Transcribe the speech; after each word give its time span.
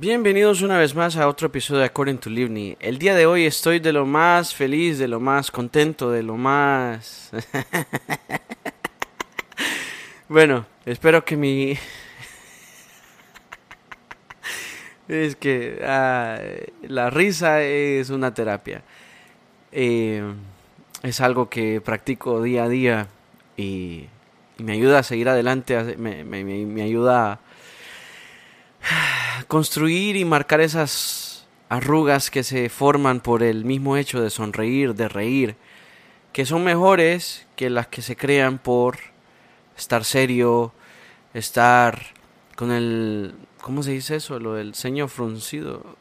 Bienvenidos 0.00 0.62
una 0.62 0.78
vez 0.78 0.94
más 0.94 1.16
a 1.16 1.26
otro 1.26 1.48
episodio 1.48 1.80
de 1.80 1.86
According 1.86 2.18
to 2.18 2.30
Livni. 2.30 2.76
El 2.78 3.00
día 3.00 3.16
de 3.16 3.26
hoy 3.26 3.46
estoy 3.46 3.80
de 3.80 3.92
lo 3.92 4.06
más 4.06 4.54
feliz, 4.54 4.96
de 4.96 5.08
lo 5.08 5.18
más 5.18 5.50
contento, 5.50 6.12
de 6.12 6.22
lo 6.22 6.36
más... 6.36 7.32
bueno, 10.28 10.66
espero 10.86 11.24
que 11.24 11.36
mi... 11.36 11.72
es 15.08 15.34
que 15.34 15.80
ah, 15.84 16.38
la 16.82 17.10
risa 17.10 17.62
es 17.62 18.10
una 18.10 18.32
terapia. 18.32 18.84
Eh, 19.72 20.22
es 21.02 21.20
algo 21.20 21.50
que 21.50 21.80
practico 21.80 22.40
día 22.40 22.62
a 22.62 22.68
día 22.68 23.08
y, 23.56 24.06
me 24.58 24.74
ayuda 24.74 25.00
a 25.00 25.02
seguir 25.02 25.28
adelante, 25.28 25.96
me, 25.96 26.22
me, 26.22 26.44
me 26.44 26.82
ayuda 26.82 27.32
a 27.32 27.40
construir 29.48 30.16
y 30.16 30.24
marcar 30.24 30.60
esas 30.60 31.46
arrugas 31.70 32.30
que 32.30 32.44
se 32.44 32.68
forman 32.68 33.20
por 33.20 33.42
el 33.42 33.64
mismo 33.64 33.96
hecho 33.96 34.20
de 34.20 34.30
sonreír, 34.30 34.94
de 34.94 35.08
reír, 35.08 35.56
que 36.32 36.46
son 36.46 36.62
mejores 36.64 37.46
que 37.56 37.70
las 37.70 37.88
que 37.88 38.02
se 38.02 38.14
crean 38.14 38.58
por 38.58 38.98
estar 39.76 40.04
serio, 40.04 40.72
estar 41.34 41.98
con 42.56 42.70
el... 42.70 43.34
¿Cómo 43.62 43.82
se 43.82 43.92
dice 43.92 44.16
eso? 44.16 44.38
Lo 44.38 44.54
del 44.54 44.74
ceño 44.74 45.08
fruncido. 45.08 45.96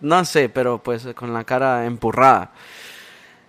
no 0.00 0.24
sé, 0.24 0.48
pero 0.48 0.82
pues 0.82 1.06
con 1.14 1.34
la 1.34 1.44
cara 1.44 1.84
empurrada. 1.86 2.52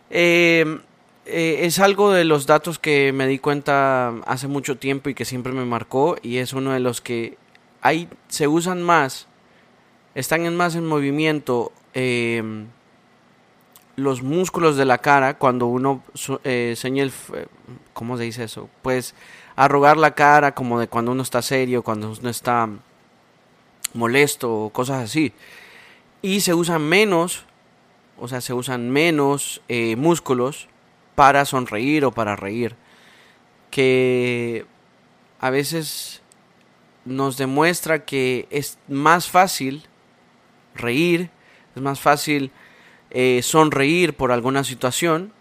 Eh, 0.10 0.80
eh, 1.26 1.60
es 1.62 1.80
algo 1.80 2.12
de 2.12 2.24
los 2.24 2.46
datos 2.46 2.78
que 2.78 3.12
me 3.14 3.28
di 3.28 3.40
cuenta 3.40 4.10
hace 4.26 4.48
mucho 4.48 4.78
tiempo 4.78 5.10
y 5.10 5.16
que 5.16 5.26
siempre 5.26 5.54
me 5.54 5.66
marcó 5.66 6.18
y 6.22 6.38
es 6.38 6.54
uno 6.54 6.72
de 6.72 6.80
los 6.80 7.02
que 7.02 7.38
se 8.28 8.48
usan 8.48 8.82
más, 8.82 9.28
están 10.16 10.46
en 10.46 10.56
más 10.56 10.76
en 10.76 10.86
movimiento 10.86 11.72
em, 11.94 12.68
los 13.96 14.22
músculos 14.22 14.78
de 14.78 14.86
la 14.86 14.98
cara 14.98 15.38
cuando 15.38 15.68
uno 15.68 16.04
eh, 16.44 16.74
señala, 16.78 17.12
el, 17.34 17.48
¿cómo 17.94 18.18
se 18.18 18.24
dice 18.24 18.44
eso? 18.44 18.70
Pues 18.82 19.14
arrugar 19.56 19.98
la 19.98 20.16
cara 20.16 20.54
como 20.54 20.80
de 20.80 20.88
cuando 20.88 21.12
uno 21.12 21.24
está 21.24 21.42
serio, 21.42 21.84
cuando 21.84 22.12
uno 22.12 22.30
está 22.30 22.70
molesto 23.94 24.66
o 24.66 24.70
cosas 24.70 25.04
así. 25.04 25.34
Y 26.22 26.42
se 26.42 26.54
usan 26.54 26.82
menos, 26.82 27.46
o 28.18 28.28
sea, 28.28 28.42
se 28.42 28.54
usan 28.54 28.90
menos 28.90 29.62
eh, 29.68 29.96
músculos 29.96 30.68
para 31.16 31.46
sonreír 31.46 32.04
o 32.06 32.12
para 32.12 32.36
reír. 32.36 32.76
Que 33.70 34.66
a 35.40 35.50
veces 35.50 36.22
nos 37.06 37.38
demuestra 37.38 38.04
que 38.04 38.48
es 38.50 38.78
más 38.88 39.30
fácil 39.30 39.84
reír, 40.74 41.30
es 41.76 41.82
más 41.82 42.00
fácil 42.00 42.52
eh, 43.12 43.42
sonreír 43.44 44.16
por 44.16 44.32
alguna 44.32 44.64
situación 44.64 45.32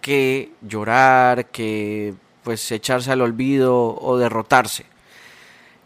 que 0.00 0.52
llorar, 0.60 1.46
que 1.46 2.14
pues 2.42 2.70
echarse 2.72 3.12
al 3.12 3.20
olvido 3.20 3.96
o 4.00 4.18
derrotarse. 4.18 4.86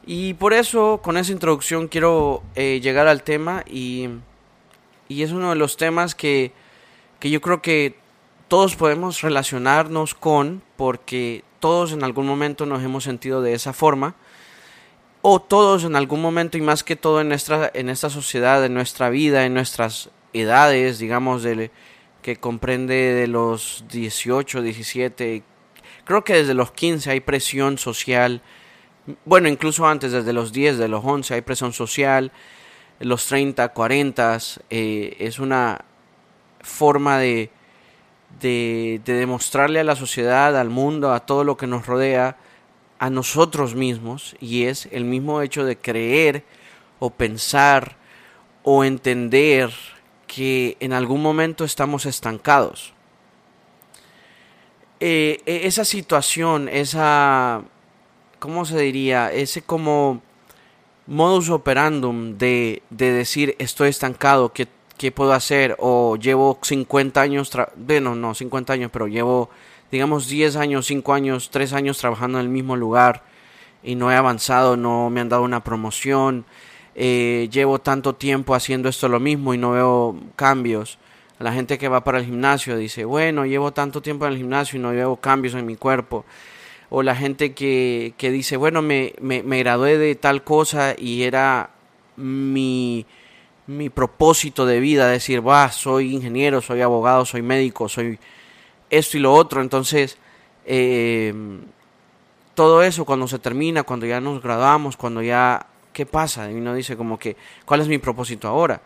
Y 0.06 0.34
por 0.34 0.52
eso 0.52 1.00
con 1.02 1.16
esa 1.16 1.32
introducción 1.32 1.88
quiero 1.88 2.42
eh, 2.54 2.80
llegar 2.82 3.08
al 3.08 3.22
tema 3.22 3.64
y, 3.66 4.08
y, 5.08 5.22
es 5.22 5.32
uno 5.32 5.50
de 5.50 5.56
los 5.56 5.76
temas 5.76 6.14
que, 6.14 6.52
que 7.20 7.30
yo 7.30 7.40
creo 7.40 7.62
que 7.62 7.96
todos 8.48 8.76
podemos 8.76 9.22
relacionarnos 9.22 10.14
con 10.14 10.62
porque 10.76 11.42
todos 11.58 11.92
en 11.92 12.04
algún 12.04 12.26
momento 12.26 12.66
nos 12.66 12.82
hemos 12.82 13.04
sentido 13.04 13.40
de 13.40 13.54
esa 13.54 13.72
forma 13.72 14.14
o 15.26 15.40
todos 15.40 15.84
en 15.84 15.96
algún 15.96 16.20
momento 16.20 16.58
y 16.58 16.60
más 16.60 16.84
que 16.84 16.96
todo 16.96 17.22
en 17.22 17.30
nuestra, 17.30 17.70
en 17.72 17.88
esta 17.88 18.10
sociedad, 18.10 18.62
en 18.62 18.74
nuestra 18.74 19.08
vida, 19.08 19.46
en 19.46 19.54
nuestras 19.54 20.10
edades, 20.34 20.98
digamos, 20.98 21.42
de, 21.42 21.70
que 22.20 22.36
comprende 22.36 22.94
de 22.94 23.26
los 23.26 23.86
18, 23.90 24.60
17, 24.60 25.42
creo 26.04 26.24
que 26.24 26.34
desde 26.34 26.52
los 26.52 26.72
15 26.72 27.10
hay 27.10 27.20
presión 27.20 27.78
social, 27.78 28.42
bueno, 29.24 29.48
incluso 29.48 29.86
antes, 29.86 30.12
desde 30.12 30.34
los 30.34 30.52
10, 30.52 30.76
de 30.76 30.88
los 30.88 31.02
11 31.02 31.32
hay 31.32 31.40
presión 31.40 31.72
social, 31.72 32.30
los 33.00 33.26
30, 33.26 33.70
40, 33.70 34.38
eh, 34.68 35.16
es 35.20 35.38
una 35.38 35.86
forma 36.60 37.18
de, 37.18 37.50
de, 38.40 39.00
de 39.06 39.14
demostrarle 39.14 39.80
a 39.80 39.84
la 39.84 39.96
sociedad, 39.96 40.54
al 40.60 40.68
mundo, 40.68 41.14
a 41.14 41.20
todo 41.20 41.44
lo 41.44 41.56
que 41.56 41.66
nos 41.66 41.86
rodea, 41.86 42.36
a 43.04 43.10
nosotros 43.10 43.74
mismos 43.74 44.34
y 44.40 44.64
es 44.64 44.88
el 44.90 45.04
mismo 45.04 45.42
hecho 45.42 45.62
de 45.66 45.76
creer 45.76 46.42
o 47.00 47.10
pensar 47.10 47.98
o 48.62 48.82
entender 48.82 49.70
que 50.26 50.78
en 50.80 50.94
algún 50.94 51.20
momento 51.20 51.66
estamos 51.66 52.06
estancados. 52.06 52.94
Eh, 55.00 55.42
e, 55.44 55.66
esa 55.66 55.84
situación, 55.84 56.70
esa, 56.70 57.62
¿cómo 58.38 58.64
se 58.64 58.80
diría? 58.80 59.30
Ese 59.30 59.60
como 59.60 60.22
modus 61.06 61.50
operandum 61.50 62.38
de, 62.38 62.82
de 62.88 63.12
decir 63.12 63.54
estoy 63.58 63.90
estancado, 63.90 64.54
¿qué, 64.54 64.66
¿qué, 64.96 65.12
puedo 65.12 65.34
hacer? 65.34 65.76
O 65.78 66.16
llevo 66.16 66.58
50 66.62 67.20
años, 67.20 67.50
bueno, 67.76 68.14
no 68.14 68.34
50 68.34 68.72
años, 68.72 68.90
pero 68.90 69.08
llevo 69.08 69.50
digamos, 69.94 70.26
10 70.26 70.56
años, 70.56 70.86
5 70.86 71.14
años, 71.14 71.50
3 71.52 71.72
años 71.72 71.98
trabajando 71.98 72.40
en 72.40 72.46
el 72.46 72.50
mismo 72.50 72.74
lugar 72.74 73.22
y 73.80 73.94
no 73.94 74.10
he 74.10 74.16
avanzado, 74.16 74.76
no 74.76 75.08
me 75.08 75.20
han 75.20 75.28
dado 75.28 75.44
una 75.44 75.62
promoción, 75.62 76.44
eh, 76.96 77.48
llevo 77.52 77.78
tanto 77.78 78.16
tiempo 78.16 78.56
haciendo 78.56 78.88
esto 78.88 79.08
lo 79.08 79.20
mismo 79.20 79.54
y 79.54 79.58
no 79.58 79.70
veo 79.70 80.16
cambios. 80.34 80.98
La 81.38 81.52
gente 81.52 81.78
que 81.78 81.86
va 81.86 82.02
para 82.02 82.18
el 82.18 82.24
gimnasio 82.24 82.76
dice, 82.76 83.04
bueno, 83.04 83.46
llevo 83.46 83.72
tanto 83.72 84.02
tiempo 84.02 84.26
en 84.26 84.32
el 84.32 84.38
gimnasio 84.38 84.80
y 84.80 84.82
no 84.82 84.90
veo 84.90 85.14
cambios 85.14 85.54
en 85.54 85.64
mi 85.64 85.76
cuerpo. 85.76 86.24
O 86.90 87.04
la 87.04 87.14
gente 87.14 87.54
que, 87.54 88.14
que 88.18 88.32
dice, 88.32 88.56
bueno, 88.56 88.82
me, 88.82 89.14
me, 89.20 89.44
me 89.44 89.60
gradué 89.60 89.96
de 89.96 90.16
tal 90.16 90.42
cosa 90.42 90.96
y 90.98 91.22
era 91.22 91.70
mi, 92.16 93.06
mi 93.68 93.90
propósito 93.90 94.66
de 94.66 94.80
vida, 94.80 95.06
decir, 95.06 95.46
va, 95.46 95.70
soy 95.70 96.12
ingeniero, 96.12 96.60
soy 96.60 96.80
abogado, 96.80 97.24
soy 97.24 97.42
médico, 97.42 97.88
soy 97.88 98.18
esto 98.98 99.16
y 99.16 99.20
lo 99.20 99.32
otro. 99.32 99.60
Entonces, 99.60 100.18
eh, 100.64 101.34
todo 102.54 102.82
eso 102.82 103.04
cuando 103.04 103.28
se 103.28 103.38
termina, 103.38 103.82
cuando 103.82 104.06
ya 104.06 104.20
nos 104.20 104.42
graduamos, 104.42 104.96
cuando 104.96 105.22
ya, 105.22 105.66
¿qué 105.92 106.06
pasa? 106.06 106.50
Y 106.50 106.54
uno 106.54 106.74
dice 106.74 106.96
como 106.96 107.18
que, 107.18 107.36
¿cuál 107.64 107.80
es 107.80 107.88
mi 107.88 107.98
propósito 107.98 108.48
ahora? 108.48 108.80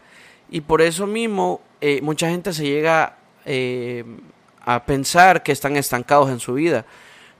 Y 0.51 0.63
por 0.63 0.81
eso 0.81 1.07
mismo, 1.07 1.61
eh, 1.81 2.01
mucha 2.03 2.31
gente 2.31 2.53
se 2.53 2.65
llega 2.65 3.19
eh, 3.45 4.05
a 4.65 4.85
pensar 4.85 5.43
que 5.43 5.53
están 5.53 5.77
estancados 5.77 6.31
en 6.31 6.41
su 6.41 6.55
vida, 6.55 6.87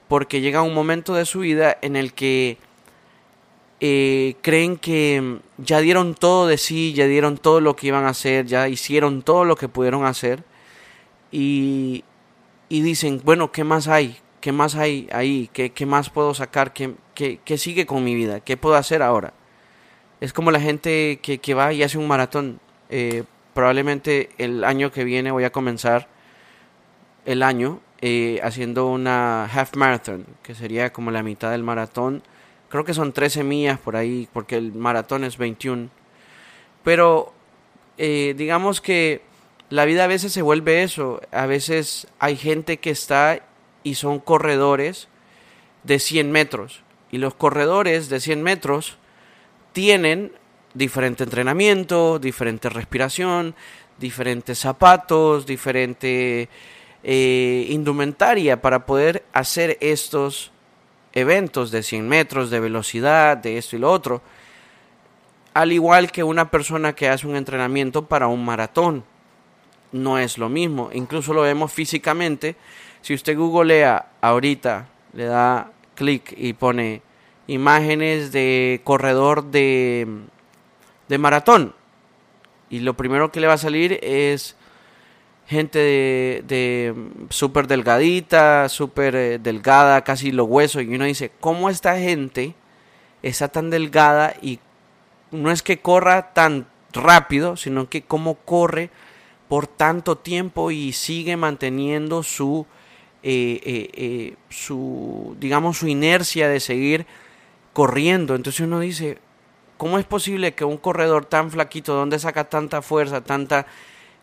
porque 0.07 0.41
llega 0.41 0.61
un 0.61 0.73
momento 0.73 1.13
de 1.13 1.25
su 1.25 1.39
vida 1.39 1.77
en 1.81 1.95
el 1.95 2.13
que 2.13 2.57
creen 3.79 4.75
que 4.75 5.39
ya 5.57 5.79
dieron 5.79 6.13
todo 6.13 6.47
de 6.47 6.57
sí, 6.57 6.93
ya 6.93 7.05
dieron 7.05 7.37
todo 7.37 7.61
lo 7.61 7.77
que 7.77 7.87
iban 7.87 8.03
a 8.03 8.09
hacer, 8.09 8.45
ya 8.45 8.67
hicieron 8.67 9.21
todo 9.21 9.45
lo 9.45 9.55
que 9.55 9.69
pudieron 9.69 10.05
hacer, 10.05 10.43
y, 11.31 12.03
y 12.69 12.81
dicen, 12.81 13.21
bueno, 13.25 13.51
¿qué 13.51 13.63
más 13.63 13.87
hay? 13.87 14.17
¿Qué 14.39 14.51
más 14.51 14.75
hay 14.75 15.09
ahí? 15.11 15.49
¿Qué, 15.51 15.71
qué 15.71 15.85
más 15.85 16.09
puedo 16.09 16.33
sacar? 16.33 16.71
¿Qué, 16.71 16.93
¿Qué, 17.15 17.39
qué, 17.43 17.57
sigue 17.57 17.85
con 17.85 18.03
mi 18.03 18.15
vida? 18.15 18.39
¿Qué 18.39 18.55
puedo 18.55 18.75
hacer 18.75 19.01
ahora? 19.01 19.33
Es 20.21 20.31
como 20.31 20.51
la 20.51 20.61
gente 20.61 21.19
que, 21.21 21.39
que 21.39 21.53
va 21.53 21.73
y 21.73 21.83
hace 21.83 21.97
un 21.97 22.07
maratón. 22.07 22.59
Eh, 22.89 23.23
probablemente 23.53 24.29
el 24.37 24.63
año 24.63 24.91
que 24.91 25.03
viene 25.03 25.31
voy 25.31 25.43
a 25.43 25.51
comenzar 25.51 26.07
el 27.25 27.43
año 27.43 27.81
eh, 28.01 28.39
haciendo 28.43 28.87
una 28.87 29.45
half 29.45 29.75
marathon, 29.75 30.25
que 30.43 30.55
sería 30.55 30.93
como 30.93 31.11
la 31.11 31.23
mitad 31.23 31.51
del 31.51 31.63
maratón. 31.63 32.23
Creo 32.69 32.85
que 32.85 32.93
son 32.93 33.11
13 33.11 33.43
millas 33.43 33.79
por 33.79 33.95
ahí, 33.95 34.29
porque 34.31 34.55
el 34.55 34.73
maratón 34.73 35.23
es 35.23 35.37
21. 35.37 35.89
Pero 36.83 37.33
eh, 37.97 38.35
digamos 38.37 38.79
que 38.79 39.21
la 39.69 39.85
vida 39.85 40.05
a 40.05 40.07
veces 40.07 40.33
se 40.33 40.41
vuelve 40.41 40.83
eso. 40.83 41.21
A 41.31 41.45
veces 41.45 42.07
hay 42.19 42.35
gente 42.37 42.77
que 42.77 42.89
está 42.89 43.41
y 43.83 43.95
son 43.95 44.19
corredores 44.19 45.07
de 45.83 45.99
100 45.99 46.31
metros. 46.31 46.83
Y 47.11 47.17
los 47.17 47.35
corredores 47.35 48.09
de 48.09 48.19
100 48.19 48.41
metros 48.43 48.97
tienen 49.73 50.31
diferente 50.73 51.23
entrenamiento, 51.23 52.19
diferente 52.19 52.69
respiración, 52.69 53.55
diferentes 53.99 54.59
zapatos, 54.59 55.45
diferente 55.45 56.49
eh, 57.03 57.67
indumentaria 57.69 58.61
para 58.61 58.85
poder 58.85 59.23
hacer 59.33 59.77
estos 59.81 60.51
eventos 61.13 61.71
de 61.71 61.83
100 61.83 62.07
metros, 62.07 62.49
de 62.49 62.59
velocidad, 62.59 63.37
de 63.37 63.57
esto 63.57 63.75
y 63.75 63.79
lo 63.79 63.91
otro. 63.91 64.21
Al 65.53 65.71
igual 65.71 66.11
que 66.11 66.23
una 66.23 66.49
persona 66.49 66.93
que 66.93 67.09
hace 67.09 67.27
un 67.27 67.35
entrenamiento 67.35 68.05
para 68.05 68.27
un 68.27 68.45
maratón 68.45 69.03
no 69.91 70.17
es 70.17 70.37
lo 70.37 70.49
mismo. 70.49 70.89
Incluso 70.93 71.33
lo 71.33 71.41
vemos 71.41 71.71
físicamente. 71.71 72.55
Si 73.01 73.13
usted 73.13 73.37
googlea 73.37 74.07
ahorita, 74.21 74.87
le 75.13 75.25
da 75.25 75.71
clic 75.95 76.33
y 76.37 76.53
pone 76.53 77.01
imágenes 77.47 78.31
de 78.31 78.81
corredor 78.83 79.45
de 79.45 80.07
de 81.09 81.17
maratón. 81.17 81.73
Y 82.69 82.79
lo 82.79 82.93
primero 82.93 83.31
que 83.31 83.41
le 83.41 83.47
va 83.47 83.53
a 83.53 83.57
salir 83.57 83.99
es 84.01 84.55
gente 85.47 85.79
de, 85.79 86.43
de 86.47 86.95
súper 87.29 87.67
delgadita, 87.67 88.69
súper 88.69 89.15
eh, 89.15 89.39
delgada, 89.39 90.03
casi 90.03 90.31
los 90.31 90.47
huesos. 90.47 90.83
Y 90.83 90.95
uno 90.95 91.05
dice, 91.05 91.31
¿cómo 91.39 91.69
esta 91.69 91.97
gente 91.97 92.53
está 93.23 93.49
tan 93.49 93.71
delgada 93.71 94.35
y 94.41 94.59
no 95.31 95.51
es 95.51 95.63
que 95.63 95.79
corra 95.79 96.31
tan 96.33 96.67
rápido, 96.93 97.57
sino 97.57 97.89
que 97.89 98.03
cómo 98.03 98.35
corre 98.35 98.91
por 99.49 99.67
tanto 99.67 100.17
tiempo 100.17 100.71
y 100.71 100.93
sigue 100.93 101.35
manteniendo 101.35 102.23
su, 102.23 102.65
eh, 103.21 103.59
eh, 103.93 104.35
su, 104.49 105.35
digamos, 105.39 105.79
su 105.79 105.87
inercia 105.87 106.47
de 106.47 106.61
seguir 106.61 107.05
corriendo. 107.73 108.35
Entonces 108.35 108.61
uno 108.61 108.79
dice, 108.79 109.17
¿cómo 109.75 109.99
es 109.99 110.05
posible 110.05 110.53
que 110.53 110.63
un 110.63 110.77
corredor 110.77 111.25
tan 111.25 111.51
flaquito, 111.51 111.93
donde 111.93 112.19
saca 112.19 112.47
tanta 112.47 112.81
fuerza, 112.81 113.21
tanta 113.21 113.65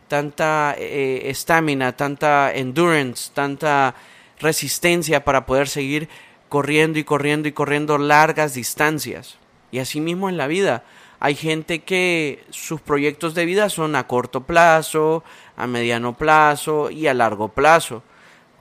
tanta 0.09 0.75
eh, 0.79 1.23
estamina, 1.31 1.97
tanta 1.97 2.53
endurance, 2.55 3.31
tanta 3.35 3.95
resistencia 4.39 5.25
para 5.25 5.47
poder 5.47 5.69
seguir 5.69 6.09
corriendo 6.49 6.99
y 6.99 7.05
corriendo 7.05 7.49
y 7.49 7.53
corriendo 7.53 7.99
largas 7.99 8.55
distancias. 8.55 9.39
Y 9.73 9.79
así 9.79 10.01
mismo 10.01 10.29
en 10.29 10.37
la 10.37 10.47
vida. 10.47 10.85
Hay 11.21 11.35
gente 11.35 11.81
que 11.81 12.45
sus 12.51 12.81
proyectos 12.81 13.35
de 13.35 13.47
vida 13.47 13.69
son 13.69 13.97
a 13.97 14.07
corto 14.07 14.43
plazo, 14.43 15.25
a 15.57 15.67
mediano 15.67 16.15
plazo 16.17 16.91
y 16.91 17.07
a 17.07 17.15
largo 17.15 17.49
plazo. 17.49 18.03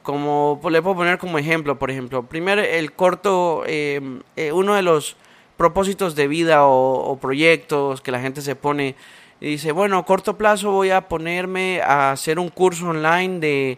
Como 0.04 0.60
le 0.70 0.82
puedo 0.82 0.96
poner 0.98 1.18
como 1.18 1.38
ejemplo, 1.38 1.80
por 1.80 1.92
ejemplo, 1.92 2.24
primero 2.24 2.62
el 2.62 2.94
corto, 2.94 3.64
eh, 3.66 4.20
eh, 4.36 4.52
uno 4.52 4.76
de 4.76 4.84
los 4.84 5.18
propósitos 5.58 6.16
de 6.16 6.28
vida 6.28 6.66
o, 6.66 7.12
o 7.12 7.18
proyectos 7.18 8.02
que 8.02 8.12
la 8.12 8.20
gente 8.20 8.42
se 8.42 8.56
pone 8.56 8.96
y 9.42 9.48
dice, 9.48 9.72
bueno, 9.72 9.98
a 9.98 10.06
corto 10.06 10.38
plazo 10.38 10.72
voy 10.72 10.92
a 10.92 11.08
ponerme 11.08 11.82
a 11.82 12.12
hacer 12.12 12.40
un 12.40 12.50
curso 12.50 12.90
online 12.90 13.40
de 13.40 13.78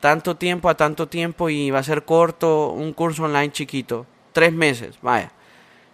tanto 0.00 0.36
tiempo 0.36 0.68
a 0.68 0.76
tanto 0.76 1.08
tiempo 1.08 1.48
y 1.48 1.70
va 1.70 1.80
a 1.80 1.82
ser 1.82 2.04
corto, 2.04 2.70
un 2.70 2.92
curso 2.92 3.24
online 3.24 3.50
chiquito, 3.50 4.06
tres 4.32 4.52
meses, 4.52 4.98
vaya. 5.02 5.32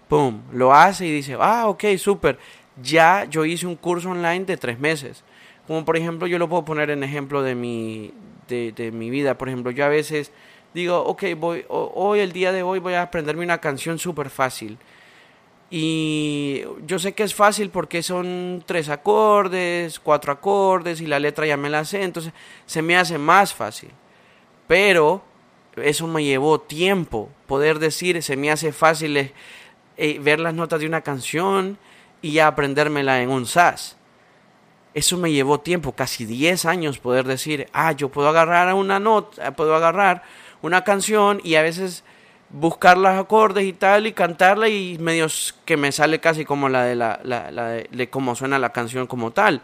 Pum, 0.08 0.42
lo 0.52 0.74
hace 0.74 1.06
y 1.06 1.12
dice, 1.12 1.36
ah, 1.40 1.68
ok, 1.68 1.84
súper, 1.98 2.38
ya 2.82 3.24
yo 3.24 3.44
hice 3.44 3.66
un 3.66 3.76
curso 3.76 4.10
online 4.10 4.44
de 4.44 4.56
tres 4.56 4.78
meses. 4.78 5.24
Como 5.66 5.84
por 5.84 5.96
ejemplo, 5.96 6.26
yo 6.26 6.38
lo 6.38 6.48
puedo 6.48 6.64
poner 6.64 6.90
en 6.90 7.02
ejemplo 7.02 7.42
de 7.42 7.54
mi, 7.54 8.12
de, 8.48 8.90
mi 8.92 9.10
vida. 9.10 9.38
Por 9.38 9.48
ejemplo, 9.48 9.70
yo 9.70 9.84
a 9.84 9.88
veces 9.88 10.30
digo, 10.74 10.98
ok, 11.04 11.24
voy, 11.38 11.64
hoy, 11.68 12.20
el 12.20 12.32
día 12.32 12.52
de 12.52 12.62
hoy 12.62 12.80
voy 12.80 12.94
a 12.94 13.02
aprenderme 13.02 13.44
una 13.44 13.58
canción 13.58 13.98
súper 13.98 14.28
fácil 14.28 14.78
y 15.76 16.62
yo 16.86 17.00
sé 17.00 17.14
que 17.14 17.24
es 17.24 17.34
fácil 17.34 17.70
porque 17.70 18.02
son 18.04 18.62
tres 18.64 18.88
acordes, 18.88 19.98
cuatro 19.98 20.32
acordes 20.32 21.00
y 21.00 21.06
la 21.06 21.18
letra 21.18 21.46
ya 21.46 21.56
me 21.56 21.68
la 21.68 21.84
sé, 21.84 22.04
entonces 22.04 22.32
se 22.64 22.80
me 22.80 22.96
hace 22.96 23.18
más 23.18 23.52
fácil. 23.52 23.90
Pero 24.68 25.24
eso 25.74 26.06
me 26.06 26.22
llevó 26.22 26.60
tiempo, 26.60 27.28
poder 27.46 27.80
decir, 27.80 28.22
se 28.22 28.36
me 28.36 28.52
hace 28.52 28.70
fácil 28.70 29.32
eh, 29.96 30.18
ver 30.20 30.40
las 30.40 30.54
notas 30.54 30.80
de 30.80 30.86
una 30.86 31.02
canción 31.02 31.78
y 32.20 32.32
ya 32.32 32.46
aprendérmela 32.46 33.20
en 33.20 33.30
un 33.30 33.46
SAS. 33.46 33.96
Eso 34.94 35.18
me 35.18 35.32
llevó 35.32 35.60
tiempo, 35.60 35.92
casi 35.92 36.24
10 36.24 36.64
años 36.66 36.98
poder 36.98 37.26
decir, 37.26 37.66
ah, 37.72 37.92
yo 37.92 38.08
puedo 38.08 38.28
agarrar 38.28 38.72
una 38.74 39.00
nota, 39.00 39.54
puedo 39.56 39.74
agarrar 39.74 40.22
una 40.62 40.84
canción 40.84 41.40
y 41.44 41.56
a 41.56 41.62
veces 41.62 42.04
buscar 42.50 42.96
los 42.96 43.12
acordes 43.12 43.64
y 43.64 43.72
tal 43.72 44.06
y 44.06 44.12
cantarla 44.12 44.68
y 44.68 44.96
medios 44.98 45.54
que 45.64 45.76
me 45.76 45.90
sale 45.90 46.20
casi 46.20 46.44
como 46.44 46.68
la 46.68 46.84
de 46.84 46.94
la, 46.94 47.20
la, 47.24 47.68
de, 47.68 48.10
cómo 48.10 48.34
suena 48.36 48.58
la 48.58 48.70
canción 48.70 49.06
como 49.06 49.32
tal. 49.32 49.60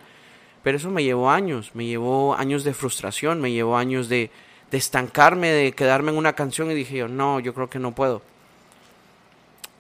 Pero 0.62 0.76
eso 0.76 0.90
me 0.90 1.04
llevó 1.04 1.30
años, 1.30 1.70
me 1.74 1.86
llevó 1.86 2.34
años 2.34 2.64
de 2.64 2.74
frustración, 2.74 3.40
me 3.40 3.52
llevó 3.52 3.76
años 3.76 4.08
de, 4.08 4.30
de 4.70 4.78
estancarme, 4.78 5.48
de 5.48 5.72
quedarme 5.72 6.10
en 6.10 6.18
una 6.18 6.34
canción 6.34 6.70
y 6.70 6.74
dije 6.74 6.96
yo, 6.96 7.08
no, 7.08 7.40
yo 7.40 7.54
creo 7.54 7.70
que 7.70 7.78
no 7.78 7.94
puedo. 7.94 8.22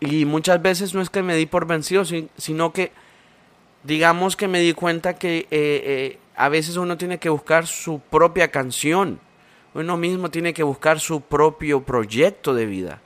Y 0.00 0.24
muchas 0.24 0.60
veces 0.62 0.94
no 0.94 1.02
es 1.02 1.10
que 1.10 1.22
me 1.22 1.36
di 1.36 1.46
por 1.46 1.66
vencido, 1.66 2.04
sino 2.04 2.72
que 2.72 2.92
digamos 3.84 4.36
que 4.36 4.48
me 4.48 4.60
di 4.60 4.72
cuenta 4.72 5.14
que 5.14 5.38
eh, 5.38 5.46
eh, 5.50 6.18
a 6.36 6.48
veces 6.48 6.76
uno 6.76 6.96
tiene 6.96 7.18
que 7.18 7.28
buscar 7.28 7.66
su 7.66 8.00
propia 8.00 8.48
canción 8.48 9.20
uno 9.74 9.96
mismo 9.96 10.30
tiene 10.30 10.52
que 10.52 10.62
buscar 10.62 11.00
su 11.00 11.20
propio 11.20 11.82
proyecto 11.82 12.54
de 12.54 12.66
vida. 12.66 13.00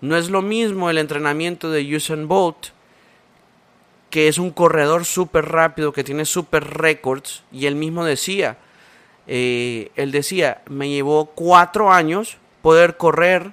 No 0.00 0.16
es 0.16 0.28
lo 0.28 0.42
mismo 0.42 0.90
el 0.90 0.98
entrenamiento 0.98 1.70
de 1.70 1.94
Usain 1.94 2.26
Bolt, 2.26 2.68
que 4.10 4.28
es 4.28 4.38
un 4.38 4.50
corredor 4.50 5.04
súper 5.04 5.46
rápido, 5.46 5.92
que 5.92 6.04
tiene 6.04 6.24
súper 6.24 6.64
récords, 6.64 7.42
y 7.52 7.66
él 7.66 7.74
mismo 7.76 8.04
decía, 8.04 8.58
eh, 9.26 9.90
él 9.96 10.10
decía, 10.10 10.62
me 10.68 10.88
llevó 10.88 11.26
cuatro 11.26 11.92
años 11.92 12.38
poder 12.60 12.96
correr 12.96 13.52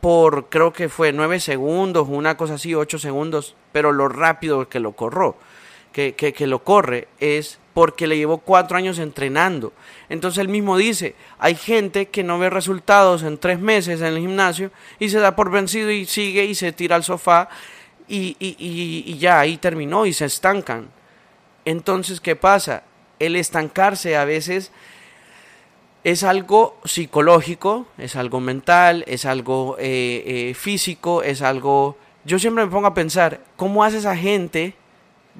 por, 0.00 0.48
creo 0.48 0.72
que 0.72 0.88
fue 0.88 1.12
nueve 1.12 1.40
segundos, 1.40 2.08
una 2.08 2.36
cosa 2.36 2.54
así, 2.54 2.74
ocho 2.74 2.98
segundos, 2.98 3.54
pero 3.72 3.92
lo 3.92 4.08
rápido 4.08 4.68
que 4.68 4.80
lo 4.80 4.92
corro, 4.92 5.36
que, 5.92 6.14
que, 6.14 6.32
que 6.32 6.46
lo 6.46 6.64
corre 6.64 7.08
es 7.18 7.58
porque 7.74 8.06
le 8.06 8.16
llevó 8.16 8.38
cuatro 8.38 8.76
años 8.76 8.98
entrenando. 8.98 9.72
Entonces 10.08 10.38
él 10.38 10.48
mismo 10.48 10.76
dice, 10.76 11.14
hay 11.38 11.54
gente 11.54 12.06
que 12.06 12.24
no 12.24 12.38
ve 12.38 12.50
resultados 12.50 13.22
en 13.22 13.38
tres 13.38 13.60
meses 13.60 14.00
en 14.00 14.06
el 14.08 14.18
gimnasio 14.18 14.70
y 14.98 15.08
se 15.08 15.18
da 15.18 15.36
por 15.36 15.50
vencido 15.50 15.90
y 15.90 16.04
sigue 16.06 16.44
y 16.44 16.54
se 16.54 16.72
tira 16.72 16.96
al 16.96 17.04
sofá 17.04 17.48
y, 18.08 18.36
y, 18.40 19.18
ya 19.18 19.38
ahí 19.38 19.56
terminó 19.56 20.04
y 20.04 20.12
se 20.12 20.24
estancan. 20.24 20.88
Entonces, 21.64 22.20
¿qué 22.20 22.34
pasa? 22.34 22.82
El 23.18 23.36
estancarse 23.36 24.16
a 24.16 24.24
veces 24.24 24.72
es 26.04 26.24
algo 26.24 26.78
psicológico, 26.84 27.86
es 27.98 28.16
algo 28.16 28.40
mental, 28.40 29.04
es 29.06 29.24
algo 29.24 29.76
eh, 29.78 30.22
eh, 30.50 30.54
físico, 30.54 31.22
es 31.22 31.42
algo... 31.42 31.96
Yo 32.24 32.38
siempre 32.38 32.64
me 32.64 32.70
pongo 32.70 32.86
a 32.86 32.94
pensar, 32.94 33.40
¿cómo 33.56 33.84
hace 33.84 33.98
esa 33.98 34.16
gente? 34.16 34.74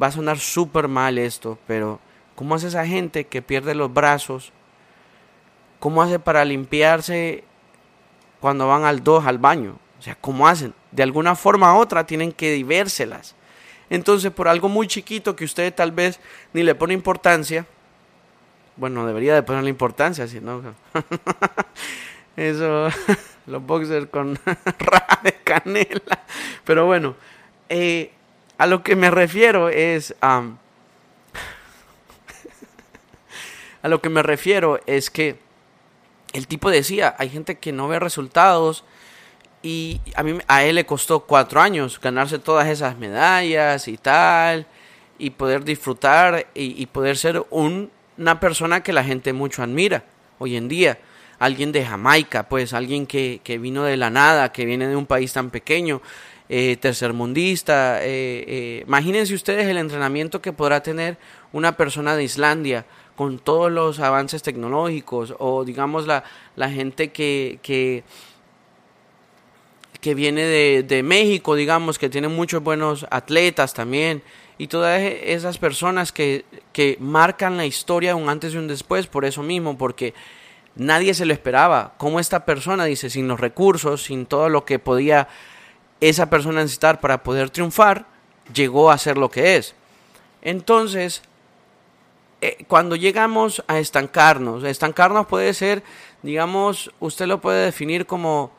Va 0.00 0.08
a 0.08 0.12
sonar 0.12 0.38
súper 0.38 0.88
mal 0.88 1.18
esto, 1.18 1.58
pero 1.66 2.00
¿Cómo 2.40 2.54
hace 2.54 2.68
esa 2.68 2.86
gente 2.86 3.26
que 3.26 3.42
pierde 3.42 3.74
los 3.74 3.92
brazos? 3.92 4.50
¿Cómo 5.78 6.00
hace 6.00 6.18
para 6.18 6.42
limpiarse 6.42 7.44
cuando 8.40 8.66
van 8.66 8.84
al 8.84 9.04
2 9.04 9.26
al 9.26 9.36
baño? 9.36 9.76
O 9.98 10.02
sea, 10.02 10.14
¿cómo 10.14 10.48
hacen? 10.48 10.72
De 10.90 11.02
alguna 11.02 11.36
forma 11.36 11.74
u 11.74 11.80
otra 11.80 12.06
tienen 12.06 12.32
que 12.32 12.50
divérselas. 12.52 13.36
Entonces, 13.90 14.30
por 14.30 14.48
algo 14.48 14.70
muy 14.70 14.86
chiquito 14.86 15.36
que 15.36 15.44
usted 15.44 15.74
tal 15.74 15.92
vez 15.92 16.18
ni 16.54 16.62
le 16.62 16.74
pone 16.74 16.94
importancia, 16.94 17.66
bueno, 18.80 19.06
debería 19.06 19.34
de 19.34 19.42
ponerle 19.42 19.68
importancia, 19.68 20.26
si 20.26 20.40
no. 20.40 20.62
Eso, 22.36 22.88
los 23.46 23.64
boxers 23.64 24.06
con 24.06 24.38
raja 24.78 25.20
de 25.22 25.32
canela. 25.44 26.24
Pero 26.64 26.86
bueno, 26.86 27.14
eh, 27.68 28.10
a 28.56 28.66
lo 28.66 28.82
que 28.82 28.96
me 28.96 29.10
refiero 29.10 29.68
es 29.68 30.14
a 30.22 30.42
lo 33.82 34.00
que 34.00 34.08
me 34.08 34.22
refiero 34.22 34.80
es 34.86 35.10
que 35.10 35.38
el 36.32 36.46
tipo 36.46 36.70
decía, 36.70 37.14
hay 37.18 37.28
gente 37.28 37.58
que 37.58 37.72
no 37.72 37.86
ve 37.86 37.98
resultados 37.98 38.84
y 39.62 40.00
a, 40.14 40.22
mí, 40.22 40.38
a 40.48 40.64
él 40.64 40.76
le 40.76 40.86
costó 40.86 41.20
cuatro 41.20 41.60
años 41.60 42.00
ganarse 42.00 42.38
todas 42.38 42.68
esas 42.68 42.96
medallas 42.96 43.88
y 43.88 43.98
tal, 43.98 44.66
y 45.20 45.30
poder 45.30 45.64
disfrutar 45.64 46.46
y, 46.54 46.86
poder 46.86 47.16
ser 47.16 47.44
una 48.20 48.38
persona 48.38 48.82
que 48.82 48.92
la 48.92 49.02
gente 49.02 49.32
mucho 49.32 49.62
admira 49.62 50.04
hoy 50.38 50.56
en 50.56 50.68
día. 50.68 50.98
Alguien 51.38 51.72
de 51.72 51.84
Jamaica, 51.86 52.48
pues 52.48 52.74
alguien 52.74 53.06
que, 53.06 53.40
vino 53.60 53.84
de 53.84 53.96
la 53.96 54.10
nada, 54.10 54.52
que 54.52 54.66
viene 54.66 54.86
de 54.86 54.94
un 54.94 55.06
país 55.06 55.32
tan 55.32 55.48
pequeño, 55.48 56.02
eh, 56.50 56.76
tercermundista. 56.78 58.04
Eh, 58.04 58.44
eh, 58.46 58.84
imagínense 58.86 59.32
ustedes 59.32 59.66
el 59.66 59.78
entrenamiento 59.78 60.42
que 60.42 60.52
podrá 60.52 60.82
tener 60.82 61.16
una 61.52 61.78
persona 61.78 62.14
de 62.14 62.24
Islandia 62.24 62.84
con 63.16 63.38
todos 63.38 63.72
los 63.72 64.00
avances 64.00 64.42
tecnológicos 64.42 65.34
o 65.38 65.64
digamos 65.64 66.06
la, 66.06 66.24
la 66.56 66.70
gente 66.70 67.12
que, 67.12 67.58
que, 67.62 68.04
que 70.00 70.14
viene 70.14 70.42
de, 70.42 70.82
de, 70.82 71.02
México, 71.02 71.54
digamos, 71.54 71.98
que 71.98 72.10
tiene 72.10 72.28
muchos 72.28 72.62
buenos 72.62 73.06
atletas 73.10 73.72
también 73.72 74.22
y 74.60 74.66
todas 74.66 75.00
e, 75.00 75.32
esas 75.32 75.56
personas 75.56 76.12
que, 76.12 76.44
que 76.74 76.98
marcan 77.00 77.56
la 77.56 77.64
historia 77.64 78.14
un 78.14 78.28
antes 78.28 78.52
y 78.52 78.58
un 78.58 78.68
después 78.68 79.06
por 79.06 79.24
eso 79.24 79.42
mismo, 79.42 79.78
porque 79.78 80.12
nadie 80.76 81.14
se 81.14 81.24
lo 81.24 81.32
esperaba. 81.32 81.94
Como 81.96 82.20
esta 82.20 82.44
persona, 82.44 82.84
dice, 82.84 83.08
sin 83.08 83.26
los 83.26 83.40
recursos, 83.40 84.02
sin 84.02 84.26
todo 84.26 84.50
lo 84.50 84.66
que 84.66 84.78
podía 84.78 85.28
esa 86.02 86.28
persona 86.28 86.60
necesitar 86.60 87.00
para 87.00 87.22
poder 87.22 87.48
triunfar, 87.48 88.04
llegó 88.52 88.90
a 88.90 88.98
ser 88.98 89.16
lo 89.16 89.30
que 89.30 89.56
es. 89.56 89.74
Entonces, 90.42 91.22
eh, 92.42 92.62
cuando 92.68 92.96
llegamos 92.96 93.64
a 93.66 93.78
estancarnos, 93.78 94.62
estancarnos 94.64 95.26
puede 95.26 95.54
ser, 95.54 95.82
digamos, 96.22 96.90
usted 97.00 97.24
lo 97.26 97.40
puede 97.40 97.64
definir 97.64 98.04
como, 98.04 98.50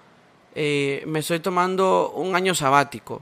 eh, 0.55 1.03
me 1.05 1.19
estoy 1.19 1.41
tomando 1.41 2.09
un 2.15 2.35
año 2.35 2.55
sabático. 2.55 3.21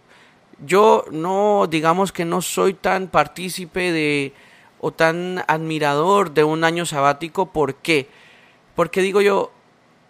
Yo 0.65 1.05
no, 1.11 1.67
digamos 1.69 2.11
que 2.11 2.25
no 2.25 2.41
soy 2.41 2.73
tan 2.73 3.07
partícipe 3.07 3.91
de 3.91 4.33
o 4.79 4.91
tan 4.91 5.43
admirador 5.47 6.31
de 6.31 6.43
un 6.43 6.63
año 6.63 6.85
sabático. 6.85 7.47
¿Por 7.47 7.75
qué? 7.75 8.07
Porque 8.75 9.01
digo 9.01 9.21
yo, 9.21 9.51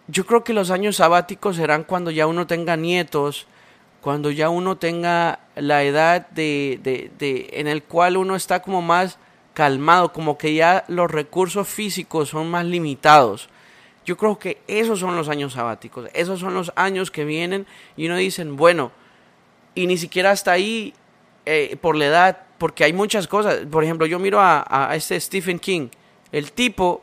yo 0.08 0.26
creo 0.26 0.44
que 0.44 0.52
los 0.52 0.70
años 0.70 0.96
sabáticos 0.96 1.56
serán 1.56 1.84
cuando 1.84 2.10
ya 2.10 2.26
uno 2.26 2.46
tenga 2.46 2.76
nietos, 2.76 3.46
cuando 4.00 4.30
ya 4.30 4.48
uno 4.48 4.76
tenga 4.76 5.40
la 5.56 5.82
edad 5.82 6.28
de, 6.30 6.80
de, 6.82 7.10
de, 7.18 7.50
en 7.54 7.68
el 7.68 7.82
cual 7.82 8.16
uno 8.16 8.36
está 8.36 8.62
como 8.62 8.82
más 8.82 9.18
calmado, 9.54 10.12
como 10.12 10.38
que 10.38 10.54
ya 10.54 10.84
los 10.88 11.10
recursos 11.10 11.68
físicos 11.68 12.30
son 12.30 12.50
más 12.50 12.64
limitados. 12.64 13.48
Yo 14.04 14.16
creo 14.16 14.38
que 14.38 14.62
esos 14.66 14.98
son 15.00 15.16
los 15.16 15.28
años 15.28 15.52
sabáticos, 15.52 16.08
esos 16.14 16.40
son 16.40 16.54
los 16.54 16.72
años 16.74 17.10
que 17.10 17.24
vienen 17.24 17.66
y 17.96 18.06
uno 18.06 18.16
dicen, 18.16 18.56
bueno, 18.56 18.92
y 19.74 19.86
ni 19.86 19.96
siquiera 19.96 20.30
hasta 20.30 20.52
ahí 20.52 20.94
eh, 21.46 21.76
por 21.80 21.96
la 21.96 22.06
edad, 22.06 22.38
porque 22.58 22.84
hay 22.84 22.92
muchas 22.92 23.26
cosas. 23.26 23.66
Por 23.70 23.84
ejemplo, 23.84 24.06
yo 24.06 24.18
miro 24.18 24.40
a, 24.40 24.64
a 24.68 24.94
este 24.96 25.18
Stephen 25.20 25.58
King, 25.58 25.88
el 26.32 26.52
tipo 26.52 27.02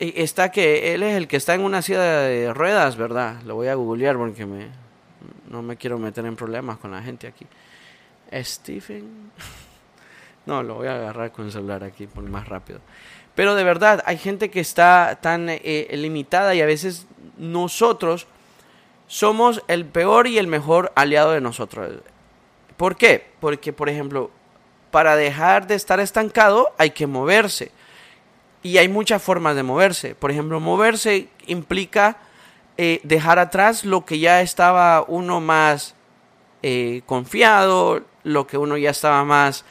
eh, 0.00 0.14
está 0.16 0.50
que 0.50 0.94
él 0.94 1.02
es 1.02 1.16
el 1.16 1.28
que 1.28 1.36
está 1.36 1.54
en 1.54 1.60
una 1.60 1.82
silla 1.82 2.00
de 2.02 2.52
ruedas, 2.54 2.96
¿verdad? 2.96 3.42
Lo 3.44 3.54
voy 3.54 3.68
a 3.68 3.74
googlear 3.74 4.16
porque 4.16 4.46
me, 4.46 4.68
no 5.48 5.62
me 5.62 5.76
quiero 5.76 5.98
meter 5.98 6.24
en 6.24 6.36
problemas 6.36 6.78
con 6.78 6.90
la 6.90 7.02
gente 7.02 7.26
aquí. 7.26 7.46
Stephen. 8.32 9.30
No, 10.46 10.62
lo 10.62 10.76
voy 10.76 10.88
a 10.88 10.96
agarrar 10.96 11.30
con 11.32 11.44
el 11.44 11.52
celular 11.52 11.84
aquí 11.84 12.06
por 12.06 12.24
más 12.24 12.48
rápido. 12.48 12.80
Pero 13.34 13.54
de 13.54 13.62
verdad, 13.62 14.02
hay 14.06 14.16
gente 14.16 14.50
que 14.50 14.58
está 14.58 15.18
tan 15.20 15.48
eh, 15.50 15.86
limitada 15.92 16.54
y 16.54 16.62
a 16.62 16.66
veces 16.66 17.06
nosotros 17.36 18.26
somos 19.10 19.64
el 19.66 19.86
peor 19.86 20.28
y 20.28 20.38
el 20.38 20.46
mejor 20.46 20.92
aliado 20.94 21.32
de 21.32 21.40
nosotros. 21.40 21.94
¿Por 22.76 22.94
qué? 22.94 23.26
Porque, 23.40 23.72
por 23.72 23.88
ejemplo, 23.88 24.30
para 24.92 25.16
dejar 25.16 25.66
de 25.66 25.74
estar 25.74 25.98
estancado 25.98 26.72
hay 26.78 26.90
que 26.90 27.08
moverse. 27.08 27.72
Y 28.62 28.78
hay 28.78 28.86
muchas 28.86 29.20
formas 29.20 29.56
de 29.56 29.64
moverse. 29.64 30.14
Por 30.14 30.30
ejemplo, 30.30 30.60
moverse 30.60 31.26
implica 31.48 32.18
eh, 32.78 33.00
dejar 33.02 33.40
atrás 33.40 33.84
lo 33.84 34.04
que 34.04 34.20
ya 34.20 34.42
estaba 34.42 35.04
uno 35.08 35.40
más 35.40 35.96
eh, 36.62 37.02
confiado, 37.04 38.02
lo 38.22 38.46
que 38.46 38.58
uno 38.58 38.76
ya 38.76 38.90
estaba 38.90 39.24
más, 39.24 39.64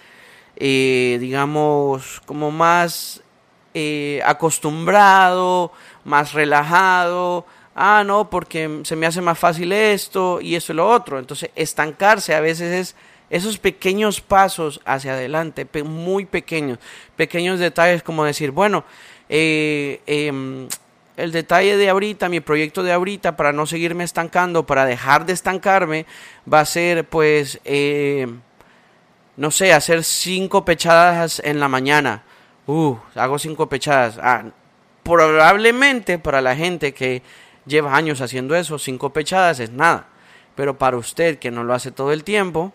eh, 0.57 1.17
digamos, 1.21 2.21
como 2.25 2.51
más 2.51 3.23
acostumbrado, 4.25 5.71
más 6.03 6.33
relajado. 6.33 7.45
Ah, 7.81 8.03
no, 8.05 8.29
porque 8.29 8.81
se 8.83 8.97
me 8.97 9.05
hace 9.05 9.21
más 9.21 9.39
fácil 9.39 9.71
esto 9.71 10.41
y 10.41 10.55
eso 10.55 10.73
y 10.73 10.75
lo 10.75 10.85
otro. 10.85 11.17
Entonces, 11.17 11.49
estancarse 11.55 12.35
a 12.35 12.41
veces 12.41 12.73
es 12.73 12.95
esos 13.29 13.57
pequeños 13.57 14.19
pasos 14.19 14.81
hacia 14.83 15.13
adelante, 15.13 15.65
muy 15.85 16.25
pequeños, 16.25 16.77
pequeños 17.15 17.57
detalles 17.57 18.03
como 18.03 18.25
decir, 18.25 18.51
bueno, 18.51 18.83
eh, 19.29 20.01
em, 20.07 20.67
el 21.15 21.31
detalle 21.31 21.77
de 21.77 21.87
ahorita, 21.87 22.27
mi 22.27 22.41
proyecto 22.41 22.83
de 22.83 22.91
ahorita, 22.91 23.37
para 23.37 23.53
no 23.53 23.65
seguirme 23.65 24.03
estancando, 24.03 24.65
para 24.65 24.83
dejar 24.85 25.25
de 25.25 25.31
estancarme, 25.31 26.05
va 26.51 26.59
a 26.59 26.65
ser 26.65 27.05
pues, 27.05 27.61
eh, 27.63 28.27
no 29.37 29.51
sé, 29.51 29.71
hacer 29.71 30.03
cinco 30.03 30.65
pechadas 30.65 31.41
en 31.45 31.61
la 31.61 31.69
mañana. 31.69 32.23
Uh, 32.67 32.97
hago 33.15 33.39
cinco 33.39 33.69
pechadas. 33.69 34.19
Ah, 34.21 34.43
probablemente 35.03 36.19
para 36.19 36.41
la 36.41 36.57
gente 36.57 36.93
que 36.93 37.23
lleva 37.69 37.95
años 37.95 38.19
haciendo 38.19 38.55
eso, 38.55 38.77
cinco 38.77 39.11
pechadas 39.11 39.59
es 39.59 39.71
nada. 39.71 40.07
Pero 40.55 40.77
para 40.77 40.97
usted 40.97 41.39
que 41.39 41.51
no 41.51 41.63
lo 41.63 41.73
hace 41.73 41.91
todo 41.91 42.11
el 42.11 42.25
tiempo, 42.25 42.73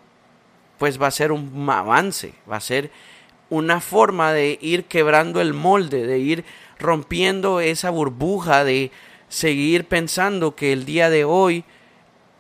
pues 0.79 1.01
va 1.01 1.09
a 1.09 1.11
ser 1.11 1.33
un 1.33 1.69
avance, 1.69 2.35
va 2.51 2.57
a 2.57 2.61
ser 2.61 2.91
una 3.51 3.81
forma 3.81 4.33
de 4.33 4.59
ir 4.63 4.85
quebrando 4.85 5.41
el 5.41 5.53
molde, 5.53 6.07
de 6.07 6.19
ir 6.19 6.45
rompiendo 6.79 7.61
esa 7.61 7.91
burbuja 7.91 8.65
de 8.65 8.91
seguir 9.29 9.87
pensando 9.87 10.55
que 10.55 10.73
el 10.73 10.85
día 10.85 11.11
de 11.11 11.25
hoy 11.25 11.65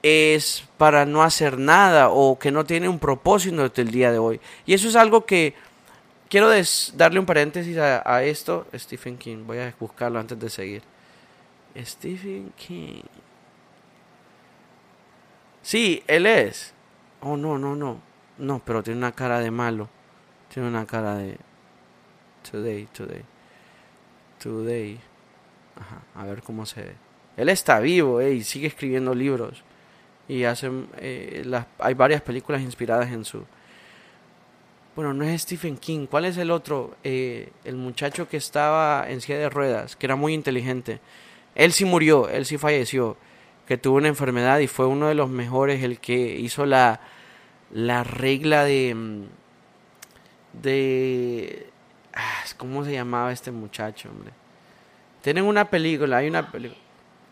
es 0.02 0.64
para 0.76 1.06
no 1.06 1.22
hacer 1.22 1.58
nada 1.58 2.10
o 2.10 2.38
que 2.38 2.50
no 2.50 2.64
tiene 2.64 2.88
un 2.88 2.98
propósito 2.98 3.70
el 3.76 3.90
día 3.90 4.12
de 4.12 4.18
hoy. 4.18 4.40
Y 4.66 4.74
eso 4.74 4.88
es 4.88 4.96
algo 4.96 5.24
que 5.24 5.54
quiero 6.28 6.50
darle 6.94 7.18
un 7.18 7.26
paréntesis 7.26 7.78
a, 7.78 8.22
esto. 8.22 8.66
Stephen 8.74 9.16
King, 9.16 9.44
voy 9.46 9.58
a 9.58 9.74
buscarlo 9.78 10.18
antes 10.18 10.38
de 10.38 10.50
seguir. 10.50 10.82
Stephen 11.76 12.52
King. 12.56 13.02
Sí, 15.62 16.02
él 16.06 16.26
es. 16.26 16.74
Oh, 17.20 17.36
no, 17.36 17.58
no, 17.58 17.74
no. 17.74 18.00
No, 18.38 18.60
pero 18.64 18.82
tiene 18.82 18.98
una 18.98 19.12
cara 19.12 19.40
de 19.40 19.50
malo. 19.50 19.88
Tiene 20.52 20.68
una 20.68 20.86
cara 20.86 21.16
de... 21.16 21.38
Today, 22.50 22.86
today. 22.92 23.24
Today. 24.38 25.00
Ajá, 25.76 26.02
a 26.14 26.24
ver 26.26 26.42
cómo 26.42 26.66
se 26.66 26.82
ve. 26.82 26.94
Él 27.36 27.48
está 27.48 27.80
vivo 27.80 28.20
eh, 28.20 28.34
y 28.34 28.44
sigue 28.44 28.66
escribiendo 28.66 29.14
libros. 29.14 29.64
Y 30.28 30.44
hace, 30.44 30.70
eh, 30.98 31.42
las, 31.44 31.66
hay 31.78 31.94
varias 31.94 32.22
películas 32.22 32.62
inspiradas 32.62 33.10
en 33.10 33.24
su... 33.24 33.44
Bueno, 34.94 35.12
no 35.12 35.24
es 35.24 35.42
Stephen 35.42 35.76
King. 35.76 36.06
¿Cuál 36.06 36.26
es 36.26 36.36
el 36.36 36.50
otro? 36.50 36.96
Eh, 37.02 37.50
el 37.64 37.76
muchacho 37.76 38.28
que 38.28 38.36
estaba 38.36 39.06
en 39.08 39.20
silla 39.20 39.38
de 39.38 39.50
ruedas, 39.50 39.96
que 39.96 40.06
era 40.06 40.14
muy 40.14 40.34
inteligente. 40.34 41.00
Él 41.54 41.72
sí 41.72 41.84
murió, 41.84 42.28
él 42.28 42.46
sí 42.46 42.58
falleció, 42.58 43.16
que 43.66 43.78
tuvo 43.78 43.96
una 43.96 44.08
enfermedad 44.08 44.58
y 44.58 44.66
fue 44.66 44.86
uno 44.86 45.08
de 45.08 45.14
los 45.14 45.30
mejores, 45.30 45.82
el 45.82 46.00
que 46.00 46.14
hizo 46.14 46.66
la, 46.66 47.00
la 47.70 48.04
regla 48.04 48.64
de... 48.64 48.94
Mm, 48.94 49.22
de 50.62 51.74
Ah, 52.14 52.44
¿Cómo 52.56 52.84
se 52.84 52.92
llamaba 52.92 53.32
este 53.32 53.50
muchacho, 53.50 54.08
hombre? 54.08 54.32
Tienen 55.20 55.44
una 55.44 55.68
película, 55.68 56.18
hay 56.18 56.28
una 56.28 56.48
película. 56.48 56.80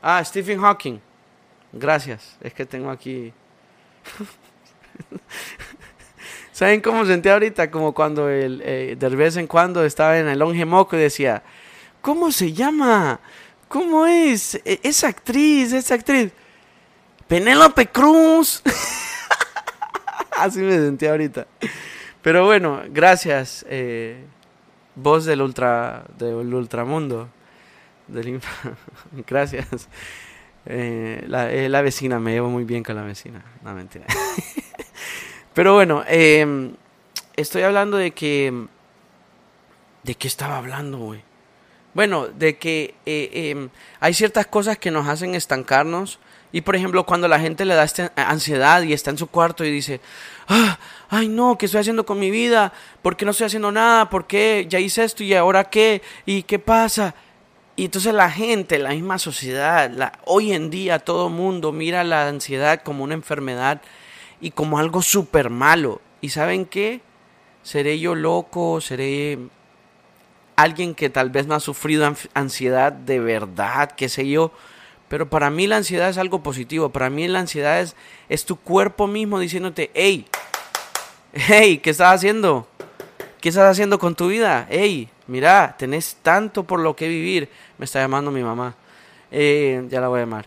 Ah, 0.02 0.22
Stephen 0.24 0.60
Hawking. 0.60 0.98
Gracias, 1.72 2.36
es 2.40 2.52
que 2.52 2.66
tengo 2.66 2.90
aquí. 2.90 3.32
¿Saben 6.52 6.80
cómo 6.80 7.04
sentí 7.04 7.28
ahorita? 7.28 7.70
Como 7.70 7.94
cuando 7.94 8.28
el, 8.28 8.60
eh, 8.64 8.96
de 8.98 9.08
vez 9.10 9.36
en 9.36 9.46
cuando 9.46 9.84
estaba 9.84 10.18
en 10.18 10.28
el 10.28 10.38
longe 10.38 10.64
moco 10.64 10.96
y 10.96 11.00
decía, 11.00 11.42
¿cómo 12.00 12.32
se 12.32 12.52
llama? 12.52 13.20
¿Cómo 13.72 14.06
es? 14.06 14.56
E, 14.66 14.80
esa 14.82 15.08
actriz, 15.08 15.72
esa 15.72 15.94
actriz. 15.94 16.30
Penélope 17.26 17.86
Cruz. 17.86 18.62
Así 20.38 20.58
me 20.58 20.74
sentí 20.74 21.06
ahorita. 21.06 21.46
Pero 22.20 22.44
bueno, 22.44 22.82
gracias. 22.90 23.64
Eh, 23.70 24.26
voz 24.94 25.24
del 25.24 25.40
ultra 25.40 26.04
del 26.18 26.52
ultramundo 26.52 27.30
del 28.08 28.42
gracias 29.26 29.88
eh, 30.66 31.24
la, 31.26 31.50
eh, 31.50 31.70
la, 31.70 31.80
vecina 31.82 32.20
me 32.20 32.32
llevo 32.32 32.50
muy 32.50 32.64
bien 32.64 32.82
con 32.82 32.96
la 32.96 33.02
vecina 33.02 33.42
no 33.62 33.74
mentira 33.74 34.04
pero 35.54 35.74
bueno 35.74 36.04
em, 36.06 36.74
estoy 37.36 37.62
hablando 37.62 37.96
de 37.96 38.10
que 38.10 38.66
de 40.02 40.14
qué 40.14 40.28
estaba 40.28 40.58
hablando 40.58 40.98
güey 40.98 41.24
bueno 41.94 42.28
de 42.28 42.56
que 42.56 42.94
eh, 43.06 43.50
em, 43.50 43.68
hay 44.00 44.14
ciertas 44.14 44.46
cosas 44.46 44.78
que 44.78 44.90
nos 44.90 45.08
hacen 45.08 45.34
estancarnos 45.34 46.18
y 46.52 46.60
por 46.60 46.76
ejemplo, 46.76 47.04
cuando 47.06 47.26
la 47.28 47.40
gente 47.40 47.64
le 47.64 47.74
da 47.74 47.82
esta 47.82 48.12
ansiedad 48.14 48.82
y 48.82 48.92
está 48.92 49.10
en 49.10 49.18
su 49.18 49.26
cuarto 49.26 49.64
y 49.64 49.70
dice, 49.70 50.00
ah, 50.48 50.78
ay 51.08 51.28
no, 51.28 51.56
¿qué 51.56 51.64
estoy 51.66 51.80
haciendo 51.80 52.04
con 52.04 52.18
mi 52.18 52.30
vida? 52.30 52.72
¿Por 53.00 53.16
qué 53.16 53.24
no 53.24 53.30
estoy 53.30 53.46
haciendo 53.46 53.72
nada? 53.72 54.10
¿Por 54.10 54.26
qué 54.26 54.66
ya 54.68 54.78
hice 54.78 55.02
esto 55.02 55.24
y 55.24 55.32
ahora 55.32 55.64
qué? 55.64 56.02
¿Y 56.26 56.42
qué 56.42 56.58
pasa? 56.58 57.14
Y 57.74 57.86
entonces 57.86 58.12
la 58.12 58.30
gente, 58.30 58.78
la 58.78 58.90
misma 58.90 59.18
sociedad, 59.18 59.90
la, 59.90 60.12
hoy 60.26 60.52
en 60.52 60.68
día 60.68 60.98
todo 60.98 61.30
mundo 61.30 61.72
mira 61.72 62.04
la 62.04 62.28
ansiedad 62.28 62.82
como 62.82 63.02
una 63.02 63.14
enfermedad 63.14 63.80
y 64.38 64.50
como 64.50 64.78
algo 64.78 65.00
súper 65.00 65.48
malo. 65.48 66.02
¿Y 66.20 66.28
saben 66.28 66.66
qué? 66.66 67.00
¿Seré 67.62 67.98
yo 67.98 68.14
loco? 68.14 68.82
¿Seré 68.82 69.38
alguien 70.56 70.94
que 70.94 71.10
tal 71.10 71.30
vez 71.30 71.46
no 71.46 71.54
ha 71.54 71.60
sufrido 71.60 72.10
ansiedad 72.34 72.92
de 72.92 73.20
verdad? 73.20 73.92
¿Qué 73.92 74.08
sé 74.08 74.28
yo? 74.28 74.52
Pero 75.08 75.28
para 75.28 75.50
mí 75.50 75.66
la 75.66 75.76
ansiedad 75.76 76.08
es 76.08 76.16
algo 76.16 76.42
positivo. 76.42 76.88
Para 76.90 77.10
mí 77.10 77.28
la 77.28 77.40
ansiedad 77.40 77.86
es, 78.28 78.44
tu 78.46 78.56
cuerpo 78.56 79.06
mismo 79.06 79.38
diciéndote, 79.38 79.90
hey, 79.92 80.26
hey, 81.34 81.78
¿qué 81.78 81.90
estás 81.90 82.14
haciendo? 82.14 82.66
¿Qué 83.40 83.50
estás 83.50 83.70
haciendo 83.70 83.98
con 83.98 84.14
tu 84.14 84.28
vida? 84.28 84.66
Hey, 84.70 85.10
mira, 85.26 85.74
tenés 85.78 86.16
tanto 86.22 86.64
por 86.64 86.80
lo 86.80 86.96
que 86.96 87.08
vivir. 87.08 87.50
Me 87.76 87.84
está 87.84 88.00
llamando 88.00 88.30
mi 88.30 88.42
mamá. 88.42 88.74
Eh, 89.30 89.86
ya 89.90 90.00
la 90.00 90.08
voy 90.08 90.20
a 90.20 90.22
llamar. 90.22 90.46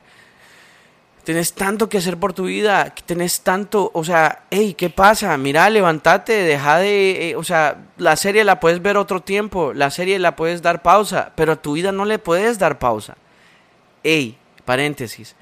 Tenés 1.26 1.54
tanto 1.54 1.90
que 1.90 1.98
hacer 1.98 2.18
por 2.18 2.34
tu 2.34 2.46
vida, 2.46 2.94
tenés 3.08 3.42
tanto, 3.42 3.90
o 3.96 4.04
sea, 4.04 4.44
hey, 4.52 4.76
¿qué 4.78 4.92
pasa? 4.92 5.36
Mira, 5.38 5.68
levántate, 5.72 6.34
deja 6.34 6.78
de, 6.78 7.32
eh, 7.32 7.36
o 7.36 7.44
sea, 7.44 7.84
la 7.98 8.16
serie 8.16 8.44
la 8.44 8.60
puedes 8.60 8.80
ver 8.80 8.96
otro 8.96 9.22
tiempo, 9.22 9.74
la 9.74 9.90
serie 9.90 10.20
la 10.20 10.36
puedes 10.36 10.62
dar 10.62 10.84
pausa, 10.84 11.32
pero 11.36 11.54
a 11.54 11.56
tu 11.56 11.74
vida 11.74 11.92
no 11.92 12.06
le 12.06 12.20
puedes 12.20 12.60
dar 12.60 12.78
pausa. 12.78 13.18
Hey, 14.04 14.38
paréntesis, 14.66 15.36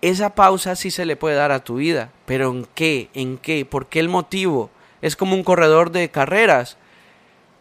esa 0.00 0.34
pausa 0.34 0.74
sí 0.74 0.90
se 0.90 1.04
le 1.04 1.16
puede 1.16 1.36
dar 1.36 1.52
a 1.52 1.62
tu 1.62 1.76
vida, 1.76 2.10
pero 2.24 2.50
¿en 2.50 2.66
qué? 2.74 3.10
¿En 3.12 3.36
qué? 3.36 3.66
¿Por 3.66 3.88
qué 3.88 4.00
el 4.00 4.08
motivo? 4.08 4.70
Es 5.02 5.16
como 5.16 5.34
un 5.34 5.44
corredor 5.44 5.90
de 5.90 6.10
carreras. 6.10 6.78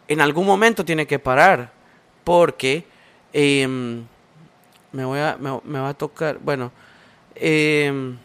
En 0.08 0.22
algún 0.22 0.46
momento 0.46 0.86
tiene 0.86 1.08
que 1.08 1.20
parar, 1.20 1.74
porque 2.24 2.86
em, 3.34 4.06
me, 4.94 5.04
voy 5.04 5.20
a, 5.20 5.38
me, 5.38 5.80
va 5.80 5.90
a 5.90 5.94
tocar, 5.94 6.38
bueno, 6.40 6.72
em, 7.36 8.18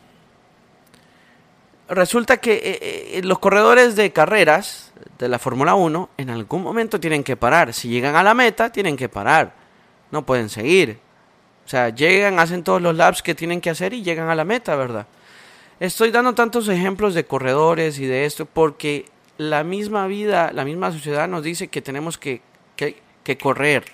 resulta 1.88 2.38
que 2.38 2.52
eh, 2.52 3.18
eh, 3.18 3.20
los 3.24 3.38
corredores 3.38 3.96
de 3.96 4.12
carreras 4.12 4.92
de 5.18 5.28
la 5.28 5.38
Fórmula 5.38 5.74
1 5.74 6.10
en 6.16 6.30
algún 6.30 6.62
momento 6.62 7.00
tienen 7.00 7.24
que 7.24 7.36
parar. 7.36 7.72
Si 7.72 7.88
llegan 7.88 8.16
a 8.16 8.22
la 8.22 8.34
meta, 8.34 8.70
tienen 8.70 8.96
que 8.96 9.08
parar. 9.08 9.52
No 10.10 10.24
pueden 10.24 10.48
seguir. 10.48 10.98
O 11.66 11.68
sea, 11.68 11.90
llegan, 11.90 12.38
hacen 12.38 12.64
todos 12.64 12.80
los 12.80 12.96
laps 12.96 13.22
que 13.22 13.34
tienen 13.34 13.60
que 13.60 13.70
hacer 13.70 13.92
y 13.92 14.02
llegan 14.02 14.28
a 14.28 14.34
la 14.34 14.44
meta, 14.44 14.74
¿verdad? 14.76 15.06
Estoy 15.78 16.10
dando 16.10 16.34
tantos 16.34 16.68
ejemplos 16.68 17.14
de 17.14 17.24
corredores 17.24 17.98
y 17.98 18.06
de 18.06 18.24
esto 18.24 18.46
porque 18.46 19.06
la 19.38 19.64
misma 19.64 20.06
vida, 20.06 20.52
la 20.52 20.64
misma 20.64 20.92
sociedad 20.92 21.28
nos 21.28 21.42
dice 21.42 21.68
que 21.68 21.80
tenemos 21.80 22.18
que, 22.18 22.42
que 22.76 23.38
correr. 23.38 23.84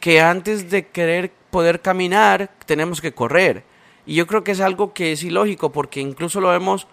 Que 0.00 0.20
antes 0.20 0.70
de 0.70 0.86
querer 0.86 1.30
poder 1.50 1.80
caminar, 1.80 2.50
tenemos 2.66 3.00
que 3.00 3.12
correr. 3.12 3.64
Y 4.08 4.14
yo 4.14 4.26
creo 4.26 4.42
que 4.42 4.52
es 4.52 4.60
algo 4.60 4.94
que 4.94 5.12
es 5.12 5.22
ilógico 5.22 5.70
porque 5.70 6.00
incluso 6.00 6.40
lo 6.40 6.48
vemos 6.48 6.86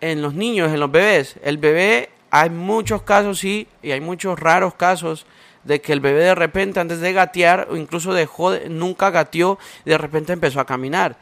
en 0.00 0.22
los 0.22 0.32
niños, 0.34 0.72
en 0.72 0.78
los 0.78 0.92
bebés. 0.92 1.40
El 1.42 1.58
bebé, 1.58 2.10
hay 2.30 2.50
muchos 2.50 3.02
casos, 3.02 3.40
sí, 3.40 3.66
y 3.82 3.90
hay 3.90 4.00
muchos 4.00 4.38
raros 4.38 4.74
casos 4.74 5.26
de 5.64 5.80
que 5.80 5.92
el 5.92 5.98
bebé 5.98 6.20
de 6.20 6.36
repente 6.36 6.78
antes 6.78 7.00
de 7.00 7.12
gatear 7.12 7.66
o 7.68 7.76
incluso 7.76 8.14
dejó, 8.14 8.54
nunca 8.68 9.10
gateó 9.10 9.58
de 9.84 9.98
repente 9.98 10.32
empezó 10.32 10.60
a 10.60 10.66
caminar. 10.66 11.16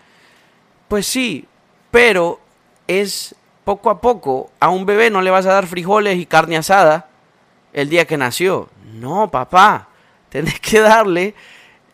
Pues 0.88 1.06
sí, 1.06 1.46
pero 1.90 2.38
es 2.86 3.34
poco 3.64 3.88
a 3.88 4.02
poco. 4.02 4.50
A 4.60 4.68
un 4.68 4.84
bebé 4.84 5.08
no 5.08 5.22
le 5.22 5.30
vas 5.30 5.46
a 5.46 5.54
dar 5.54 5.66
frijoles 5.66 6.18
y 6.18 6.26
carne 6.26 6.58
asada 6.58 7.08
el 7.72 7.88
día 7.88 8.04
que 8.04 8.18
nació. 8.18 8.68
No, 8.92 9.30
papá, 9.30 9.88
tenés 10.28 10.60
que 10.60 10.80
darle 10.80 11.34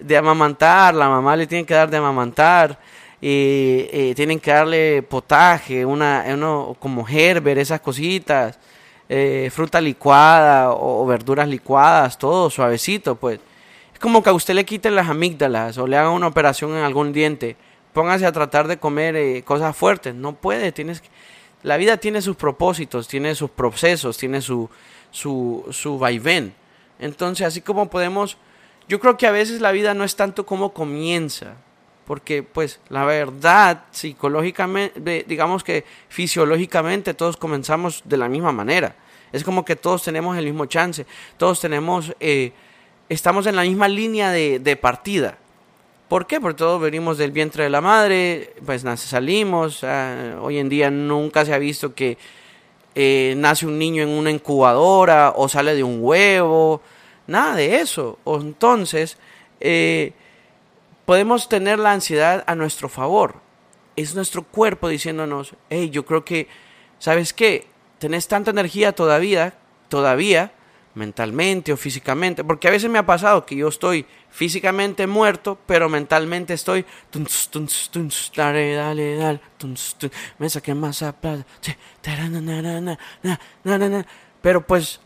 de 0.00 0.16
amamantar, 0.16 0.96
la 0.96 1.08
mamá 1.08 1.36
le 1.36 1.46
tiene 1.46 1.64
que 1.64 1.74
dar 1.74 1.88
de 1.88 1.98
amamantar, 1.98 2.76
y, 3.20 3.88
eh, 3.92 4.12
tienen 4.16 4.40
que 4.40 4.50
darle 4.50 5.02
potaje, 5.02 5.84
una, 5.84 6.24
uno, 6.28 6.76
como 6.78 7.06
herber, 7.08 7.58
esas 7.58 7.80
cositas, 7.80 8.58
eh, 9.08 9.50
fruta 9.52 9.80
licuada 9.80 10.70
o, 10.72 11.04
verduras 11.04 11.48
licuadas, 11.48 12.16
todo 12.16 12.48
suavecito, 12.48 13.16
pues. 13.16 13.40
Es 13.92 13.98
como 13.98 14.22
que 14.22 14.30
a 14.30 14.32
usted 14.32 14.54
le 14.54 14.64
quiten 14.64 14.94
las 14.94 15.08
amígdalas 15.08 15.76
o 15.78 15.86
le 15.86 15.96
hagan 15.96 16.12
una 16.12 16.28
operación 16.28 16.70
en 16.76 16.84
algún 16.84 17.12
diente. 17.12 17.56
Póngase 17.92 18.24
a 18.24 18.32
tratar 18.32 18.68
de 18.68 18.78
comer 18.78 19.16
eh, 19.16 19.42
cosas 19.44 19.76
fuertes. 19.76 20.14
No 20.14 20.34
puede, 20.34 20.72
tienes 20.72 21.02
La 21.62 21.76
vida 21.76 21.96
tiene 21.96 22.22
sus 22.22 22.36
propósitos, 22.36 23.08
tiene 23.08 23.34
sus 23.34 23.50
procesos, 23.50 24.16
tiene 24.16 24.40
su, 24.40 24.70
su, 25.10 25.66
su 25.70 25.98
vaivén. 25.98 26.54
Entonces, 26.98 27.46
así 27.46 27.60
como 27.60 27.90
podemos... 27.90 28.38
Yo 28.88 28.98
creo 29.00 29.16
que 29.16 29.26
a 29.26 29.32
veces 29.32 29.60
la 29.60 29.72
vida 29.72 29.94
no 29.94 30.04
es 30.04 30.16
tanto 30.16 30.46
como 30.46 30.72
comienza, 30.72 31.54
porque 32.10 32.42
pues 32.42 32.80
la 32.88 33.04
verdad, 33.04 33.84
psicológicamente, 33.92 35.24
digamos 35.28 35.62
que 35.62 35.84
fisiológicamente 36.08 37.14
todos 37.14 37.36
comenzamos 37.36 38.02
de 38.04 38.16
la 38.16 38.28
misma 38.28 38.50
manera. 38.50 38.96
Es 39.30 39.44
como 39.44 39.64
que 39.64 39.76
todos 39.76 40.02
tenemos 40.02 40.36
el 40.36 40.44
mismo 40.44 40.66
chance, 40.66 41.06
todos 41.36 41.60
tenemos, 41.60 42.12
eh, 42.18 42.50
estamos 43.08 43.46
en 43.46 43.54
la 43.54 43.62
misma 43.62 43.86
línea 43.86 44.32
de, 44.32 44.76
partida. 44.80 45.38
¿Por 46.08 46.26
qué? 46.26 46.40
Porque 46.40 46.58
todos 46.58 46.80
venimos 46.80 47.16
del 47.16 47.30
vientre 47.30 47.62
de 47.62 47.70
la 47.70 47.80
madre, 47.80 48.54
pues 48.66 48.82
salimos, 48.96 49.84
hoy 50.40 50.58
en 50.58 50.68
día 50.68 50.90
nunca 50.90 51.44
se 51.44 51.54
ha 51.54 51.58
visto 51.58 51.94
que 51.94 52.18
eh, 52.96 53.34
nace 53.36 53.66
un 53.66 53.78
niño 53.78 54.02
en 54.02 54.08
una 54.08 54.32
incubadora 54.32 55.32
o 55.36 55.48
sale 55.48 55.76
de 55.76 55.84
un 55.84 55.98
huevo, 56.00 56.82
nada 57.28 57.54
de 57.54 57.76
eso. 57.76 58.18
O 58.24 58.40
entonces, 58.40 59.16
eh, 59.60 60.12
podemos 61.10 61.48
tener 61.48 61.80
la 61.80 61.90
ansiedad 61.90 62.44
a 62.46 62.54
nuestro 62.54 62.88
favor. 62.88 63.40
Es 63.96 64.14
nuestro 64.14 64.44
cuerpo 64.44 64.88
diciéndonos, 64.88 65.56
hey, 65.68 65.90
yo 65.90 66.06
creo 66.06 66.24
que, 66.24 66.46
¿sabes 67.00 67.32
qué? 67.32 67.66
Tenés 67.98 68.28
tanta 68.28 68.52
energía 68.52 68.92
todavía, 68.92 69.54
todavía, 69.88 70.52
mentalmente 70.94 71.72
o 71.72 71.76
físicamente, 71.76 72.44
porque 72.44 72.68
a 72.68 72.70
veces 72.70 72.88
me 72.88 73.00
ha 73.00 73.06
pasado 73.06 73.44
que 73.44 73.56
yo 73.56 73.66
estoy 73.66 74.06
físicamente 74.30 75.08
muerto, 75.08 75.58
pero 75.66 75.88
mentalmente 75.88 76.54
estoy, 76.54 76.86
dale, 78.36 78.74
dale, 78.74 79.16
dale, 79.16 79.40
me 80.38 80.48
saqué 80.48 80.74
más 80.76 81.02
pero 84.40 84.64
pues 84.64 85.00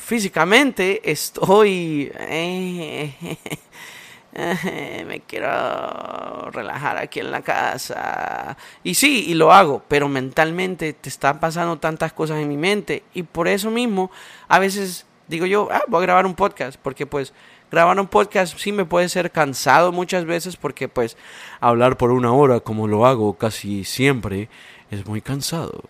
físicamente 0.00 1.02
estoy... 1.04 2.10
Me 5.06 5.22
quiero 5.26 6.50
relajar 6.50 6.96
aquí 6.96 7.20
en 7.20 7.30
la 7.30 7.42
casa. 7.42 8.56
Y 8.82 8.94
sí, 8.94 9.26
y 9.28 9.34
lo 9.34 9.52
hago, 9.52 9.82
pero 9.88 10.08
mentalmente 10.08 10.92
te 10.94 11.08
están 11.08 11.38
pasando 11.38 11.78
tantas 11.78 12.12
cosas 12.12 12.38
en 12.38 12.48
mi 12.48 12.56
mente. 12.56 13.02
Y 13.12 13.24
por 13.24 13.48
eso 13.48 13.70
mismo, 13.70 14.10
a 14.48 14.58
veces 14.58 15.06
digo 15.28 15.46
yo, 15.46 15.68
ah, 15.70 15.82
voy 15.88 15.98
a 15.98 16.02
grabar 16.02 16.26
un 16.26 16.34
podcast, 16.34 16.78
porque 16.80 17.06
pues 17.06 17.32
grabar 17.70 17.98
un 17.98 18.06
podcast 18.06 18.58
sí 18.58 18.72
me 18.72 18.84
puede 18.84 19.08
ser 19.08 19.30
cansado 19.30 19.92
muchas 19.92 20.24
veces, 20.24 20.56
porque 20.56 20.88
pues 20.88 21.16
hablar 21.60 21.96
por 21.96 22.10
una 22.10 22.32
hora, 22.32 22.60
como 22.60 22.86
lo 22.88 23.06
hago 23.06 23.34
casi 23.34 23.84
siempre, 23.84 24.48
es 24.90 25.06
muy 25.06 25.20
cansado. 25.20 25.84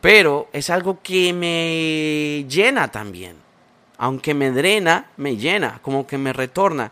Pero 0.00 0.48
es 0.52 0.68
algo 0.68 1.00
que 1.02 1.32
me 1.32 2.44
llena 2.48 2.88
también. 2.88 3.36
Aunque 3.98 4.34
me 4.34 4.50
drena, 4.50 5.06
me 5.16 5.36
llena, 5.36 5.78
como 5.80 6.08
que 6.08 6.18
me 6.18 6.32
retorna. 6.32 6.90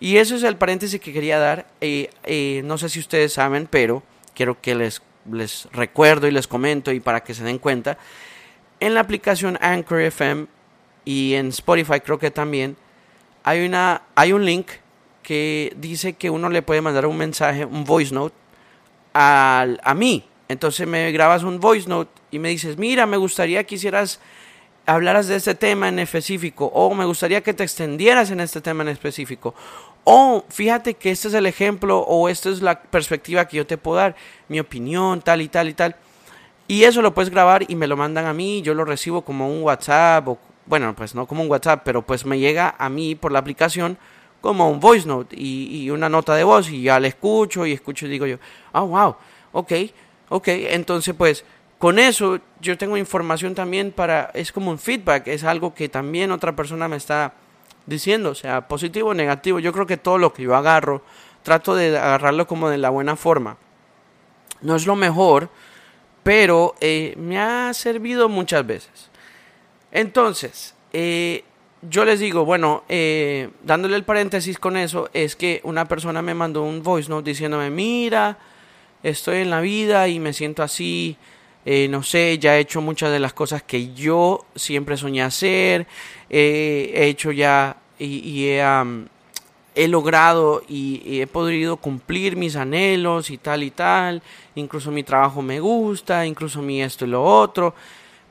Y 0.00 0.16
eso 0.16 0.34
es 0.34 0.42
el 0.42 0.56
paréntesis 0.56 0.98
que 0.98 1.12
quería 1.12 1.38
dar. 1.38 1.66
Eh, 1.82 2.08
eh, 2.24 2.62
no 2.64 2.78
sé 2.78 2.88
si 2.88 2.98
ustedes 2.98 3.34
saben, 3.34 3.68
pero 3.70 4.02
quiero 4.34 4.58
que 4.58 4.74
les, 4.74 5.02
les 5.30 5.68
recuerdo 5.72 6.26
y 6.26 6.30
les 6.30 6.48
comento 6.48 6.90
y 6.90 7.00
para 7.00 7.22
que 7.22 7.34
se 7.34 7.44
den 7.44 7.58
cuenta. 7.58 7.98
En 8.80 8.94
la 8.94 9.00
aplicación 9.00 9.58
Anchor 9.60 10.00
FM 10.00 10.46
y 11.04 11.34
en 11.34 11.48
Spotify 11.48 12.00
creo 12.00 12.18
que 12.18 12.30
también 12.30 12.78
hay, 13.44 13.66
una, 13.66 14.02
hay 14.14 14.32
un 14.32 14.46
link 14.46 14.68
que 15.22 15.74
dice 15.76 16.14
que 16.14 16.30
uno 16.30 16.48
le 16.48 16.62
puede 16.62 16.80
mandar 16.80 17.04
un 17.04 17.18
mensaje, 17.18 17.66
un 17.66 17.84
voice 17.84 18.14
note, 18.14 18.34
a, 19.12 19.66
a 19.84 19.94
mí. 19.94 20.24
Entonces 20.48 20.88
me 20.88 21.12
grabas 21.12 21.42
un 21.42 21.60
voice 21.60 21.86
note 21.86 22.10
y 22.30 22.38
me 22.38 22.48
dices, 22.48 22.78
mira, 22.78 23.04
me 23.04 23.18
gustaría 23.18 23.64
que 23.64 23.74
hicieras 23.74 24.18
hablaras 24.86 25.28
de 25.28 25.36
este 25.36 25.54
tema 25.54 25.88
en 25.88 25.98
específico 25.98 26.66
o 26.66 26.92
me 26.94 27.04
gustaría 27.04 27.42
que 27.42 27.54
te 27.54 27.62
extendieras 27.62 28.30
en 28.30 28.40
este 28.40 28.60
tema 28.60 28.82
en 28.82 28.88
específico 28.88 29.54
o 30.04 30.44
fíjate 30.48 30.94
que 30.94 31.10
este 31.10 31.28
es 31.28 31.34
el 31.34 31.46
ejemplo 31.46 31.98
o 32.00 32.28
esta 32.28 32.50
es 32.50 32.62
la 32.62 32.80
perspectiva 32.82 33.46
que 33.46 33.58
yo 33.58 33.66
te 33.66 33.78
puedo 33.78 33.98
dar, 33.98 34.16
mi 34.48 34.60
opinión, 34.60 35.20
tal 35.20 35.42
y 35.42 35.48
tal 35.48 35.68
y 35.68 35.74
tal. 35.74 35.96
Y 36.68 36.84
eso 36.84 37.02
lo 37.02 37.12
puedes 37.14 37.30
grabar 37.30 37.64
y 37.68 37.74
me 37.74 37.86
lo 37.86 37.96
mandan 37.96 38.26
a 38.26 38.32
mí, 38.32 38.62
yo 38.62 38.74
lo 38.74 38.84
recibo 38.84 39.22
como 39.22 39.48
un 39.48 39.62
WhatsApp 39.62 40.28
o 40.28 40.38
bueno, 40.66 40.94
pues 40.94 41.14
no 41.14 41.26
como 41.26 41.42
un 41.42 41.50
WhatsApp, 41.50 41.82
pero 41.84 42.02
pues 42.02 42.24
me 42.24 42.38
llega 42.38 42.76
a 42.78 42.88
mí 42.88 43.14
por 43.16 43.32
la 43.32 43.40
aplicación 43.40 43.98
como 44.40 44.70
un 44.70 44.80
voice 44.80 45.06
note 45.06 45.34
y, 45.36 45.82
y 45.82 45.90
una 45.90 46.08
nota 46.08 46.34
de 46.34 46.44
voz 46.44 46.70
y 46.70 46.82
ya 46.82 47.00
la 47.00 47.08
escucho 47.08 47.66
y 47.66 47.72
escucho 47.72 48.06
y 48.06 48.10
digo 48.10 48.26
yo, 48.26 48.38
ah, 48.72 48.82
wow, 48.82 49.16
ok, 49.52 49.72
ok, 50.28 50.48
entonces 50.48 51.14
pues 51.14 51.44
con 51.78 51.98
eso 51.98 52.38
yo 52.60 52.76
tengo 52.78 52.96
información 52.96 53.54
también 53.54 53.90
para, 53.90 54.30
es 54.34 54.52
como 54.52 54.70
un 54.70 54.78
feedback, 54.78 55.26
es 55.28 55.44
algo 55.44 55.74
que 55.74 55.88
también 55.88 56.30
otra 56.30 56.54
persona 56.54 56.88
me 56.88 56.96
está 56.96 57.34
diciendo, 57.86 58.30
o 58.30 58.34
sea, 58.34 58.68
positivo 58.68 59.10
o 59.10 59.14
negativo. 59.14 59.58
Yo 59.58 59.72
creo 59.72 59.86
que 59.86 59.96
todo 59.96 60.18
lo 60.18 60.32
que 60.32 60.42
yo 60.42 60.54
agarro, 60.54 61.02
trato 61.42 61.74
de 61.74 61.96
agarrarlo 61.98 62.46
como 62.46 62.68
de 62.68 62.78
la 62.78 62.90
buena 62.90 63.16
forma. 63.16 63.56
No 64.60 64.76
es 64.76 64.86
lo 64.86 64.96
mejor, 64.96 65.48
pero 66.22 66.74
eh, 66.80 67.14
me 67.16 67.38
ha 67.38 67.72
servido 67.74 68.28
muchas 68.28 68.66
veces. 68.66 69.10
Entonces, 69.92 70.74
eh, 70.92 71.44
yo 71.82 72.04
les 72.04 72.20
digo, 72.20 72.44
bueno, 72.44 72.84
eh, 72.88 73.50
dándole 73.62 73.96
el 73.96 74.04
paréntesis 74.04 74.58
con 74.58 74.76
eso, 74.76 75.08
es 75.14 75.34
que 75.34 75.60
una 75.64 75.86
persona 75.86 76.20
me 76.20 76.34
mandó 76.34 76.62
un 76.62 76.82
voice 76.82 77.08
note 77.08 77.30
diciéndome, 77.30 77.70
mira, 77.70 78.38
estoy 79.02 79.38
en 79.38 79.50
la 79.50 79.60
vida 79.60 80.06
y 80.08 80.20
me 80.20 80.32
siento 80.32 80.62
así, 80.62 81.16
eh, 81.64 81.88
no 81.88 82.02
sé, 82.02 82.38
ya 82.38 82.56
he 82.56 82.60
hecho 82.60 82.80
muchas 82.80 83.12
de 83.12 83.20
las 83.20 83.32
cosas 83.32 83.62
que 83.62 83.92
yo 83.92 84.46
siempre 84.54 84.96
soñé 84.96 85.22
hacer, 85.22 85.86
eh, 86.30 86.92
he 86.94 87.06
hecho 87.06 87.32
ya 87.32 87.76
y, 87.98 88.46
he, 88.46 89.88
logrado 89.88 90.62
y, 90.68 91.20
he 91.20 91.26
podido 91.26 91.76
cumplir 91.76 92.36
mis 92.36 92.56
anhelos 92.56 93.30
y 93.30 93.36
tal 93.36 93.62
y 93.62 93.70
tal, 93.70 94.22
incluso 94.54 94.90
mi 94.90 95.02
trabajo 95.02 95.42
me 95.42 95.60
gusta, 95.60 96.24
incluso 96.24 96.62
mi 96.62 96.82
esto 96.82 97.04
y 97.04 97.08
lo 97.08 97.22
otro, 97.22 97.74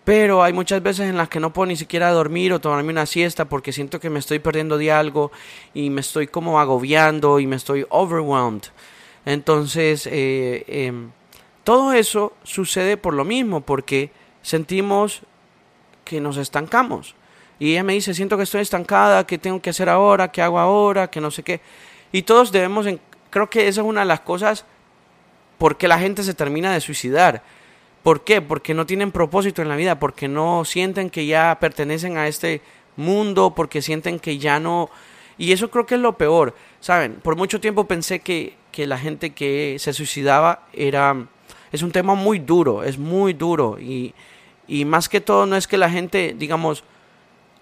pero 0.03 0.41
hay 0.41 0.53
muchas 0.53 0.81
veces 0.81 1.07
en 1.07 1.17
las 1.17 1.29
que 1.29 1.39
no 1.39 1.53
puedo 1.53 1.67
ni 1.67 1.75
siquiera 1.75 2.09
dormir 2.09 2.51
o 2.51 2.59
tomarme 2.59 2.91
una 2.91 3.05
siesta 3.05 3.45
porque 3.45 3.71
siento 3.71 3.99
que 3.99 4.09
me 4.09 4.17
estoy 4.17 4.39
perdiendo 4.39 4.79
de 4.79 4.91
algo 4.91 5.31
y 5.75 5.91
me 5.91 6.01
estoy 6.01 6.25
como 6.25 6.59
agobiando 6.59 7.39
y 7.39 7.45
me 7.45 7.57
estoy 7.57 7.85
overwhelmed. 7.89 8.63
Entonces, 9.25 10.07
eh, 10.11 10.63
em, 10.67 11.11
todo 11.69 11.93
eso 11.93 12.33
sucede 12.41 12.97
por 12.97 13.13
lo 13.13 13.23
mismo, 13.23 13.61
porque 13.61 14.09
sentimos 14.41 15.21
que 16.03 16.19
nos 16.19 16.37
estancamos. 16.37 17.13
Y 17.59 17.73
ella 17.73 17.83
me 17.83 17.93
dice, 17.93 18.15
siento 18.15 18.37
que 18.37 18.41
estoy 18.41 18.61
estancada, 18.61 19.27
¿qué 19.27 19.37
tengo 19.37 19.61
que 19.61 19.69
hacer 19.69 19.87
ahora? 19.87 20.31
¿Qué 20.31 20.41
hago 20.41 20.57
ahora? 20.57 21.11
Que 21.11 21.21
no 21.21 21.29
sé 21.29 21.43
qué. 21.43 21.61
Y 22.11 22.23
todos 22.23 22.51
debemos, 22.51 22.87
creo 23.29 23.51
que 23.51 23.67
esa 23.67 23.81
es 23.81 23.87
una 23.87 23.99
de 23.99 24.07
las 24.07 24.21
cosas 24.21 24.65
por 25.59 25.77
qué 25.77 25.87
la 25.87 25.99
gente 25.99 26.23
se 26.23 26.33
termina 26.33 26.73
de 26.73 26.81
suicidar. 26.81 27.43
¿Por 28.01 28.23
qué? 28.23 28.41
Porque 28.41 28.73
no 28.73 28.87
tienen 28.87 29.11
propósito 29.11 29.61
en 29.61 29.69
la 29.69 29.75
vida, 29.75 29.99
porque 29.99 30.27
no 30.27 30.65
sienten 30.65 31.11
que 31.11 31.27
ya 31.27 31.55
pertenecen 31.59 32.17
a 32.17 32.27
este 32.27 32.63
mundo, 32.95 33.53
porque 33.53 33.83
sienten 33.83 34.19
que 34.19 34.39
ya 34.39 34.59
no... 34.59 34.89
Y 35.37 35.51
eso 35.51 35.69
creo 35.69 35.85
que 35.85 35.93
es 35.93 36.01
lo 36.01 36.17
peor, 36.17 36.55
¿saben? 36.79 37.19
Por 37.21 37.35
mucho 37.35 37.61
tiempo 37.61 37.85
pensé 37.85 38.21
que, 38.21 38.57
que 38.71 38.87
la 38.87 38.97
gente 38.97 39.35
que 39.35 39.75
se 39.77 39.93
suicidaba 39.93 40.63
era... 40.73 41.27
Es 41.71 41.81
un 41.81 41.91
tema 41.91 42.15
muy 42.15 42.39
duro, 42.39 42.83
es 42.83 42.97
muy 42.97 43.33
duro. 43.33 43.77
Y, 43.79 44.13
y 44.67 44.85
más 44.85 45.09
que 45.09 45.21
todo 45.21 45.45
no 45.45 45.55
es 45.55 45.67
que 45.67 45.77
la 45.77 45.89
gente, 45.89 46.35
digamos, 46.37 46.83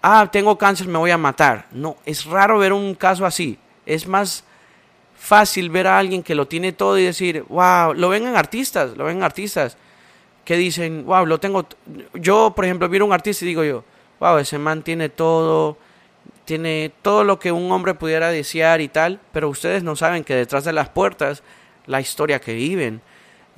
ah, 0.02 0.28
tengo 0.30 0.56
cáncer, 0.58 0.88
me 0.88 0.98
voy 0.98 1.10
a 1.10 1.18
matar. 1.18 1.66
No, 1.72 1.96
es 2.04 2.24
raro 2.24 2.58
ver 2.58 2.72
un 2.72 2.94
caso 2.94 3.26
así. 3.26 3.58
Es 3.86 4.06
más 4.06 4.44
fácil 5.18 5.70
ver 5.70 5.86
a 5.86 5.98
alguien 5.98 6.22
que 6.22 6.34
lo 6.34 6.46
tiene 6.46 6.72
todo 6.72 6.98
y 6.98 7.04
decir, 7.04 7.44
wow, 7.48 7.92
lo 7.94 8.08
ven 8.08 8.26
en 8.26 8.36
artistas, 8.36 8.96
lo 8.96 9.04
ven 9.04 9.18
en 9.18 9.22
artistas 9.22 9.76
que 10.44 10.56
dicen, 10.56 11.04
wow, 11.04 11.26
lo 11.26 11.38
tengo. 11.38 11.66
Yo, 12.14 12.52
por 12.54 12.64
ejemplo, 12.64 12.88
vi 12.88 12.98
a 12.98 13.04
un 13.04 13.12
artista 13.12 13.44
y 13.44 13.48
digo 13.48 13.64
yo, 13.64 13.84
wow, 14.20 14.38
ese 14.38 14.58
man 14.58 14.82
tiene 14.82 15.08
todo, 15.08 15.76
tiene 16.44 16.92
todo 17.02 17.24
lo 17.24 17.38
que 17.38 17.52
un 17.52 17.70
hombre 17.70 17.94
pudiera 17.94 18.30
desear 18.30 18.80
y 18.80 18.88
tal, 18.88 19.20
pero 19.32 19.48
ustedes 19.50 19.82
no 19.82 19.96
saben 19.96 20.24
que 20.24 20.34
detrás 20.34 20.64
de 20.64 20.72
las 20.72 20.88
puertas, 20.88 21.42
la 21.86 22.00
historia 22.00 22.40
que 22.40 22.54
viven, 22.54 23.02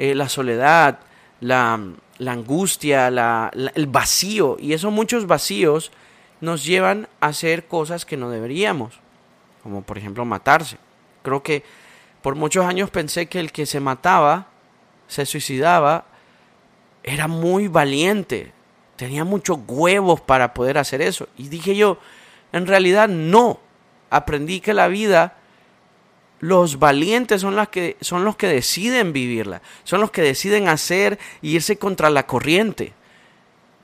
eh, 0.01 0.15
la 0.15 0.31
soledad, 0.31 1.01
la, 1.41 1.79
la 2.17 2.33
angustia, 2.33 3.11
la, 3.11 3.51
el 3.75 3.87
vacío, 3.87 4.57
y 4.59 4.73
esos 4.73 4.91
muchos 4.91 5.27
vacíos 5.27 5.93
nos 6.41 6.65
llevan 6.65 7.07
a 7.21 7.27
hacer 7.27 7.67
cosas 7.67 8.07
que 8.07 8.17
no 8.17 8.31
deberíamos, 8.31 8.99
como 9.63 9.83
por 9.83 9.99
ejemplo 9.99 10.25
matarse. 10.25 10.79
Creo 11.23 11.43
que 11.43 11.65
por 12.23 12.35
muchos 12.35 12.65
años 12.65 12.89
pensé 12.89 13.27
que 13.27 13.41
el 13.41 13.53
que 13.53 13.67
se 13.67 13.79
mataba, 13.79 14.47
se 15.07 15.27
suicidaba, 15.27 16.07
era 17.03 17.29
muy 17.29 17.69
valiente, 17.69 18.55
tenía 18.97 19.25
muchos 19.25 19.59
huevos 19.69 20.23
para 20.23 20.55
poder 20.55 20.79
hacer 20.79 21.03
eso. 21.03 21.29
Y 21.37 21.49
dije 21.49 21.77
yo, 21.77 21.99
en 22.53 22.67
realidad 22.67 23.07
no. 23.07 23.61
Aprendí 24.09 24.61
que 24.61 24.73
la 24.73 24.89
vida, 24.89 25.35
los 26.41 26.79
valientes 26.79 27.43
son, 27.43 27.55
que, 27.67 27.97
son 28.01 28.25
los 28.25 28.37
que 28.37 28.49
deciden 28.49 29.13
vivirla, 29.13 29.63
son 29.85 30.01
los 30.01 30.11
que 30.11 30.23
deciden 30.23 30.69
hacer 30.69 31.19
y 31.43 31.55
irse 31.55 31.77
contra 31.77 32.11
la 32.11 32.27
corriente. 32.27 32.95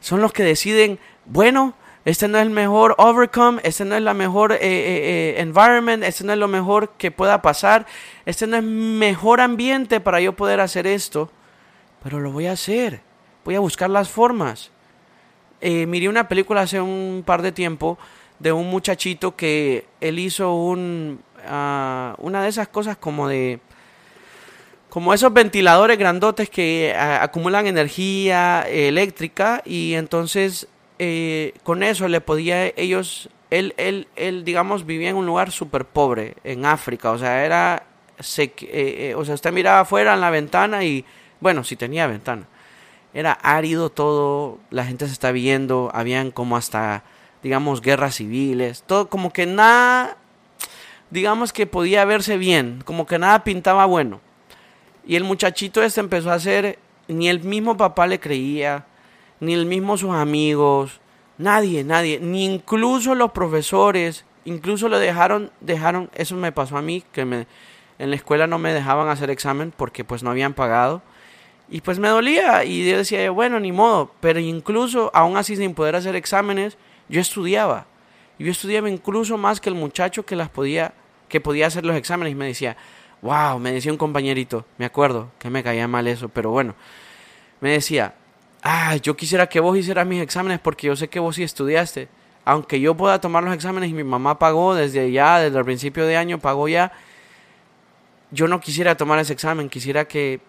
Son 0.01 0.21
los 0.21 0.33
que 0.33 0.43
deciden, 0.43 0.99
bueno, 1.27 1.75
este 2.07 2.29
no 2.29 2.39
es 2.39 2.43
el 2.43 2.51
mejor 2.51 2.95
overcome, 2.99 3.61
este 3.65 3.85
no 3.85 3.95
es 3.95 4.03
la 4.03 4.15
mejor 4.15 4.53
eh, 4.53 4.59
eh, 4.61 4.69
eh, 4.71 5.35
environment, 5.41 6.03
este 6.05 6.25
no 6.25 6.33
es 6.33 6.39
lo 6.39 6.49
mejor 6.49 6.91
que 6.91 7.11
pueda 7.11 7.43
pasar, 7.43 7.85
este 8.25 8.47
no 8.47 8.57
es 8.57 8.63
mejor 8.63 9.41
ambiente 9.41 10.01
para 10.01 10.21
yo 10.21 10.33
poder 10.33 10.61
hacer 10.61 10.87
esto, 10.87 11.31
pero 12.03 12.21
lo 12.21 12.31
voy 12.31 12.47
a 12.47 12.53
hacer, 12.53 13.01
voy 13.45 13.57
a 13.57 13.61
buscar 13.61 13.91
las 13.91 14.09
formas. 14.09 14.71
miré 15.61 16.09
una 16.09 16.29
película 16.29 16.63
hace 16.63 16.81
un 16.81 17.23
par 17.27 17.43
de 17.43 17.53
tiempo 17.53 17.99
de 18.39 18.53
un 18.53 18.71
muchachito 18.71 19.35
que 19.35 19.87
él 20.01 20.19
hizo 20.19 20.55
un, 20.55 21.21
una 21.49 22.43
de 22.43 22.49
esas 22.49 22.69
cosas 22.69 22.97
como 22.97 23.29
de 23.29 23.61
como 24.89 25.13
esos 25.13 25.33
ventiladores 25.33 25.99
grandotes 25.99 26.49
que 26.49 26.95
ah, 26.97 27.23
acumulan 27.23 27.67
energía 27.67 28.63
eléctrica 28.63 29.61
y 29.67 29.93
entonces 29.93 30.69
eh, 30.99 31.53
con 31.63 31.83
eso 31.83 32.09
le 32.09 32.23
podía 32.23 32.69
ellos, 32.69 33.29
él, 33.51 33.75
él, 33.77 34.09
él 34.17 34.45
digamos, 34.45 34.87
vivía 34.87 35.11
en 35.11 35.17
un 35.17 35.27
lugar 35.27 35.51
súper 35.51 35.85
pobre, 35.85 36.37
en 36.43 36.65
África, 36.65 37.11
o 37.11 37.19
sea, 37.19 37.45
era, 37.45 37.83
eh, 38.39 38.51
eh, 38.63 39.15
o 39.15 39.25
sea, 39.25 39.35
usted 39.35 39.53
miraba 39.53 39.81
afuera 39.81 40.15
en 40.15 40.23
la 40.23 40.31
ventana 40.31 40.85
y, 40.85 41.05
bueno, 41.41 41.65
si 41.65 41.77
tenía 41.77 42.07
ventana, 42.07 42.47
era 43.13 43.33
árido 43.33 43.91
todo, 43.91 44.59
la 44.71 44.87
gente 44.87 45.07
se 45.07 45.13
está 45.13 45.33
viendo, 45.33 45.91
habían 45.93 46.31
como 46.31 46.57
hasta, 46.57 47.05
digamos, 47.43 47.83
guerras 47.83 48.15
civiles, 48.15 48.83
todo 48.87 49.11
como 49.11 49.33
que 49.35 49.45
nada, 49.45 50.17
digamos 51.17 51.55
que 51.55 51.67
podía 51.67 52.05
verse 52.05 52.37
bien, 52.37 52.83
como 52.85 53.07
que 53.07 53.19
nada 53.19 53.43
pintaba 53.43 53.87
bueno. 53.87 54.21
Y 55.07 55.17
el 55.17 55.25
muchachito 55.25 55.83
este 55.83 56.01
empezó 56.01 56.31
a 56.31 56.35
hacer, 56.35 56.79
ni 57.09 57.31
el 57.31 57.41
mismo 57.41 57.75
papá 57.79 58.07
le 58.07 58.21
creía, 58.21 58.85
ni 59.41 59.55
el 59.55 59.65
mismo 59.65 59.97
sus 59.97 60.15
amigos, 60.15 61.01
nadie, 61.39 61.85
nadie, 61.85 62.21
ni 62.21 62.45
incluso 62.45 63.15
los 63.15 63.33
profesores, 63.33 64.27
incluso 64.45 64.91
le 64.91 64.99
dejaron, 64.99 65.51
dejaron, 65.63 66.11
eso 66.13 66.37
me 66.37 66.53
pasó 66.53 66.77
a 66.77 66.83
mí, 66.83 67.03
que 67.13 67.25
me, 67.25 67.47
en 67.99 68.11
la 68.11 68.17
escuela 68.17 68.47
no 68.47 68.59
me 68.59 68.75
dejaban 68.75 69.09
hacer 69.09 69.31
examen 69.31 69.73
porque 69.75 70.05
pues 70.05 70.23
no 70.23 70.29
habían 70.29 70.53
pagado. 70.53 71.01
Y 71.71 71.81
pues 71.81 71.99
me 71.99 72.09
dolía 72.09 72.63
y 72.65 72.87
yo 72.87 72.99
decía, 72.99 73.31
bueno, 73.31 73.59
ni 73.59 73.73
modo, 73.73 74.13
pero 74.21 74.39
incluso 74.39 75.11
aún 75.15 75.39
así 75.39 75.57
sin 75.57 75.73
poder 75.73 75.97
hacer 75.97 76.15
exámenes, 76.15 76.77
yo 77.09 77.23
estudiaba. 77.23 77.87
Yo 78.39 78.51
estudiaba 78.51 78.91
incluso 78.91 79.39
más 79.39 79.63
que 79.63 79.71
el 79.71 79.75
muchacho 79.75 80.27
que 80.27 80.37
las 80.37 80.51
podía, 80.51 80.93
que 81.29 81.41
podía 81.41 81.67
hacer 81.67 81.85
los 81.85 81.97
exámenes 81.97 82.33
y 82.33 82.35
me 82.35 82.47
decía, 82.47 82.77
wow, 83.23 83.59
me 83.59 83.73
decía 83.73 83.93
un 83.93 83.99
compañerito, 83.99 84.65
me 84.79 84.85
acuerdo 84.85 85.31
que 85.39 85.51
me 85.51 85.63
caía 85.63 85.89
mal 85.89 86.07
eso, 86.07 86.29
pero 86.29 86.51
bueno, 86.51 86.75
me 87.61 87.71
decía, 87.71 88.15
ah, 88.63 88.97
yo 88.97 89.17
quisiera 89.17 89.47
que 89.49 89.61
vos 89.61 89.77
hicieras 89.77 90.07
mis 90.07 90.23
exámenes 90.23 90.61
porque 90.61 90.89
yo 90.89 90.97
sé 90.97 91.09
que 91.09 91.21
vos 91.21 91.37
sí 91.37 91.43
estudiaste. 91.43 92.09
Aunque 92.45 92.79
yo 92.81 92.97
pueda 92.97 93.21
tomar 93.21 93.43
los 93.43 93.55
exámenes 93.55 93.91
y 93.91 93.93
mi 93.93 94.05
mamá 94.05 94.39
pagó 94.39 94.75
desde 94.75 95.11
ya, 95.11 95.41
desde 95.41 95.59
el 95.59 95.65
principio 95.65 96.07
de 96.07 96.17
año, 96.17 96.39
pagó 96.39 96.69
ya, 96.69 96.93
yo 98.31 98.47
no 98.47 98.61
quisiera 98.61 98.97
tomar 98.97 99.19
ese 99.19 99.33
examen, 99.33 99.69
quisiera 99.69 100.07
que 100.07 100.41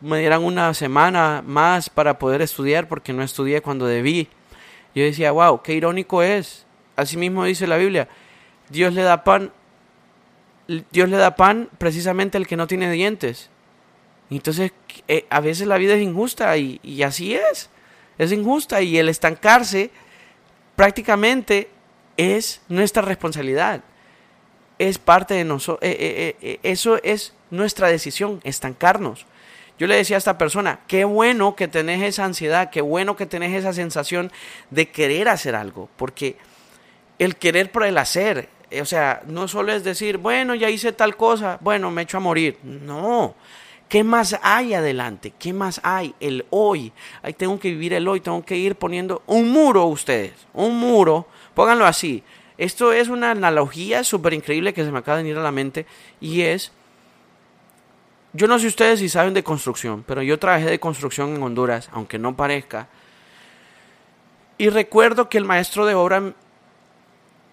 me 0.00 0.18
dieran 0.18 0.42
una 0.42 0.72
semana 0.74 1.42
más 1.46 1.90
para 1.90 2.18
poder 2.18 2.42
estudiar 2.42 2.88
porque 2.88 3.12
no 3.12 3.22
estudié 3.22 3.60
cuando 3.60 3.86
debí. 3.86 4.28
Yo 4.94 5.04
decía, 5.04 5.30
wow, 5.30 5.62
qué 5.62 5.74
irónico 5.74 6.22
es. 6.22 6.66
Así 6.96 7.16
mismo 7.16 7.44
dice 7.44 7.66
la 7.66 7.76
Biblia, 7.76 8.08
Dios 8.68 8.92
le 8.94 9.02
da 9.02 9.22
pan, 9.22 9.52
Dios 10.90 11.08
le 11.08 11.16
da 11.16 11.34
pan 11.34 11.68
precisamente 11.78 12.38
al 12.38 12.46
que 12.46 12.56
no 12.56 12.66
tiene 12.66 12.90
dientes. 12.90 13.50
Entonces, 14.30 14.72
eh, 15.08 15.26
a 15.28 15.40
veces 15.40 15.66
la 15.66 15.76
vida 15.76 15.94
es 15.94 16.02
injusta 16.02 16.56
y, 16.56 17.02
así 17.02 17.34
es. 17.34 17.68
Es 18.18 18.32
injusta 18.32 18.80
y 18.80 18.98
el 18.98 19.08
estancarse 19.08 19.90
prácticamente 20.76 21.68
es 22.16 22.62
nuestra 22.68 23.02
responsabilidad. 23.02 23.82
Es 24.78 24.98
parte 24.98 25.34
de 25.34 25.44
nosotros. 25.44 25.80
Eh, 25.82 26.36
eh, 26.40 26.60
eso 26.62 27.00
es 27.02 27.34
nuestra 27.50 27.88
decisión, 27.88 28.40
estancarnos. 28.44 29.26
Yo 29.78 29.86
le 29.86 29.96
decía 29.96 30.16
a 30.16 30.18
esta 30.18 30.38
persona, 30.38 30.80
qué 30.86 31.04
bueno 31.04 31.56
que 31.56 31.66
tenés 31.66 32.02
esa 32.02 32.24
ansiedad, 32.26 32.70
qué 32.70 32.82
bueno 32.82 33.16
que 33.16 33.26
tenés 33.26 33.54
esa 33.54 33.72
sensación 33.72 34.30
de 34.68 34.90
querer 34.90 35.28
hacer 35.28 35.54
algo, 35.54 35.88
porque 35.96 36.36
el 37.18 37.36
querer 37.36 37.72
por 37.72 37.84
el 37.84 37.96
hacer, 37.96 38.50
o 38.80 38.84
sea, 38.84 39.22
no 39.26 39.48
solo 39.48 39.72
es 39.72 39.82
decir, 39.84 40.18
bueno, 40.18 40.54
ya 40.54 40.70
hice 40.70 40.92
tal 40.92 41.16
cosa, 41.16 41.58
bueno, 41.60 41.90
me 41.90 42.02
echo 42.02 42.18
a 42.18 42.20
morir. 42.20 42.58
No, 42.62 43.34
¿Qué 43.90 44.04
más 44.04 44.38
hay 44.40 44.72
adelante? 44.74 45.32
¿Qué 45.36 45.52
más 45.52 45.80
hay? 45.82 46.14
El 46.20 46.46
hoy. 46.50 46.92
Ahí 47.22 47.32
tengo 47.32 47.58
que 47.58 47.70
vivir 47.70 47.92
el 47.92 48.06
hoy, 48.06 48.20
tengo 48.20 48.44
que 48.44 48.56
ir 48.56 48.76
poniendo 48.76 49.20
un 49.26 49.50
muro 49.50 49.84
ustedes, 49.86 50.32
un 50.54 50.78
muro, 50.78 51.26
pónganlo 51.54 51.84
así. 51.84 52.22
Esto 52.56 52.92
es 52.92 53.08
una 53.08 53.32
analogía 53.32 54.04
súper 54.04 54.32
increíble 54.32 54.72
que 54.72 54.84
se 54.84 54.92
me 54.92 55.00
acaba 55.00 55.16
de 55.16 55.24
venir 55.24 55.38
a 55.38 55.42
la 55.42 55.50
mente 55.50 55.86
y 56.20 56.42
es, 56.42 56.70
yo 58.32 58.46
no 58.46 58.60
sé 58.60 58.68
ustedes 58.68 59.00
si 59.00 59.08
saben 59.08 59.34
de 59.34 59.42
construcción, 59.42 60.04
pero 60.06 60.22
yo 60.22 60.38
trabajé 60.38 60.66
de 60.66 60.78
construcción 60.78 61.34
en 61.34 61.42
Honduras, 61.42 61.90
aunque 61.92 62.16
no 62.16 62.36
parezca. 62.36 62.86
Y 64.56 64.68
recuerdo 64.68 65.28
que 65.28 65.38
el 65.38 65.44
maestro 65.44 65.84
de 65.84 65.96
obra 65.96 66.32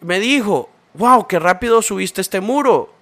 me 0.02 0.20
dijo, 0.20 0.70
wow, 0.94 1.28
qué 1.28 1.40
rápido 1.40 1.82
subiste 1.82 2.22
este 2.22 2.42
muro. 2.42 2.94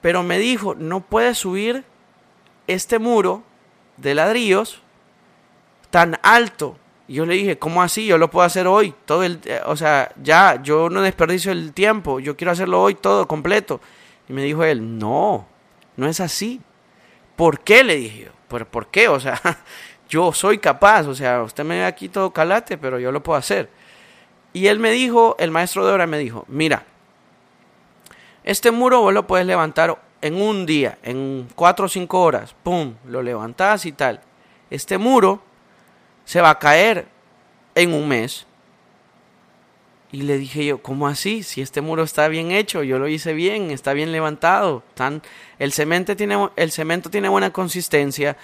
Pero 0.00 0.22
me 0.22 0.38
dijo, 0.38 0.74
no 0.74 1.00
puedes 1.00 1.38
subir 1.38 1.84
este 2.66 2.98
muro 2.98 3.42
de 3.96 4.14
ladrillos 4.14 4.82
tan 5.90 6.18
alto. 6.22 6.76
Y 7.08 7.14
yo 7.14 7.26
le 7.26 7.34
dije, 7.34 7.58
¿cómo 7.58 7.82
así? 7.82 8.06
Yo 8.06 8.18
lo 8.18 8.30
puedo 8.30 8.46
hacer 8.46 8.66
hoy, 8.66 8.94
todo 9.04 9.24
el, 9.24 9.40
eh, 9.44 9.60
o 9.66 9.76
sea, 9.76 10.12
ya, 10.22 10.62
yo 10.62 10.88
no 10.88 11.02
desperdicio 11.02 11.50
el 11.50 11.72
tiempo, 11.72 12.20
yo 12.20 12.36
quiero 12.36 12.52
hacerlo 12.52 12.80
hoy 12.80 12.94
todo 12.94 13.26
completo. 13.26 13.80
Y 14.28 14.32
me 14.32 14.42
dijo 14.42 14.62
él, 14.62 14.98
no, 14.98 15.46
no 15.96 16.06
es 16.06 16.20
así. 16.20 16.60
¿Por 17.34 17.60
qué? 17.60 17.82
Le 17.82 17.96
dije 17.96 18.24
yo, 18.26 18.30
¿por, 18.46 18.64
¿por 18.66 18.86
qué? 18.88 19.08
O 19.08 19.18
sea, 19.18 19.40
yo 20.08 20.32
soy 20.32 20.58
capaz, 20.58 21.06
o 21.08 21.14
sea, 21.14 21.42
usted 21.42 21.64
me 21.64 21.78
ve 21.78 21.84
aquí 21.84 22.08
todo 22.08 22.32
calate, 22.32 22.78
pero 22.78 23.00
yo 23.00 23.10
lo 23.10 23.22
puedo 23.22 23.38
hacer. 23.38 23.68
Y 24.52 24.68
él 24.68 24.78
me 24.78 24.92
dijo, 24.92 25.36
el 25.40 25.50
maestro 25.50 25.84
de 25.84 25.92
obra 25.92 26.06
me 26.06 26.18
dijo, 26.18 26.44
mira, 26.48 26.84
este 28.50 28.72
muro 28.72 29.00
vos 29.00 29.14
lo 29.14 29.28
puedes 29.28 29.46
levantar 29.46 29.96
en 30.20 30.42
un 30.42 30.66
día, 30.66 30.98
en 31.04 31.46
cuatro 31.54 31.86
o 31.86 31.88
cinco 31.88 32.20
horas, 32.20 32.52
pum, 32.64 32.94
lo 33.06 33.22
levantás 33.22 33.86
y 33.86 33.92
tal. 33.92 34.20
Este 34.70 34.98
muro 34.98 35.40
se 36.24 36.40
va 36.40 36.50
a 36.50 36.58
caer 36.58 37.06
en 37.76 37.94
un 37.94 38.08
mes. 38.08 38.46
Y 40.10 40.22
le 40.22 40.36
dije 40.36 40.66
yo, 40.66 40.82
¿cómo 40.82 41.06
así? 41.06 41.44
Si 41.44 41.60
este 41.60 41.80
muro 41.80 42.02
está 42.02 42.26
bien 42.26 42.50
hecho, 42.50 42.82
yo 42.82 42.98
lo 42.98 43.06
hice 43.06 43.34
bien, 43.34 43.70
está 43.70 43.92
bien 43.92 44.10
levantado. 44.10 44.82
Tan, 44.94 45.22
el, 45.60 45.72
cemento 45.72 46.16
tiene, 46.16 46.48
el 46.56 46.72
cemento 46.72 47.08
tiene 47.08 47.28
buena 47.28 47.52
consistencia, 47.52 48.36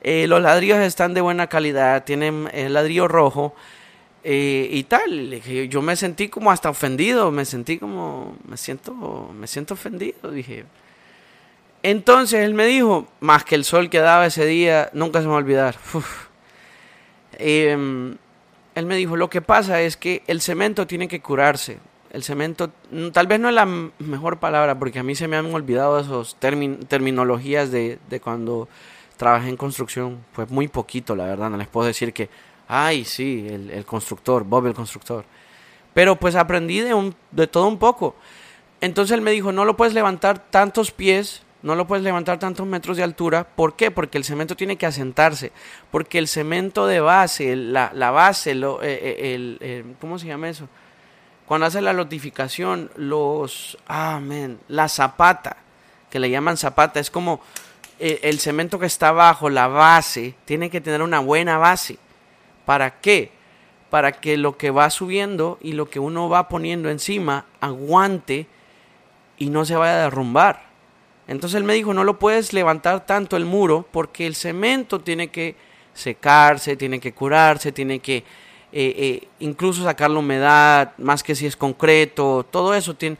eh, 0.00 0.26
los 0.26 0.42
ladrillos 0.42 0.80
están 0.80 1.14
de 1.14 1.20
buena 1.20 1.46
calidad, 1.46 2.02
tienen 2.02 2.50
el 2.52 2.72
ladrillo 2.72 3.06
rojo 3.06 3.54
y 4.24 4.82
tal. 4.84 5.40
Yo 5.68 5.82
me 5.82 5.96
sentí 5.96 6.28
como 6.28 6.50
hasta 6.50 6.70
ofendido, 6.70 7.30
me 7.30 7.44
sentí 7.44 7.78
como, 7.78 8.36
me 8.46 8.56
siento, 8.56 9.30
me 9.34 9.46
siento 9.46 9.74
ofendido, 9.74 10.30
dije. 10.30 10.64
Entonces 11.82 12.40
él 12.40 12.54
me 12.54 12.66
dijo, 12.66 13.08
más 13.20 13.44
que 13.44 13.56
el 13.56 13.64
sol 13.64 13.90
que 13.90 13.98
daba 13.98 14.26
ese 14.26 14.46
día, 14.46 14.90
nunca 14.92 15.20
se 15.20 15.26
me 15.26 15.30
va 15.30 15.36
a 15.36 15.38
olvidar. 15.38 15.76
Em, 17.38 18.16
él 18.74 18.86
me 18.86 18.94
dijo, 18.94 19.16
lo 19.16 19.30
que 19.30 19.40
pasa 19.40 19.80
es 19.80 19.96
que 19.96 20.22
el 20.26 20.42
cemento 20.42 20.86
tiene 20.86 21.08
que 21.08 21.20
curarse. 21.20 21.78
El 22.10 22.22
cemento, 22.22 22.70
mm, 22.90 23.08
tal 23.08 23.26
vez 23.26 23.40
no 23.40 23.48
es 23.48 23.54
la 23.54 23.64
mejor 23.64 24.38
palabra, 24.38 24.78
porque 24.78 24.98
a 24.98 25.02
mí 25.02 25.14
se 25.14 25.28
me 25.28 25.36
han 25.36 25.52
olvidado 25.52 25.98
esos 25.98 26.36
terminologías 26.36 27.72
de, 27.72 27.98
de 28.10 28.20
cuando 28.20 28.68
trabajé 29.16 29.48
en 29.48 29.56
construcción. 29.56 30.18
Fue 30.32 30.44
muy 30.46 30.68
poquito, 30.68 31.16
la 31.16 31.24
verdad. 31.24 31.48
No 31.48 31.56
les 31.56 31.68
puedo 31.68 31.86
decir 31.86 32.12
que, 32.12 32.28
ay, 32.68 33.04
sí, 33.04 33.46
el, 33.48 33.70
el 33.70 33.84
constructor, 33.84 34.44
Bob 34.44 34.66
el 34.66 34.74
constructor. 34.74 35.24
Pero 35.94 36.16
pues 36.16 36.34
aprendí 36.36 36.80
de, 36.80 36.94
un, 36.94 37.14
de 37.30 37.46
todo 37.46 37.66
un 37.68 37.78
poco. 37.78 38.16
Entonces 38.80 39.14
él 39.14 39.20
me 39.20 39.30
dijo, 39.30 39.52
no 39.52 39.64
lo 39.64 39.76
puedes 39.76 39.94
levantar 39.94 40.38
tantos 40.50 40.90
pies 40.90 41.42
no 41.62 41.76
lo 41.76 41.86
puedes 41.86 42.04
levantar 42.04 42.38
tantos 42.38 42.66
metros 42.66 42.96
de 42.96 43.04
altura. 43.04 43.44
¿Por 43.44 43.76
qué? 43.76 43.90
Porque 43.90 44.18
el 44.18 44.24
cemento 44.24 44.56
tiene 44.56 44.76
que 44.76 44.86
asentarse. 44.86 45.52
Porque 45.90 46.18
el 46.18 46.28
cemento 46.28 46.86
de 46.86 47.00
base, 47.00 47.54
la, 47.54 47.92
la 47.94 48.10
base, 48.10 48.54
lo, 48.54 48.82
eh, 48.82 48.98
eh, 49.00 49.34
el, 49.34 49.58
eh, 49.60 49.84
¿cómo 50.00 50.18
se 50.18 50.26
llama 50.26 50.48
eso? 50.48 50.68
Cuando 51.46 51.66
hace 51.66 51.80
la 51.80 51.92
lotificación, 51.92 52.90
los, 52.96 53.78
amén, 53.86 54.58
la 54.68 54.88
zapata, 54.88 55.56
que 56.10 56.18
le 56.18 56.30
llaman 56.30 56.56
zapata, 56.56 56.98
es 56.98 57.10
como 57.10 57.40
el 57.98 58.40
cemento 58.40 58.80
que 58.80 58.86
está 58.86 59.08
abajo, 59.08 59.48
la 59.48 59.68
base, 59.68 60.34
tiene 60.44 60.70
que 60.70 60.80
tener 60.80 61.02
una 61.02 61.20
buena 61.20 61.58
base. 61.58 61.98
¿Para 62.64 63.00
qué? 63.00 63.32
Para 63.90 64.12
que 64.12 64.36
lo 64.36 64.56
que 64.56 64.70
va 64.70 64.90
subiendo 64.90 65.58
y 65.60 65.72
lo 65.72 65.90
que 65.90 66.00
uno 66.00 66.28
va 66.28 66.48
poniendo 66.48 66.88
encima 66.90 67.46
aguante 67.60 68.46
y 69.38 69.50
no 69.50 69.64
se 69.64 69.76
vaya 69.76 69.94
a 69.94 70.04
derrumbar. 70.04 70.72
Entonces 71.28 71.58
él 71.58 71.64
me 71.64 71.74
dijo, 71.74 71.94
no 71.94 72.04
lo 72.04 72.18
puedes 72.18 72.52
levantar 72.52 73.06
tanto 73.06 73.36
el 73.36 73.44
muro 73.44 73.86
porque 73.90 74.26
el 74.26 74.34
cemento 74.34 75.00
tiene 75.00 75.28
que 75.28 75.56
secarse, 75.94 76.76
tiene 76.76 77.00
que 77.00 77.12
curarse, 77.12 77.72
tiene 77.72 78.00
que 78.00 78.18
eh, 78.18 78.24
eh, 78.72 79.28
incluso 79.40 79.84
sacar 79.84 80.10
la 80.10 80.18
humedad, 80.18 80.92
más 80.98 81.22
que 81.22 81.34
si 81.34 81.46
es 81.46 81.56
concreto, 81.56 82.46
todo 82.50 82.74
eso 82.74 82.94
tiene, 82.94 83.18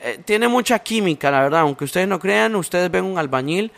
eh, 0.00 0.18
tiene 0.24 0.48
mucha 0.48 0.78
química, 0.78 1.30
la 1.30 1.42
verdad, 1.42 1.60
aunque 1.60 1.84
ustedes 1.84 2.08
no 2.08 2.18
crean, 2.18 2.56
ustedes 2.56 2.90
ven 2.90 3.04
un 3.04 3.18
albañil, 3.18 3.70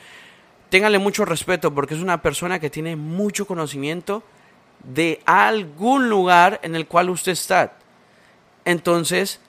ténganle 0.69 0.99
mucho 0.99 1.25
respeto 1.25 1.75
porque 1.75 1.95
es 1.95 2.01
una 2.01 2.23
persona 2.23 2.61
que 2.61 2.71
tiene 2.71 2.95
mucho 2.95 3.47
conocimiento 3.47 4.23
de 4.85 5.21
algún 5.27 6.09
lugar 6.09 6.61
en 6.63 6.75
el 6.75 6.87
cual 6.87 7.11
usted 7.11 7.33
está. 7.33 7.73
Entonces, 8.65 9.41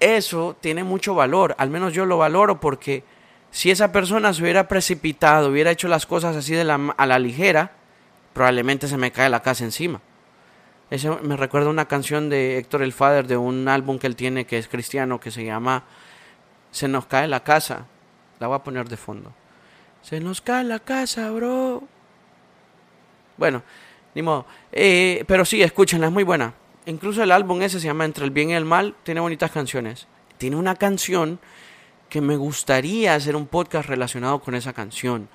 eso 0.00 0.56
tiene 0.60 0.84
mucho 0.84 1.14
valor, 1.14 1.54
al 1.58 1.70
menos 1.70 1.92
yo 1.92 2.06
lo 2.06 2.18
valoro 2.18 2.60
porque 2.60 3.04
si 3.50 3.70
esa 3.70 3.92
persona 3.92 4.34
se 4.34 4.42
hubiera 4.42 4.68
precipitado, 4.68 5.48
hubiera 5.48 5.70
hecho 5.70 5.88
las 5.88 6.04
cosas 6.04 6.36
así 6.36 6.54
de 6.54 6.64
la, 6.64 6.94
a 6.96 7.06
la 7.06 7.18
ligera, 7.18 7.72
probablemente 8.34 8.88
se 8.88 8.98
me 8.98 9.12
cae 9.12 9.30
la 9.30 9.40
casa 9.40 9.64
encima. 9.64 10.00
Eso 10.90 11.18
me 11.22 11.36
recuerda 11.36 11.70
una 11.70 11.88
canción 11.88 12.28
de 12.28 12.58
Héctor 12.58 12.82
el 12.82 12.92
Father 12.92 13.26
de 13.26 13.36
un 13.36 13.66
álbum 13.68 13.98
que 13.98 14.06
él 14.06 14.14
tiene 14.14 14.46
que 14.46 14.58
es 14.58 14.68
cristiano 14.68 15.18
que 15.18 15.30
se 15.30 15.44
llama 15.44 15.84
Se 16.70 16.86
nos 16.86 17.06
cae 17.06 17.26
la 17.26 17.42
casa. 17.42 17.86
La 18.38 18.46
voy 18.46 18.56
a 18.56 18.62
poner 18.62 18.88
de 18.88 18.96
fondo. 18.96 19.32
Se 20.02 20.20
nos 20.20 20.40
cae 20.40 20.62
la 20.62 20.78
casa, 20.78 21.30
bro. 21.30 21.82
Bueno, 23.36 23.62
ni 24.16 24.22
modo. 24.22 24.46
Eh, 24.72 25.24
pero 25.28 25.44
sí, 25.44 25.62
escúchenla, 25.62 26.06
es 26.06 26.12
muy 26.12 26.24
buena. 26.24 26.54
Incluso 26.86 27.22
el 27.22 27.30
álbum 27.30 27.60
ese 27.60 27.78
se 27.78 27.86
llama 27.86 28.06
Entre 28.06 28.24
el 28.24 28.30
bien 28.30 28.48
y 28.48 28.54
el 28.54 28.64
mal. 28.64 28.96
Tiene 29.02 29.20
bonitas 29.20 29.50
canciones. 29.50 30.06
Tiene 30.38 30.56
una 30.56 30.74
canción 30.74 31.38
que 32.08 32.22
me 32.22 32.36
gustaría 32.36 33.14
hacer 33.14 33.36
un 33.36 33.46
podcast 33.46 33.86
relacionado 33.86 34.38
con 34.40 34.54
esa 34.54 34.72
canción. 34.72 35.28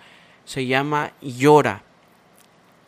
Se 0.45 0.65
llama 0.65 1.11
Llora. 1.21 1.83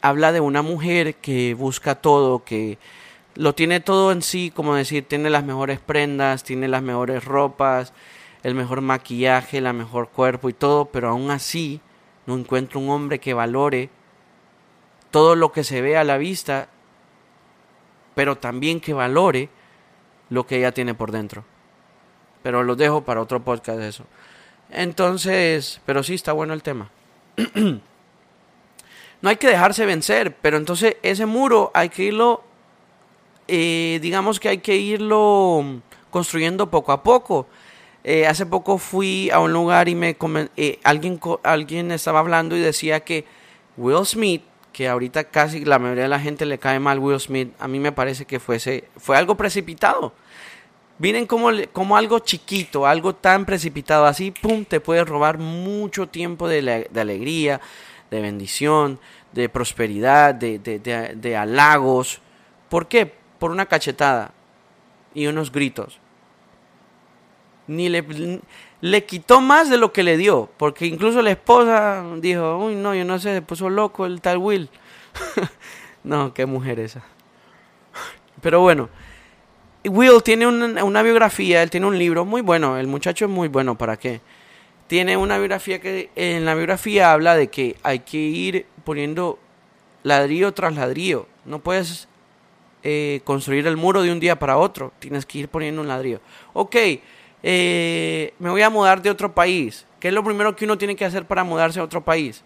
Habla 0.02 0.32
de 0.32 0.40
una 0.40 0.64
mujer 0.64 1.14
que 1.16 1.54
busca 1.54 1.94
todo, 1.94 2.44
que 2.44 2.80
lo 3.36 3.54
tiene 3.54 3.80
todo 3.80 4.12
en 4.12 4.24
sí, 4.24 4.52
como 4.54 4.74
decir, 4.74 5.06
tiene 5.08 5.30
las 5.30 5.44
mejores 5.44 5.80
prendas, 5.80 6.44
tiene 6.44 6.68
las 6.68 6.82
mejores 6.82 7.24
ropas, 7.24 7.94
el 8.42 8.56
mejor 8.56 8.82
maquillaje, 8.82 9.62
la 9.62 9.74
mejor 9.74 10.10
cuerpo 10.10 10.50
y 10.50 10.54
todo, 10.54 10.86
pero 10.86 11.10
aún 11.10 11.30
así 11.30 11.82
no 12.26 12.36
encuentra 12.36 12.80
un 12.80 12.90
hombre 12.90 13.20
que 13.20 13.36
valore 13.36 13.92
todo 15.14 15.36
lo 15.36 15.52
que 15.52 15.64
se 15.64 15.80
ve 15.80 15.96
a 15.96 16.04
la 16.04 16.18
vista, 16.18 16.70
pero 18.16 18.40
también 18.40 18.82
que 18.82 18.94
valore 18.94 19.50
lo 20.32 20.48
que 20.48 20.58
ella 20.58 20.72
tiene 20.72 20.96
por 20.96 21.12
dentro. 21.12 21.46
Pero 22.42 22.64
los 22.64 22.76
dejo 22.78 23.04
para 23.04 23.22
otro 23.22 23.44
podcast 23.44 23.80
eso. 23.80 24.06
Entonces, 24.72 25.82
pero 25.86 26.02
sí 26.02 26.16
está 26.16 26.34
bueno 26.34 26.56
el 26.56 26.64
tema. 26.64 26.90
no 29.22 29.30
hay 29.30 29.36
que 29.36 29.46
dejarse 29.46 29.86
vencer, 29.86 30.36
pero 30.42 30.58
entonces 30.58 30.98
ese 31.04 31.28
muro 31.28 31.70
hay 31.76 31.90
que 31.90 32.06
irlo, 32.06 32.44
eh, 33.48 34.00
digamos 34.02 34.40
que 34.40 34.50
hay 34.50 34.58
que 34.58 34.78
irlo 34.78 35.64
construyendo 36.10 36.72
poco 36.72 36.92
a 36.92 37.04
poco. 37.04 37.46
Eh, 38.04 38.26
hace 38.26 38.48
poco 38.48 38.80
fui 38.80 39.30
a 39.30 39.40
un 39.40 39.54
lugar 39.54 39.90
y 39.90 39.94
me 39.94 40.18
eh, 40.58 40.80
alguien, 40.84 41.20
alguien 41.44 41.92
estaba 41.92 42.18
hablando 42.18 42.58
y 42.58 42.62
decía 42.62 43.02
que 43.02 43.26
Will 43.78 44.08
Smith, 44.08 44.42
que 44.74 44.90
ahorita 44.90 45.26
casi 45.26 45.64
la 45.64 45.80
mayoría 45.80 46.04
de 46.04 46.10
la 46.10 46.20
gente 46.20 46.46
le 46.46 46.58
cae 46.58 46.80
mal 46.80 47.00
Will 47.00 47.20
Smith, 47.20 47.54
a 47.60 47.68
mí 47.68 47.80
me 47.80 47.92
parece 47.92 48.26
que 48.26 48.40
fuese, 48.40 48.90
fue 48.98 49.16
algo 49.16 49.38
precipitado. 49.38 50.14
Miren 51.00 51.26
como 51.26 51.98
algo 51.98 52.20
chiquito, 52.20 52.86
algo 52.86 53.16
tan 53.16 53.46
precipitado 53.46 54.06
así, 54.06 54.32
pum, 54.32 54.66
te 54.66 54.80
puede 54.80 55.04
robar 55.04 55.38
mucho 55.38 56.08
tiempo 56.08 56.48
de, 56.48 56.88
alegría, 56.96 57.62
de 58.10 58.22
bendición, 58.22 59.00
de 59.32 59.50
prosperidad, 59.50 60.36
de, 60.36 60.60
de, 60.60 61.38
halagos. 61.38 62.22
¿Por 62.70 62.88
qué? 62.88 63.12
Por 63.40 63.52
una 63.52 63.66
cachetada 63.66 64.32
y 65.14 65.28
unos 65.28 65.52
gritos. 65.52 66.00
Ni 67.68 67.90
le, 67.90 68.04
le 68.84 69.06
quitó 69.06 69.40
más 69.40 69.70
de 69.70 69.78
lo 69.78 69.94
que 69.94 70.04
le 70.04 70.18
dio, 70.18 70.50
porque 70.58 70.86
incluso 70.86 71.22
la 71.22 71.32
esposa 71.32 72.04
dijo, 72.18 72.58
uy, 72.58 72.76
no, 72.76 72.94
yo 72.94 73.06
no 73.06 73.18
sé, 73.18 73.34
se 73.34 73.42
puso 73.42 73.70
loco 73.70 74.06
el 74.06 74.20
tal 74.20 74.40
Will. 74.40 74.70
no, 76.04 76.34
qué 76.34 76.46
mujer 76.46 76.82
esa. 76.82 77.02
Pero 78.42 78.60
bueno, 78.60 78.90
Will 79.86 80.22
tiene 80.22 80.48
una, 80.48 81.02
biografía, 81.02 81.64
él 81.64 81.70
tiene 81.70 81.86
un 81.86 81.98
libro 81.98 82.26
muy 82.26 82.42
bueno, 82.42 82.78
el 82.78 82.88
muchacho 82.88 83.24
es 83.24 83.32
muy 83.32 83.48
bueno, 83.48 83.78
¿para 83.78 83.96
qué? 83.96 84.20
Tiene 84.88 85.16
una 85.16 85.38
biografía 85.38 85.80
que 85.80 86.10
en 86.18 86.44
la 86.44 86.54
biografía 86.54 87.14
habla 87.14 87.38
de 87.38 87.48
que 87.48 87.78
hay 87.84 88.00
que 88.00 88.18
ir 88.18 88.66
poniendo 88.84 89.40
ladrillo 90.04 90.54
tras 90.54 90.76
ladrillo. 90.76 91.28
No 91.46 91.60
puedes 91.60 92.10
eh, 92.84 93.22
construir 93.24 93.66
el 93.66 93.78
muro 93.78 94.02
de 94.02 94.12
un 94.12 94.20
día 94.20 94.38
para 94.38 94.58
otro, 94.58 94.92
tienes 95.00 95.26
que 95.26 95.40
ir 95.40 95.48
poniendo 95.48 95.80
un 95.80 95.88
ladrillo. 95.88 96.20
Ok, 96.52 96.76
eh, 97.44 98.34
me 98.40 98.50
voy 98.50 98.62
a 98.62 98.70
mudar 98.70 99.02
de 99.02 99.10
otro 99.10 99.34
país. 99.34 99.86
¿Qué 100.00 100.08
es 100.08 100.14
lo 100.14 100.24
primero 100.24 100.56
que 100.56 100.66
uno 100.66 100.78
tiene 100.78 100.96
que 100.96 101.06
hacer 101.06 101.26
para 101.26 101.44
mudarse 101.44 101.80
a 101.80 101.84
otro 101.84 102.04
país? 102.04 102.42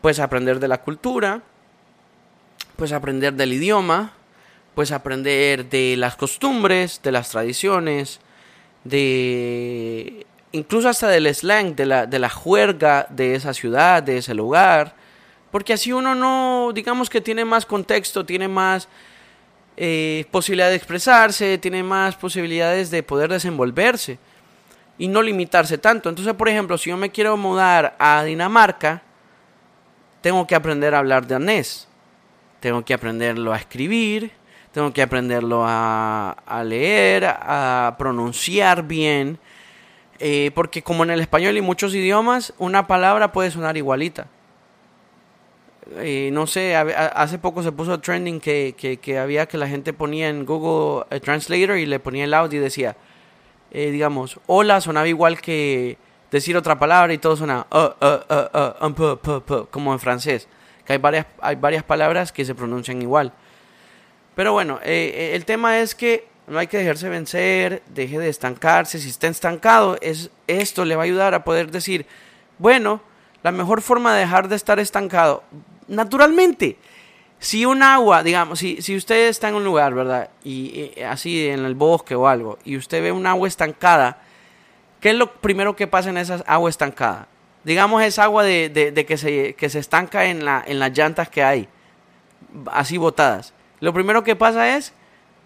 Pues 0.00 0.18
aprender 0.18 0.58
de 0.58 0.68
la 0.68 0.82
cultura, 0.82 1.42
pues 2.76 2.92
aprender 2.92 3.34
del 3.34 3.52
idioma, 3.52 4.14
pues 4.74 4.90
aprender 4.90 5.68
de 5.68 5.96
las 5.96 6.16
costumbres, 6.16 7.00
de 7.02 7.12
las 7.12 7.30
tradiciones, 7.30 8.20
de 8.84 10.26
incluso 10.52 10.88
hasta 10.88 11.08
del 11.08 11.32
slang, 11.34 11.74
de 11.76 11.86
la, 11.86 12.06
de 12.06 12.18
la 12.18 12.30
juerga 12.30 13.06
de 13.10 13.34
esa 13.34 13.54
ciudad, 13.54 14.02
de 14.02 14.18
ese 14.18 14.34
lugar, 14.34 14.94
porque 15.50 15.74
así 15.74 15.92
uno 15.92 16.14
no, 16.14 16.72
digamos 16.74 17.10
que 17.10 17.20
tiene 17.20 17.44
más 17.44 17.66
contexto, 17.66 18.24
tiene 18.24 18.48
más 18.48 18.88
eh, 19.76 20.26
posibilidad 20.30 20.68
de 20.68 20.76
expresarse, 20.76 21.58
tiene 21.58 21.82
más 21.82 22.16
posibilidades 22.16 22.90
de 22.90 23.02
poder 23.02 23.30
desenvolverse 23.30 24.18
y 24.98 25.08
no 25.08 25.22
limitarse 25.22 25.78
tanto. 25.78 26.08
Entonces, 26.08 26.34
por 26.34 26.48
ejemplo, 26.48 26.76
si 26.78 26.90
yo 26.90 26.96
me 26.96 27.10
quiero 27.10 27.36
mudar 27.36 27.96
a 27.98 28.22
Dinamarca, 28.24 29.02
tengo 30.20 30.46
que 30.46 30.54
aprender 30.54 30.94
a 30.94 30.98
hablar 30.98 31.26
danés, 31.26 31.88
tengo 32.60 32.84
que 32.84 32.94
aprenderlo 32.94 33.52
a 33.52 33.56
escribir, 33.56 34.30
tengo 34.72 34.92
que 34.92 35.02
aprenderlo 35.02 35.64
a, 35.66 36.62
leer, 36.64 37.24
a 37.26 37.96
pronunciar 37.98 38.84
bien. 38.84 39.38
Eh, 40.18 40.52
porque 40.54 40.82
como 40.82 41.02
en 41.02 41.10
el 41.10 41.20
español 41.20 41.56
y 41.56 41.60
muchos 41.60 41.94
idiomas, 41.94 42.54
una 42.58 42.86
palabra 42.86 43.32
puede 43.32 43.50
sonar 43.50 43.76
igualita. 43.76 44.28
Eh, 45.98 46.30
no 46.32 46.46
sé, 46.46 46.76
hace 46.76 47.38
poco 47.38 47.62
se 47.62 47.72
puso 47.72 48.00
trending 48.00 48.40
que, 48.40 48.74
que, 49.00 49.18
había 49.18 49.46
que 49.46 49.58
la 49.58 49.68
gente 49.68 49.92
ponía 49.92 50.28
en 50.28 50.44
Google 50.46 51.04
eh, 51.10 51.20
Translator 51.20 51.76
y 51.76 51.86
le 51.86 51.98
ponía 52.00 52.24
el 52.24 52.34
audio 52.34 52.60
y 52.60 52.62
decía, 52.62 52.96
digamos, 53.70 54.38
hola 54.46 54.80
sonaba 54.80 55.08
igual 55.08 55.40
que 55.40 55.96
decir 56.30 56.56
otra 56.56 56.78
palabra 56.78 57.12
y 57.12 57.18
todo 57.18 57.36
sonaba 57.36 57.66
como 59.70 59.92
en 59.92 59.98
francés. 59.98 60.48
Que 60.84 60.94
hay 60.94 60.98
varias, 60.98 61.26
hay 61.40 61.56
varias 61.56 61.84
palabras 61.84 62.32
que 62.32 62.44
se 62.44 62.54
pronuncian 62.54 63.00
igual. 63.00 63.32
Pero 64.34 64.52
bueno, 64.52 64.80
el 64.82 65.44
tema 65.44 65.78
es 65.80 65.94
que 65.94 66.26
no 66.46 66.58
hay 66.58 66.66
que 66.66 66.78
dejarse 66.78 67.08
vencer, 67.08 67.82
deje 67.88 68.18
de 68.18 68.28
estancarse. 68.28 68.98
Si 68.98 69.08
está 69.08 69.28
estancado, 69.28 69.96
es, 70.00 70.30
esto 70.46 70.84
le 70.84 70.96
va 70.96 71.02
a 71.02 71.04
ayudar 71.04 71.34
a 71.34 71.44
poder 71.44 71.70
decir, 71.70 72.06
bueno, 72.58 73.00
la 73.42 73.52
mejor 73.52 73.82
forma 73.82 74.14
de 74.14 74.20
dejar 74.20 74.48
de 74.48 74.56
estar 74.56 74.78
estancado, 74.78 75.42
naturalmente, 75.88 76.76
si 77.38 77.64
un 77.64 77.82
agua, 77.82 78.22
digamos, 78.22 78.58
si, 78.58 78.80
si 78.82 78.96
usted 78.96 79.28
está 79.28 79.48
en 79.48 79.56
un 79.56 79.64
lugar, 79.64 79.94
¿verdad? 79.94 80.30
Y, 80.44 80.92
así 81.02 81.48
en 81.48 81.64
el 81.64 81.74
bosque 81.74 82.14
o 82.14 82.28
algo, 82.28 82.58
y 82.64 82.76
usted 82.76 83.02
ve 83.02 83.12
un 83.12 83.26
agua 83.26 83.48
estancada, 83.48 84.18
¿qué 85.00 85.10
es 85.10 85.16
lo 85.16 85.32
primero 85.32 85.74
que 85.74 85.86
pasa 85.86 86.10
en 86.10 86.18
esa 86.18 86.42
agua 86.46 86.70
estancada? 86.70 87.28
Digamos, 87.64 88.02
es 88.02 88.18
agua 88.18 88.44
de, 88.44 88.68
de, 88.68 89.06
que, 89.06 89.16
se, 89.16 89.54
que 89.54 89.70
se 89.70 89.78
estanca 89.78 90.26
en, 90.26 90.44
la, 90.44 90.62
en 90.66 90.78
las 90.78 90.96
llantas 90.96 91.28
que 91.28 91.42
hay, 91.42 91.68
así 92.70 92.96
botadas. 92.96 93.54
Lo 93.80 93.92
primero 93.92 94.24
que 94.24 94.36
pasa 94.36 94.76
es 94.76 94.92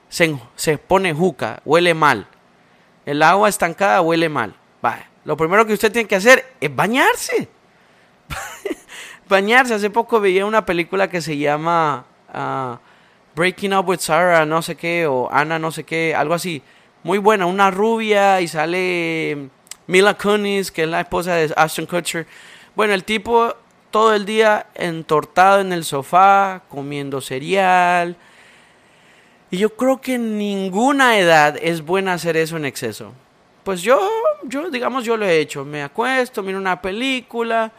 se, 0.08 0.78
pone 0.78 1.12
juca, 1.12 1.60
huele 1.64 1.94
mal. 1.94 2.26
El 3.04 3.22
agua 3.22 3.48
estancada 3.48 4.00
huele 4.00 4.28
mal. 4.28 4.54
Lo 5.24 5.36
primero 5.36 5.66
que 5.66 5.72
usted 5.72 5.90
tiene 5.90 6.06
que 6.08 6.14
hacer 6.14 6.54
es 6.60 6.74
bañarse. 6.74 7.48
bañarse. 9.28 9.74
Hace 9.74 9.90
poco 9.90 10.20
veía 10.20 10.46
una 10.46 10.64
película 10.64 11.08
que 11.08 11.20
se 11.20 11.36
llama 11.36 12.04
ah, 12.32 12.78
Breaking 13.34 13.74
Up 13.74 13.88
with 13.88 14.00
Sarah, 14.00 14.46
no 14.46 14.62
sé 14.62 14.76
qué, 14.76 15.06
o 15.06 15.28
Ana, 15.30 15.58
no 15.58 15.70
sé 15.70 15.84
qué, 15.84 16.14
algo 16.14 16.34
así. 16.34 16.62
Muy 17.02 17.18
buena, 17.18 17.46
una 17.46 17.70
rubia 17.70 18.40
y 18.40 18.48
sale 18.48 19.48
Mila 19.86 20.14
Kunis, 20.14 20.70
que 20.70 20.82
es 20.84 20.88
la 20.88 21.00
esposa 21.00 21.34
de 21.34 21.52
Ashton 21.56 21.86
Kutcher. 21.86 22.26
Bueno, 22.74 22.94
el 22.94 23.04
tipo 23.04 23.54
todo 23.90 24.14
el 24.14 24.26
día 24.26 24.66
entortado 24.74 25.60
en 25.60 25.72
el 25.72 25.84
sofá, 25.84 26.62
comiendo 26.68 27.20
cereal, 27.20 28.16
y 29.50 29.58
yo 29.58 29.74
creo 29.76 30.00
que 30.00 30.14
en 30.14 30.38
ninguna 30.38 31.18
edad 31.18 31.56
es 31.62 31.82
buena 31.82 32.14
hacer 32.14 32.36
eso 32.36 32.56
en 32.56 32.64
exceso. 32.64 33.12
Pues 33.62 33.82
yo, 33.82 33.98
yo, 34.44 34.70
digamos, 34.70 35.04
yo 35.04 35.16
lo 35.16 35.24
he 35.24 35.38
hecho. 35.38 35.64
Me 35.64 35.82
acuesto, 35.82 36.42
miro 36.42 36.58
una 36.58 36.80
película, 36.80 37.70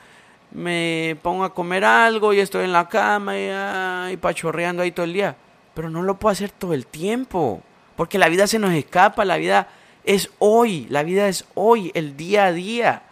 me 0.51 1.17
pongo 1.21 1.43
a 1.43 1.53
comer 1.53 1.83
algo 1.83 2.33
y 2.33 2.39
estoy 2.39 2.65
en 2.65 2.73
la 2.73 2.87
cama 2.87 3.37
y, 3.37 4.13
y 4.13 4.17
pachorreando 4.17 4.83
ahí 4.83 4.91
todo 4.91 5.05
el 5.05 5.13
día. 5.13 5.35
Pero 5.73 5.89
no 5.89 6.01
lo 6.01 6.17
puedo 6.17 6.31
hacer 6.31 6.51
todo 6.51 6.73
el 6.73 6.85
tiempo. 6.87 7.61
Porque 7.95 8.17
la 8.17 8.29
vida 8.29 8.47
se 8.47 8.59
nos 8.59 8.73
escapa, 8.73 9.25
la 9.25 9.37
vida 9.37 9.69
es 10.03 10.29
hoy, 10.39 10.87
la 10.89 11.03
vida 11.03 11.27
es 11.27 11.45
hoy, 11.55 11.91
el 11.93 12.15
día 12.15 12.45
a 12.45 12.53
día. 12.53 13.03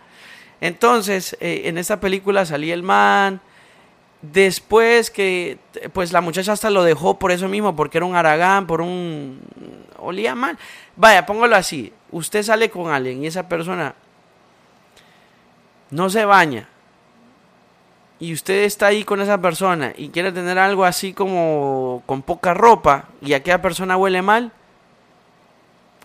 Entonces, 0.62 1.36
eh, 1.40 1.64
en 1.66 1.78
esta 1.78 2.00
película 2.00 2.46
salía 2.46 2.74
el 2.74 2.84
man, 2.84 3.42
Después 4.34 5.12
que, 5.12 5.60
pues 5.94 6.12
la 6.12 6.22
muchacha 6.22 6.54
hasta 6.54 6.70
lo 6.70 6.84
dejó 6.84 7.20
por 7.20 7.32
eso 7.32 7.48
mismo, 7.48 7.76
porque 7.76 7.98
era 7.98 8.06
un 8.06 8.16
aragán, 8.16 8.66
por 8.66 8.82
un... 8.82 9.40
olía 9.98 10.34
mal. 10.36 10.58
Vaya, 10.96 11.26
póngalo 11.26 11.56
así. 11.56 11.94
Usted 12.12 12.42
sale 12.42 12.70
con 12.70 12.92
alguien 12.92 13.24
y 13.24 13.28
esa 13.28 13.48
persona 13.48 13.94
no 15.92 16.10
se 16.10 16.26
baña. 16.26 16.68
Y 18.20 18.34
usted 18.34 18.64
está 18.64 18.88
ahí 18.88 19.04
con 19.04 19.20
esa 19.22 19.42
persona 19.42 19.94
y 19.96 20.10
quiere 20.10 20.32
tener 20.32 20.58
algo 20.58 20.86
así 20.86 21.14
como 21.14 22.02
con 22.06 22.22
poca 22.22 22.54
ropa 22.54 23.10
y 23.22 23.34
aquella 23.34 23.62
persona 23.62 23.98
huele 23.98 24.22
mal. 24.22 24.52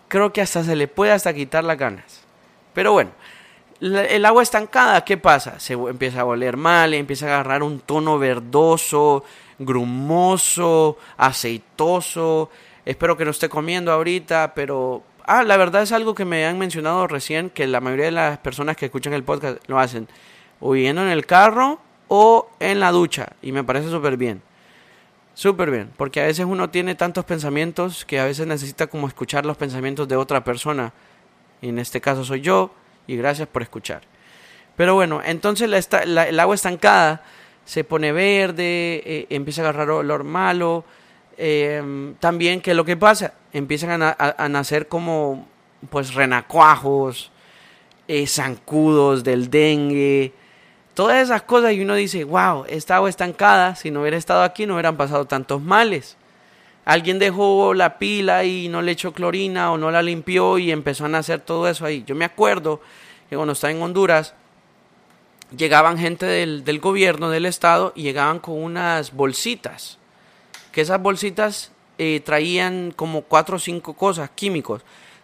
Creo 0.08 0.32
que 0.32 0.40
hasta 0.40 0.64
se 0.64 0.74
le 0.74 0.88
puede 0.88 1.12
hasta 1.12 1.32
quitar 1.32 1.62
las 1.62 1.78
ganas. 1.78 2.22
Pero 2.74 2.92
bueno, 2.92 3.10
el 3.80 4.24
agua 4.24 4.42
estancada, 4.42 5.04
¿qué 5.04 5.16
pasa? 5.16 5.60
Se 5.60 5.74
empieza 5.74 6.22
a 6.22 6.24
oler 6.24 6.56
mal, 6.56 6.94
empieza 6.94 7.26
a 7.26 7.34
agarrar 7.34 7.62
un 7.62 7.78
tono 7.78 8.18
verdoso, 8.18 9.24
grumoso, 9.58 10.98
aceitoso. 11.16 12.50
Espero 12.84 13.16
que 13.16 13.24
no 13.24 13.30
esté 13.30 13.48
comiendo 13.48 13.92
ahorita, 13.92 14.52
pero... 14.54 15.04
Ah, 15.24 15.44
la 15.44 15.56
verdad 15.56 15.82
es 15.82 15.92
algo 15.92 16.14
que 16.14 16.24
me 16.24 16.44
han 16.44 16.58
mencionado 16.58 17.06
recién, 17.06 17.50
que 17.50 17.68
la 17.68 17.80
mayoría 17.80 18.06
de 18.06 18.10
las 18.10 18.38
personas 18.38 18.76
que 18.76 18.86
escuchan 18.86 19.12
el 19.12 19.22
podcast 19.22 19.58
lo 19.68 19.78
hacen 19.78 20.08
o 20.60 20.74
yendo 20.74 21.02
en 21.02 21.08
el 21.08 21.24
carro 21.24 21.78
o 22.12 22.50
en 22.58 22.80
la 22.80 22.90
ducha. 22.90 23.28
Y 23.40 23.52
me 23.52 23.62
parece 23.62 23.88
súper 23.88 24.16
bien. 24.16 24.42
Súper 25.32 25.70
bien, 25.70 25.90
porque 25.96 26.20
a 26.20 26.26
veces 26.26 26.44
uno 26.44 26.68
tiene 26.68 26.96
tantos 26.96 27.24
pensamientos 27.24 28.04
que 28.04 28.18
a 28.18 28.24
veces 28.24 28.48
necesita 28.48 28.88
como 28.88 29.06
escuchar 29.06 29.46
los 29.46 29.56
pensamientos 29.56 30.08
de 30.08 30.16
otra 30.16 30.42
persona. 30.42 30.92
Y 31.62 31.68
en 31.68 31.78
este 31.78 32.00
caso 32.00 32.24
soy 32.24 32.40
yo 32.40 32.72
y 33.06 33.16
gracias 33.16 33.46
por 33.48 33.62
escuchar. 33.62 34.02
Pero 34.76 34.94
bueno, 34.94 35.22
entonces 35.24 35.70
la, 35.70 36.24
el 36.24 36.40
agua 36.40 36.56
estancada 36.56 37.22
se 37.64 37.84
pone 37.84 38.10
verde, 38.10 39.02
eh, 39.06 39.26
empieza 39.30 39.62
a 39.62 39.68
agarrar 39.68 39.90
olor 39.90 40.24
malo. 40.24 40.84
Em, 41.36 42.14
también, 42.16 42.60
¿qué 42.60 42.72
es 42.72 42.76
lo 42.76 42.84
que 42.84 42.96
pasa? 42.96 43.34
Empiezan 43.52 44.02
a, 44.02 44.48
nacer 44.48 44.88
como 44.88 45.46
pues 45.88 46.14
renacuajos, 46.14 47.30
eh, 48.08 48.26
zancudos 48.26 49.22
del 49.22 49.48
dengue, 49.48 50.32
todas 51.00 51.22
esas 51.22 51.40
cosas 51.40 51.72
y 51.72 51.80
uno 51.80 51.94
dice, 51.94 52.24
wow, 52.24 52.66
esta 52.68 52.96
agua 52.96 53.08
estancada, 53.08 53.74
si 53.74 53.90
no 53.90 54.02
hubiera 54.02 54.18
estado 54.18 54.42
aquí 54.42 54.66
no 54.66 54.74
hubieran 54.74 54.98
pasado 54.98 55.24
tantos 55.24 55.62
males. 55.62 56.18
Alguien 56.84 57.18
dejó 57.18 57.72
la 57.72 57.96
pila 57.96 58.44
y 58.44 58.68
no 58.68 58.82
le 58.82 58.92
echó 58.92 59.14
clorina 59.14 59.72
o 59.72 59.78
no 59.78 59.90
la 59.90 60.02
limpió 60.02 60.58
y 60.58 60.70
empezó 60.70 61.06
a 61.06 61.08
nacer 61.08 61.40
todo 61.40 61.66
eso 61.68 61.86
ahí. 61.86 62.04
Yo 62.06 62.14
me 62.14 62.26
acuerdo 62.26 62.82
que 63.30 63.36
cuando 63.36 63.54
estaba 63.54 63.70
en 63.70 63.80
Honduras, 63.80 64.34
llegaban 65.56 65.96
gente 65.96 66.26
del, 66.26 66.64
del 66.64 66.80
gobierno, 66.80 67.30
del 67.30 67.46
estado, 67.46 67.94
y 67.96 68.02
llegaban 68.02 68.38
con 68.38 68.62
unas 68.62 69.14
bolsitas. 69.14 69.96
Que 70.70 70.82
esas 70.82 71.00
bolsitas 71.00 71.72
eh, 71.96 72.20
traían 72.22 72.92
como 72.94 73.22
cuatro 73.22 73.56
o 73.56 73.58
cinco 73.58 73.94
cosas, 73.94 74.28
químicos. 74.34 74.82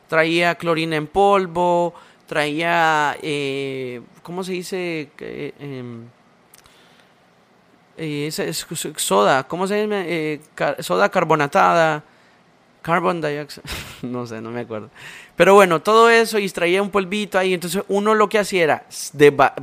Traía 0.08 0.54
clorina 0.54 0.96
en 0.96 1.06
polvo, 1.06 1.92
traía, 2.26 3.16
eh, 3.22 4.02
¿cómo 4.22 4.44
se 4.44 4.52
dice? 4.52 5.08
Em, 5.18 6.04
eh, 7.96 8.30
soda, 8.96 9.44
¿cómo 9.44 9.66
se 9.66 9.80
llama? 9.80 10.02
Eh, 10.04 10.40
soda 10.80 11.08
carbonatada, 11.08 12.02
carbon 12.82 13.20
dioxide, 13.20 13.64
no 14.02 14.26
sé, 14.26 14.40
no 14.40 14.50
me 14.50 14.60
acuerdo. 14.60 14.90
Pero 15.36 15.54
bueno, 15.54 15.80
todo 15.80 16.10
eso 16.10 16.38
y 16.38 16.44
extraía 16.44 16.82
un 16.82 16.90
polvito 16.90 17.38
ahí. 17.38 17.54
Entonces 17.54 17.82
uno 17.88 18.14
lo 18.14 18.28
que 18.28 18.38
hacía 18.38 18.64
era 18.64 18.86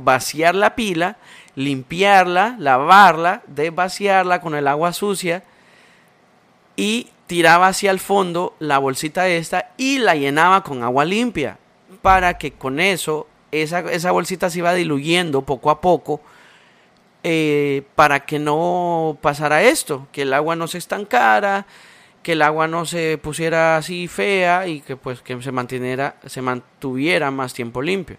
vaciar 0.00 0.54
la 0.54 0.74
pila, 0.74 1.16
limpiarla, 1.54 2.56
lavarla, 2.58 3.42
desvaciarla 3.46 4.40
con 4.40 4.54
el 4.54 4.66
agua 4.66 4.92
sucia 4.92 5.44
y 6.76 7.08
tiraba 7.26 7.68
hacia 7.68 7.90
el 7.90 8.00
fondo 8.00 8.54
la 8.58 8.78
bolsita 8.78 9.28
esta 9.28 9.70
y 9.76 9.98
la 9.98 10.14
llenaba 10.14 10.62
con 10.62 10.82
agua 10.82 11.04
limpia 11.04 11.58
para 12.04 12.36
que 12.36 12.52
con 12.52 12.80
eso 12.80 13.26
esa, 13.50 13.78
esa 13.90 14.12
bolsita 14.12 14.50
se 14.50 14.58
iba 14.58 14.74
diluyendo 14.74 15.40
poco 15.40 15.70
a 15.70 15.80
poco 15.80 16.20
eh, 17.22 17.84
para 17.94 18.26
que 18.26 18.38
no 18.38 19.16
pasara 19.22 19.62
esto, 19.62 20.06
que 20.12 20.20
el 20.20 20.34
agua 20.34 20.54
no 20.54 20.68
se 20.68 20.76
estancara, 20.76 21.64
que 22.22 22.32
el 22.32 22.42
agua 22.42 22.68
no 22.68 22.84
se 22.84 23.16
pusiera 23.16 23.78
así 23.78 24.06
fea 24.06 24.68
y 24.68 24.82
que 24.82 24.96
pues 24.96 25.22
que 25.22 25.40
se 25.40 25.50
mantuviera, 25.50 26.16
se 26.26 26.42
mantuviera 26.42 27.30
más 27.30 27.54
tiempo 27.54 27.80
limpio. 27.80 28.18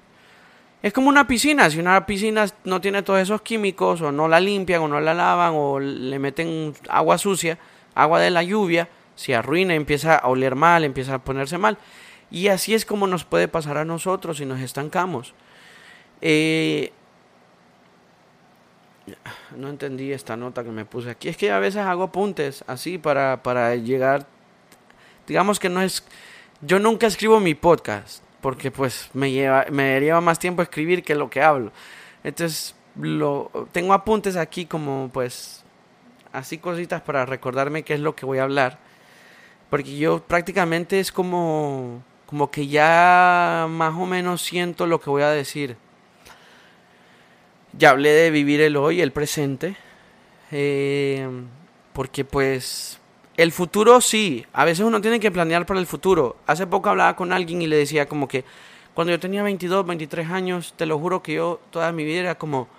Es 0.81 0.91
como 0.91 1.07
una 1.07 1.27
piscina, 1.27 1.69
si 1.69 1.79
una 1.79 2.07
piscina 2.07 2.47
no 2.63 2.81
tiene 2.81 3.03
todos 3.03 3.19
esos 3.19 3.43
químicos 3.43 4.01
o 4.01 4.11
no 4.11 4.27
la 4.27 4.39
limpian 4.39 4.81
o 4.81 4.87
no 4.87 4.99
la 4.99 5.13
lavan 5.13 5.53
o 5.53 5.79
le 5.79 6.17
meten 6.17 6.73
agua 6.89 7.19
sucia, 7.19 7.59
agua 7.93 8.19
de 8.19 8.31
la 8.31 8.41
lluvia, 8.41 8.89
se 9.13 9.35
arruina, 9.35 9.75
empieza 9.75 10.15
a 10.15 10.27
oler 10.27 10.55
mal, 10.55 10.83
empieza 10.83 11.13
a 11.13 11.19
ponerse 11.19 11.59
mal. 11.59 11.77
Y 12.31 12.47
así 12.47 12.73
es 12.73 12.85
como 12.85 13.07
nos 13.07 13.23
puede 13.23 13.47
pasar 13.47 13.77
a 13.77 13.85
nosotros 13.85 14.37
si 14.37 14.45
nos 14.45 14.59
estancamos. 14.59 15.33
Eh, 16.21 16.91
no 19.55 19.69
entendí 19.69 20.11
esta 20.11 20.35
nota 20.35 20.63
que 20.63 20.71
me 20.71 20.85
puse 20.85 21.09
aquí. 21.09 21.29
Es 21.29 21.37
que 21.37 21.51
a 21.51 21.59
veces 21.59 21.81
hago 21.81 22.03
apuntes 22.03 22.63
así 22.67 22.97
para, 22.97 23.43
para 23.43 23.75
llegar. 23.75 24.25
Digamos 25.27 25.59
que 25.59 25.69
no 25.69 25.81
es. 25.81 26.03
Yo 26.61 26.79
nunca 26.79 27.07
escribo 27.07 27.39
mi 27.39 27.53
podcast. 27.53 28.23
Porque 28.41 28.69
pues 28.69 29.09
me 29.13 29.31
lleva, 29.31 29.65
me 29.71 29.99
lleva 29.99 30.21
más 30.21 30.37
tiempo 30.37 30.61
escribir 30.61 31.03
que 31.03 31.15
lo 31.15 31.31
que 31.31 31.41
hablo. 31.41 31.71
Entonces, 32.23 32.75
lo, 32.95 33.49
tengo 33.71 33.93
apuntes 33.93 34.35
aquí 34.35 34.65
como 34.65 35.09
pues. 35.11 35.63
Así 36.31 36.57
cositas 36.57 37.01
para 37.01 37.25
recordarme 37.25 37.83
qué 37.83 37.93
es 37.93 38.01
lo 38.01 38.15
que 38.15 38.25
voy 38.25 38.39
a 38.39 38.43
hablar. 38.43 38.77
Porque 39.69 39.97
yo 39.97 40.21
prácticamente 40.21 40.99
es 40.99 41.11
como. 41.11 42.03
Como 42.25 42.49
que 42.51 42.67
ya 42.67 43.67
más 43.69 43.93
o 43.95 44.05
menos 44.05 44.41
siento 44.41 44.87
lo 44.87 44.99
que 44.99 45.09
voy 45.09 45.23
a 45.23 45.29
decir. 45.29 45.77
Ya 47.77 47.91
hablé 47.91 48.11
de 48.11 48.31
vivir 48.31 48.61
el 48.61 48.77
hoy, 48.77 49.01
el 49.01 49.11
presente, 49.11 49.75
eh, 50.51 51.27
porque 51.93 52.23
pues 52.25 52.99
el 53.37 53.51
futuro 53.51 53.99
sí, 53.99 54.45
a 54.53 54.63
veces 54.63 54.85
uno 54.85 55.01
tiene 55.01 55.19
que 55.19 55.29
planear 55.29 55.65
para 55.65 55.79
el 55.79 55.85
futuro. 55.85 56.37
Hace 56.47 56.67
poco 56.67 56.89
hablaba 56.89 57.15
con 57.15 57.33
alguien 57.33 57.61
y 57.61 57.67
le 57.67 57.75
decía 57.75 58.07
como 58.07 58.27
que 58.27 58.45
cuando 58.93 59.11
yo 59.11 59.19
tenía 59.19 59.43
22, 59.43 59.85
23 59.85 60.29
años, 60.29 60.73
te 60.77 60.85
lo 60.85 60.97
juro 60.97 61.21
que 61.21 61.33
yo 61.33 61.59
toda 61.69 61.91
mi 61.91 62.05
vida 62.05 62.21
era 62.21 62.35
como, 62.35 62.69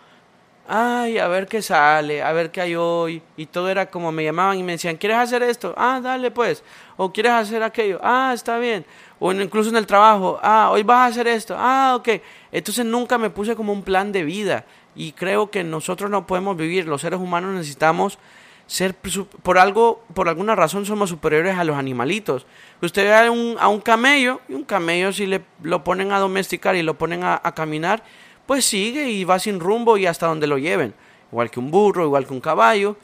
ay, 0.67 1.19
a 1.19 1.29
ver 1.29 1.47
qué 1.47 1.61
sale, 1.61 2.23
a 2.23 2.33
ver 2.33 2.51
qué 2.51 2.63
hay 2.63 2.75
hoy. 2.75 3.23
Y 3.37 3.45
todo 3.45 3.69
era 3.69 3.91
como 3.91 4.11
me 4.13 4.25
llamaban 4.25 4.59
y 4.59 4.63
me 4.63 4.73
decían, 4.73 4.97
¿quieres 4.97 5.19
hacer 5.19 5.43
esto? 5.43 5.75
Ah, 5.77 6.01
dale 6.03 6.31
pues. 6.31 6.65
O 6.97 7.13
¿quieres 7.13 7.33
hacer 7.33 7.63
aquello? 7.63 8.01
Ah, 8.03 8.33
está 8.35 8.59
bien. 8.59 8.87
O 9.19 9.33
incluso 9.33 9.71
en 9.71 9.77
el 9.77 9.87
trabajo, 9.87 10.39
ah, 10.43 10.71
hoy 10.71 10.83
vas 10.83 10.99
a 10.99 11.07
hacer 11.07 11.27
esto. 11.29 11.55
Ah, 11.59 11.95
ok. 11.99 12.21
Entonces 12.53 12.85
nunca 12.85 13.19
me 13.19 13.31
puse 13.31 13.57
como 13.57 13.73
un 13.73 13.83
plan 13.83 14.12
de 14.12 14.25
vida. 14.25 14.67
Y 14.95 15.12
creo 15.12 15.51
que 15.51 15.64
nosotros 15.64 16.11
no 16.11 16.27
podemos 16.27 16.57
vivir, 16.57 16.87
los 16.87 17.03
seres 17.03 17.21
humanos 17.21 17.55
necesitamos 17.55 18.19
ser 18.67 18.95
por 19.43 19.59
algo, 19.59 20.03
por 20.12 20.29
alguna 20.29 20.57
razón 20.57 20.87
somos 20.87 21.11
superiores 21.11 21.57
a 21.57 21.64
los 21.64 21.77
animalitos. 21.77 22.47
Usted 22.83 23.05
ve 23.05 23.14
a 23.14 23.31
un, 23.31 23.57
a 23.61 23.69
un 23.69 23.81
camello, 23.81 24.41
y 24.49 24.55
un 24.55 24.64
camello 24.64 25.12
si 25.12 25.27
le 25.27 25.43
lo 25.62 25.85
ponen 25.85 26.12
a 26.12 26.19
domesticar 26.19 26.75
y 26.77 26.83
lo 26.83 26.99
ponen 26.99 27.23
a, 27.25 27.41
caminar, 27.55 28.03
pues 28.47 28.64
sigue 28.64 29.11
y 29.11 29.25
va 29.25 29.39
sin 29.39 29.61
rumbo 29.61 29.97
y 29.97 30.07
hasta 30.07 30.27
donde 30.27 30.47
lo 30.47 30.59
lleven. 30.59 30.95
Igual 31.31 31.51
que 31.51 31.61
un 31.61 31.71
burro, 31.71 32.05
igual 32.05 32.27
que 32.27 32.33
un 32.33 32.41
caballo. 32.41 32.97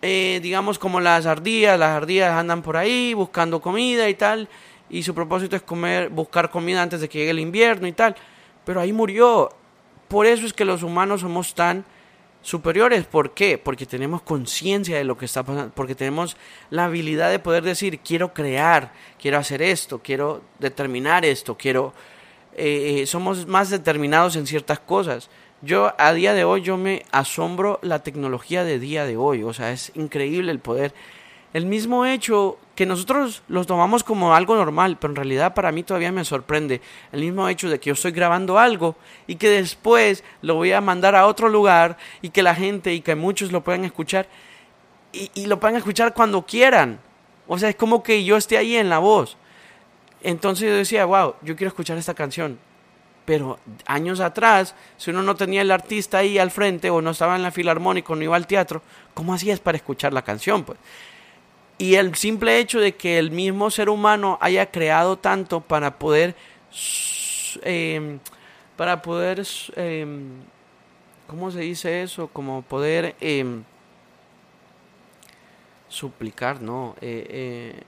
Eh, 0.00 0.38
digamos 0.42 0.78
como 0.78 1.00
las 1.00 1.26
ardillas, 1.26 1.78
las 1.78 1.90
ardillas 1.90 2.32
andan 2.32 2.62
por 2.62 2.76
ahí 2.76 3.14
buscando 3.14 3.60
comida 3.60 4.08
y 4.08 4.14
tal, 4.14 4.48
y 4.90 5.02
su 5.02 5.14
propósito 5.14 5.56
es 5.56 5.62
comer, 5.62 6.08
buscar 6.08 6.50
comida 6.50 6.82
antes 6.82 7.00
de 7.00 7.08
que 7.08 7.18
llegue 7.18 7.30
el 7.30 7.40
invierno 7.40 7.86
y 7.86 7.92
tal. 7.92 8.16
Pero 8.64 8.80
ahí 8.80 8.92
murió. 8.92 9.50
Por 10.08 10.26
eso 10.26 10.46
es 10.46 10.52
que 10.52 10.64
los 10.64 10.82
humanos 10.82 11.20
somos 11.20 11.54
tan 11.54 11.84
superiores. 12.40 13.04
¿Por 13.04 13.34
qué? 13.34 13.58
Porque 13.58 13.86
tenemos 13.86 14.22
conciencia 14.22 14.96
de 14.96 15.04
lo 15.04 15.18
que 15.18 15.26
está 15.26 15.42
pasando, 15.42 15.72
porque 15.74 15.94
tenemos 15.94 16.36
la 16.70 16.84
habilidad 16.84 17.30
de 17.30 17.38
poder 17.38 17.62
decir, 17.62 18.00
quiero 18.00 18.32
crear, 18.32 18.92
quiero 19.20 19.38
hacer 19.38 19.60
esto, 19.60 20.00
quiero 20.02 20.42
determinar 20.58 21.24
esto, 21.24 21.56
quiero... 21.56 21.92
Eh, 22.56 23.02
eh, 23.02 23.06
somos 23.06 23.46
más 23.46 23.70
determinados 23.70 24.34
en 24.34 24.46
ciertas 24.46 24.80
cosas. 24.80 25.30
Yo 25.62 25.94
a 25.96 26.12
día 26.12 26.34
de 26.34 26.44
hoy 26.44 26.62
yo 26.62 26.76
me 26.76 27.04
asombro 27.12 27.78
la 27.82 28.02
tecnología 28.02 28.64
de 28.64 28.80
día 28.80 29.04
de 29.04 29.16
hoy, 29.16 29.44
o 29.44 29.52
sea, 29.52 29.70
es 29.70 29.92
increíble 29.94 30.50
el 30.50 30.58
poder 30.58 30.92
el 31.52 31.66
mismo 31.66 32.04
hecho 32.04 32.58
que 32.78 32.86
nosotros 32.86 33.42
los 33.48 33.66
tomamos 33.66 34.04
como 34.04 34.36
algo 34.36 34.54
normal, 34.54 34.98
pero 35.00 35.10
en 35.10 35.16
realidad 35.16 35.52
para 35.52 35.72
mí 35.72 35.82
todavía 35.82 36.12
me 36.12 36.24
sorprende 36.24 36.80
el 37.10 37.22
mismo 37.22 37.48
hecho 37.48 37.68
de 37.68 37.80
que 37.80 37.88
yo 37.88 37.94
estoy 37.94 38.12
grabando 38.12 38.56
algo 38.56 38.94
y 39.26 39.34
que 39.34 39.50
después 39.50 40.22
lo 40.42 40.54
voy 40.54 40.70
a 40.70 40.80
mandar 40.80 41.16
a 41.16 41.26
otro 41.26 41.48
lugar 41.48 41.96
y 42.22 42.30
que 42.30 42.40
la 42.40 42.54
gente 42.54 42.94
y 42.94 43.00
que 43.00 43.16
muchos 43.16 43.50
lo 43.50 43.64
puedan 43.64 43.84
escuchar 43.84 44.28
y, 45.10 45.46
lo 45.46 45.58
puedan 45.58 45.76
escuchar 45.76 46.14
cuando 46.14 46.46
quieran. 46.46 47.00
O 47.48 47.58
sea, 47.58 47.70
es 47.70 47.74
como 47.74 48.04
que 48.04 48.22
yo 48.22 48.36
esté 48.36 48.56
ahí 48.56 48.76
en 48.76 48.88
la 48.88 49.00
voz. 49.00 49.36
Entonces 50.22 50.68
yo 50.68 50.76
decía, 50.76 51.04
wow, 51.04 51.34
yo 51.42 51.56
quiero 51.56 51.70
escuchar 51.70 51.98
esta 51.98 52.14
canción. 52.14 52.60
Pero 53.24 53.58
años 53.86 54.20
atrás, 54.20 54.76
si 54.98 55.10
uno 55.10 55.24
no 55.24 55.34
tenía 55.34 55.62
el 55.62 55.72
artista 55.72 56.18
ahí 56.18 56.38
al 56.38 56.52
frente 56.52 56.90
o 56.90 57.02
no 57.02 57.10
estaba 57.10 57.34
en 57.34 57.42
la 57.42 57.50
filarmónica 57.50 58.12
o 58.12 58.14
no 58.14 58.22
iba 58.22 58.36
al 58.36 58.46
teatro, 58.46 58.82
¿cómo 59.14 59.34
hacías 59.34 59.58
para 59.58 59.78
escuchar 59.78 60.12
la 60.12 60.22
canción? 60.22 60.62
Pues 60.62 60.78
y 61.78 61.94
el 61.94 62.14
simple 62.16 62.58
hecho 62.58 62.80
de 62.80 62.96
que 62.96 63.18
el 63.18 63.30
mismo 63.30 63.70
ser 63.70 63.88
humano 63.88 64.36
haya 64.40 64.66
creado 64.66 65.16
tanto 65.16 65.60
para 65.60 65.98
poder, 65.98 66.34
em, 67.62 68.18
para 68.76 69.00
poder, 69.00 69.46
em, 69.76 70.40
¿cómo 71.28 71.50
se 71.52 71.60
dice 71.60 72.02
eso? 72.02 72.26
Como 72.28 72.62
poder 72.62 73.14
em, 73.20 73.62
suplicar, 75.88 76.60
¿no? 76.60 76.96
Eh, 77.00 77.26
eh, 77.30 77.82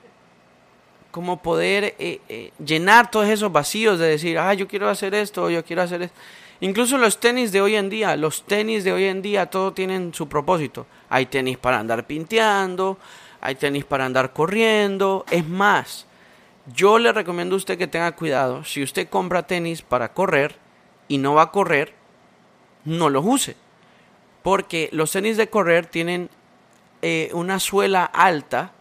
como 1.11 1.43
poder 1.43 1.97
eh, 1.99 2.53
llenar 2.64 3.11
todos 3.11 3.28
esos 3.28 3.51
vacíos 3.51 3.99
de 3.99 4.07
decir, 4.07 4.38
ah, 4.38 4.55
yo 4.55 4.68
quiero 4.68 4.88
hacer 4.88 5.12
esto, 5.14 5.51
yo 5.51 5.64
quiero 5.64 5.82
hacer 5.82 6.03
esto. 6.03 6.16
Incluso 6.61 6.99
los 6.99 7.18
tenis 7.18 7.53
de 7.53 7.61
hoy 7.62 7.74
en 7.74 7.88
día, 7.88 8.16
los 8.16 8.45
tenis 8.45 8.84
de 8.84 8.93
hoy 8.93 9.05
en 9.05 9.22
día, 9.22 9.47
todo 9.47 9.72
tienen 9.72 10.14
su 10.14 10.28
propósito. 10.28 10.86
Hay 11.09 11.26
tenis 11.26 11.59
para 11.59 11.80
andar 11.80 12.07
pinteando, 12.07 12.99
hay 13.41 13.55
tenis 13.55 13.84
para 13.84 14.07
andar 14.07 14.32
corriendo. 14.32 15.24
Es 15.30 15.47
más, 15.47 16.07
yo 16.74 16.99
le 16.99 17.12
recomiendo 17.12 17.55
a 17.55 17.59
usted 17.59 17.78
que 17.78 17.86
tenga 17.86 18.12
cuidado. 18.12 18.64
Si 18.64 18.82
usted 18.82 19.09
compra 19.09 19.47
tenis 19.47 19.82
para 19.82 20.12
correr 20.12 20.57
y 21.09 21.18
no 21.18 21.34
va 21.34 21.43
a 21.43 21.51
correr, 21.51 21.95
no 22.84 23.09
los 23.09 23.24
use. 23.24 23.57
Porque 24.43 24.88
los 24.93 25.12
tenis 25.12 25.36
de 25.36 25.49
correr 25.49 25.86
tienen 25.86 26.30
eh, 27.03 27.30
una 27.32 27.59
suela 27.59 28.05
alta 28.05 28.72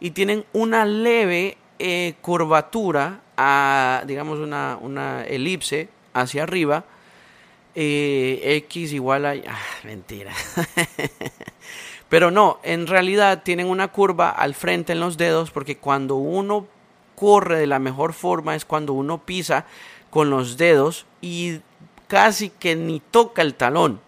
y 0.00 0.10
tienen 0.10 0.44
una 0.52 0.84
leve 0.84 1.56
eh, 1.78 2.14
curvatura, 2.20 3.20
digamos 4.06 4.38
una, 4.38 4.78
una 4.80 5.24
elipse 5.24 5.88
hacia 6.14 6.42
arriba. 6.42 6.84
Eh, 7.74 8.40
X 8.66 8.92
igual 8.94 9.26
a... 9.26 9.32
Ah, 9.32 9.60
mentira. 9.84 10.32
Pero 12.08 12.30
no, 12.30 12.60
en 12.62 12.86
realidad 12.86 13.42
tienen 13.42 13.66
una 13.66 13.88
curva 13.88 14.30
al 14.30 14.54
frente 14.54 14.92
en 14.92 15.00
los 15.00 15.16
dedos 15.16 15.50
porque 15.50 15.76
cuando 15.76 16.16
uno 16.16 16.66
corre 17.16 17.58
de 17.58 17.66
la 17.66 17.78
mejor 17.78 18.12
forma 18.12 18.54
es 18.54 18.64
cuando 18.64 18.92
uno 18.92 19.24
pisa 19.24 19.66
con 20.10 20.30
los 20.30 20.56
dedos 20.56 21.06
y 21.20 21.60
casi 22.06 22.50
que 22.50 22.76
ni 22.76 23.00
toca 23.00 23.42
el 23.42 23.54
talón. 23.54 24.00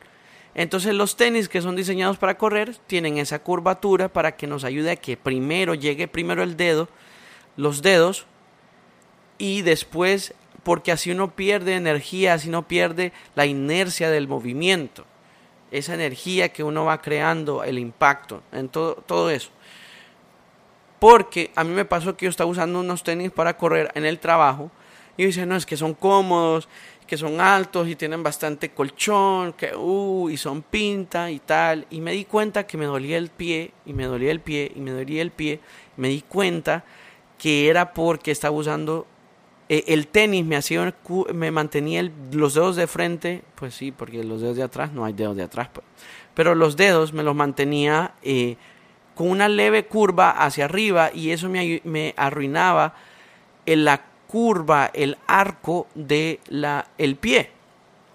Entonces 0.55 0.95
los 0.95 1.17
tenis 1.17 1.49
que 1.49 1.63
son 1.63 1.75
diseñados 1.75 2.19
para 2.19 2.39
correr 2.39 2.77
tienen 2.87 3.19
esa 3.19 3.41
curvatura 3.41 4.09
para 4.09 4.37
que 4.37 4.47
nos 4.47 4.65
ayude 4.65 4.93
a 4.93 4.97
que 4.97 5.17
primero 5.17 5.75
llegue 5.75 6.07
primero 6.07 6.43
el 6.43 6.57
dedo, 6.57 6.89
los 7.57 7.83
dedos 7.83 8.27
y 9.39 9.63
después 9.63 10.35
porque 10.63 10.93
así 10.93 11.11
uno 11.11 11.35
pierde 11.35 11.75
energía, 11.75 12.35
así 12.35 12.49
no 12.49 12.69
pierde 12.69 13.13
la 13.35 13.47
inercia 13.47 14.11
del 14.11 14.29
movimiento 14.29 15.05
esa 15.71 15.95
energía 15.95 16.51
que 16.51 16.62
uno 16.62 16.85
va 16.85 17.01
creando, 17.01 17.62
el 17.64 17.79
impacto, 17.79 18.43
en 18.53 18.69
todo, 18.69 18.95
todo 18.95 19.31
eso. 19.31 19.51
Porque 20.99 21.51
a 21.55 21.64
mí 21.64 21.73
me 21.73 21.85
pasó 21.85 22.16
que 22.16 22.27
yo 22.27 22.31
estaba 22.31 22.51
usando 22.51 22.81
unos 22.81 23.03
tenis 23.03 23.31
para 23.31 23.57
correr 23.57 23.91
en 23.95 24.05
el 24.05 24.19
trabajo 24.19 24.71
y 25.16 25.27
dice, 25.27 25.47
no, 25.47 25.57
es 25.57 25.66
que 25.66 25.77
son 25.77 25.95
cómodos, 25.95 26.69
que 27.09 27.16
son 27.16 27.41
altos 27.41 27.89
y 27.89 27.97
tienen 27.97 28.23
bastante 28.23 28.71
colchón, 28.71 29.55
que 29.55 29.75
uh, 29.75 30.29
y 30.29 30.37
son 30.37 30.62
pinta 30.62 31.31
y 31.31 31.39
tal. 31.39 31.87
Y 31.91 32.01
me 32.01 32.12
di 32.12 32.25
cuenta 32.25 32.66
que 32.66 32.77
me 32.77 32.85
dolía 32.85 33.16
el 33.16 33.31
pie, 33.31 33.73
y 33.87 33.95
me 33.95 34.05
dolía 34.05 34.31
el 34.31 34.41
pie, 34.41 34.71
y 34.75 34.81
me 34.81 34.91
dolía 34.91 35.23
el 35.23 35.31
pie. 35.31 35.61
Me 35.97 36.09
di 36.09 36.23
cuenta 36.23 36.85
que 37.39 37.69
era 37.69 37.95
porque 37.95 38.31
estaba 38.31 38.55
usando 38.55 39.07
eh, 39.69 39.85
el 39.89 40.07
tenis 40.07 40.45
me 40.45 40.57
hacía 40.57 40.95
me 41.35 41.51
mantenía 41.51 42.11
los 42.33 42.55
dedos 42.55 42.77
de 42.77 42.87
frente, 42.87 43.43
pues 43.55 43.75
sí, 43.75 43.93
porque 43.93 44.25
los 44.25 44.41
dedos 44.41 44.57
de 44.57 44.62
atrás 44.62 44.93
no 44.93 45.05
hay 45.05 45.12
dedos 45.12 45.37
de 45.37 45.43
atrás, 45.43 45.69
pues. 45.73 45.87
pero 46.35 46.55
los 46.55 46.77
dedos 46.77 47.12
me 47.12 47.23
los 47.23 47.35
mantenía 47.35 48.14
eh, 48.23 48.57
con 49.14 49.31
una 49.31 49.49
leve 49.49 49.87
curva 49.87 50.31
hacia 50.31 50.64
arriba 50.64 51.11
y 51.12 51.31
eso 51.33 51.49
me, 51.49 51.83
me 51.85 52.14
arruinaba 52.16 52.95
en 53.66 53.85
la 53.85 54.03
curva, 54.27 54.91
el 54.95 55.19
arco 55.27 55.89
de 55.95 56.41
la 56.49 56.87
el 56.97 57.16
pie. 57.16 57.51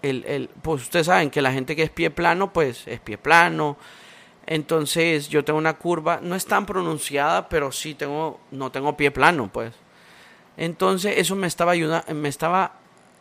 El, 0.01 0.25
el, 0.25 0.49
pues 0.61 0.83
ustedes 0.83 1.05
saben 1.05 1.29
que 1.29 1.41
la 1.41 1.53
gente 1.53 1.75
que 1.75 1.83
es 1.83 1.89
pie 1.89 2.09
plano, 2.09 2.51
pues 2.51 2.87
es 2.87 2.99
pie 2.99 3.17
plano. 3.17 3.77
Entonces 4.45 5.29
yo 5.29 5.45
tengo 5.45 5.59
una 5.59 5.75
curva, 5.77 6.19
no 6.21 6.35
es 6.35 6.45
tan 6.45 6.65
pronunciada, 6.65 7.47
pero 7.47 7.71
sí 7.71 7.93
tengo, 7.95 8.39
no 8.51 8.71
tengo 8.71 8.97
pie 8.97 9.11
plano, 9.11 9.49
pues. 9.51 9.73
Entonces 10.57 11.15
eso 11.17 11.35
me 11.35 11.47
estaba 11.47 11.71
ayudando, 11.71 12.13
me 12.13 12.29
estaba 12.29 12.73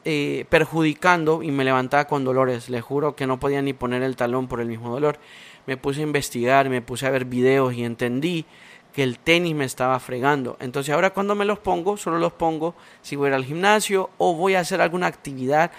eh, 0.05 0.47
perjudicando 0.49 1.43
y 1.43 1.51
me 1.51 1.65
levantaba 1.65 2.07
con 2.07 2.25
dolores. 2.25 2.69
Le 2.69 2.81
juro 2.81 3.15
que 3.15 3.27
no 3.27 3.39
podía 3.39 3.63
ni 3.63 3.73
poner 3.73 4.03
el 4.03 4.17
talón 4.17 4.49
por 4.49 4.61
el 4.61 4.69
mismo 4.69 4.91
dolor. 4.91 5.19
Me 5.67 5.77
puse 5.77 6.01
a 6.01 6.03
investigar, 6.03 6.69
me 6.69 6.83
puse 6.83 7.07
a 7.07 7.11
ver 7.11 7.25
videos 7.25 7.75
y 7.75 7.85
entendí 7.85 8.45
que 8.93 9.03
el 9.03 9.19
tenis 9.19 9.55
me 9.55 9.65
estaba 9.65 9.99
fregando. 10.01 10.57
Entonces 10.61 10.95
ahora 10.95 11.11
cuando 11.11 11.35
me 11.35 11.45
los 11.45 11.59
pongo, 11.59 11.97
solo 11.97 12.19
los 12.19 12.33
pongo 12.33 12.75
si 13.01 13.17
voy 13.17 13.33
al 13.33 13.45
gimnasio 13.45 14.11
o 14.19 14.35
voy 14.35 14.55
a 14.55 14.61
hacer 14.61 14.81
alguna 14.81 15.07
actividad 15.07 15.71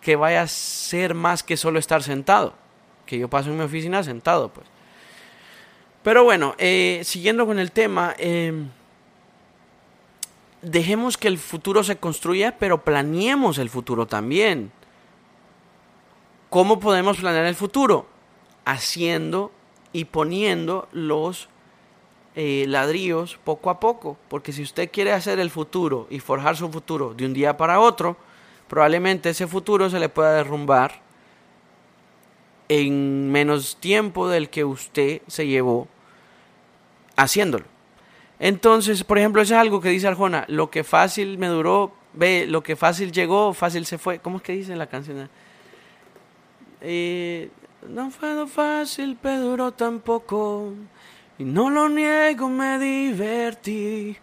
que 0.00 0.16
vaya 0.16 0.42
a 0.42 0.46
ser 0.46 1.14
más 1.14 1.42
que 1.42 1.56
solo 1.56 1.78
estar 1.78 2.02
sentado. 2.02 2.54
Que 3.06 3.18
yo 3.18 3.28
paso 3.28 3.50
en 3.50 3.58
mi 3.58 3.64
oficina 3.64 4.02
sentado, 4.02 4.48
pues. 4.50 4.66
Pero 6.02 6.24
bueno, 6.24 6.54
eh, 6.58 7.02
siguiendo 7.04 7.46
con 7.46 7.58
el 7.58 7.72
tema, 7.72 8.14
em, 8.18 8.68
dejemos 10.62 11.16
que 11.16 11.28
el 11.28 11.38
futuro 11.38 11.84
se 11.84 11.96
construya, 11.96 12.58
pero 12.58 12.84
planeemos 12.84 13.58
el 13.58 13.70
futuro 13.70 14.06
también. 14.06 14.72
¿Cómo 16.50 16.80
podemos 16.80 17.18
planear 17.18 17.46
el 17.46 17.54
futuro? 17.54 18.06
Haciendo 18.64 19.52
y 19.92 20.06
poniendo 20.06 20.88
los, 20.92 21.48
eh, 22.40 22.66
ladrillos 22.68 23.36
poco 23.42 23.68
a 23.68 23.80
poco, 23.80 24.16
porque 24.28 24.52
si 24.52 24.62
usted 24.62 24.90
quiere 24.92 25.12
hacer 25.12 25.40
el 25.40 25.50
futuro 25.50 26.06
y 26.08 26.20
forjar 26.20 26.56
su 26.56 26.70
futuro 26.70 27.12
de 27.12 27.26
un 27.26 27.34
día 27.34 27.56
para 27.56 27.80
otro, 27.80 28.16
probablemente 28.68 29.30
ese 29.30 29.48
futuro 29.48 29.90
se 29.90 29.98
le 29.98 30.08
pueda 30.08 30.34
derrumbar 30.34 31.00
en 32.68 33.32
menos 33.32 33.76
tiempo 33.80 34.28
del 34.28 34.50
que 34.50 34.64
usted 34.64 35.22
se 35.26 35.48
llevó 35.48 35.88
haciéndolo. 37.16 37.64
Entonces, 38.40 39.02
por 39.02 39.18
ejemplo, 39.18 39.42
eso 39.42 39.54
es 39.54 39.60
algo 39.60 39.80
que 39.80 39.88
dice 39.88 40.06
Arjona, 40.06 40.44
lo 40.48 40.70
que 40.70 40.84
fácil 40.84 41.38
me 41.38 41.48
duró, 41.48 41.92
ve, 42.12 42.46
lo 42.46 42.62
que 42.62 42.76
fácil 42.76 43.10
llegó, 43.10 43.52
fácil 43.52 43.84
se 43.84 43.98
fue. 43.98 44.20
¿Cómo 44.20 44.36
es 44.36 44.42
que 44.42 44.52
dice 44.52 44.76
la 44.76 44.86
canción? 44.86 45.28
Eh, 46.80 47.50
no 47.88 48.10
fue 48.10 48.46
fácil, 48.46 49.18
pero 49.20 49.40
duró 49.40 49.72
tampoco. 49.72 50.72
Y 51.38 51.44
no 51.44 51.70
lo 51.70 51.88
niego, 51.88 52.48
me 52.48 52.78
divertí. 52.78 54.16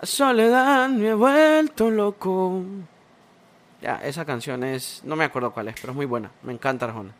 La 0.00 0.06
soledad 0.06 0.88
me 0.88 1.10
ha 1.10 1.14
vuelto 1.14 1.90
loco. 1.90 2.62
Ya, 3.80 3.96
esa 3.96 4.24
canción 4.24 4.64
es, 4.64 5.02
no 5.04 5.16
me 5.16 5.24
acuerdo 5.24 5.52
cuál 5.52 5.68
es, 5.68 5.74
pero 5.80 5.92
es 5.92 5.96
muy 5.96 6.06
buena. 6.06 6.30
Me 6.42 6.52
encanta 6.52 6.86
Arjona. 6.86 7.12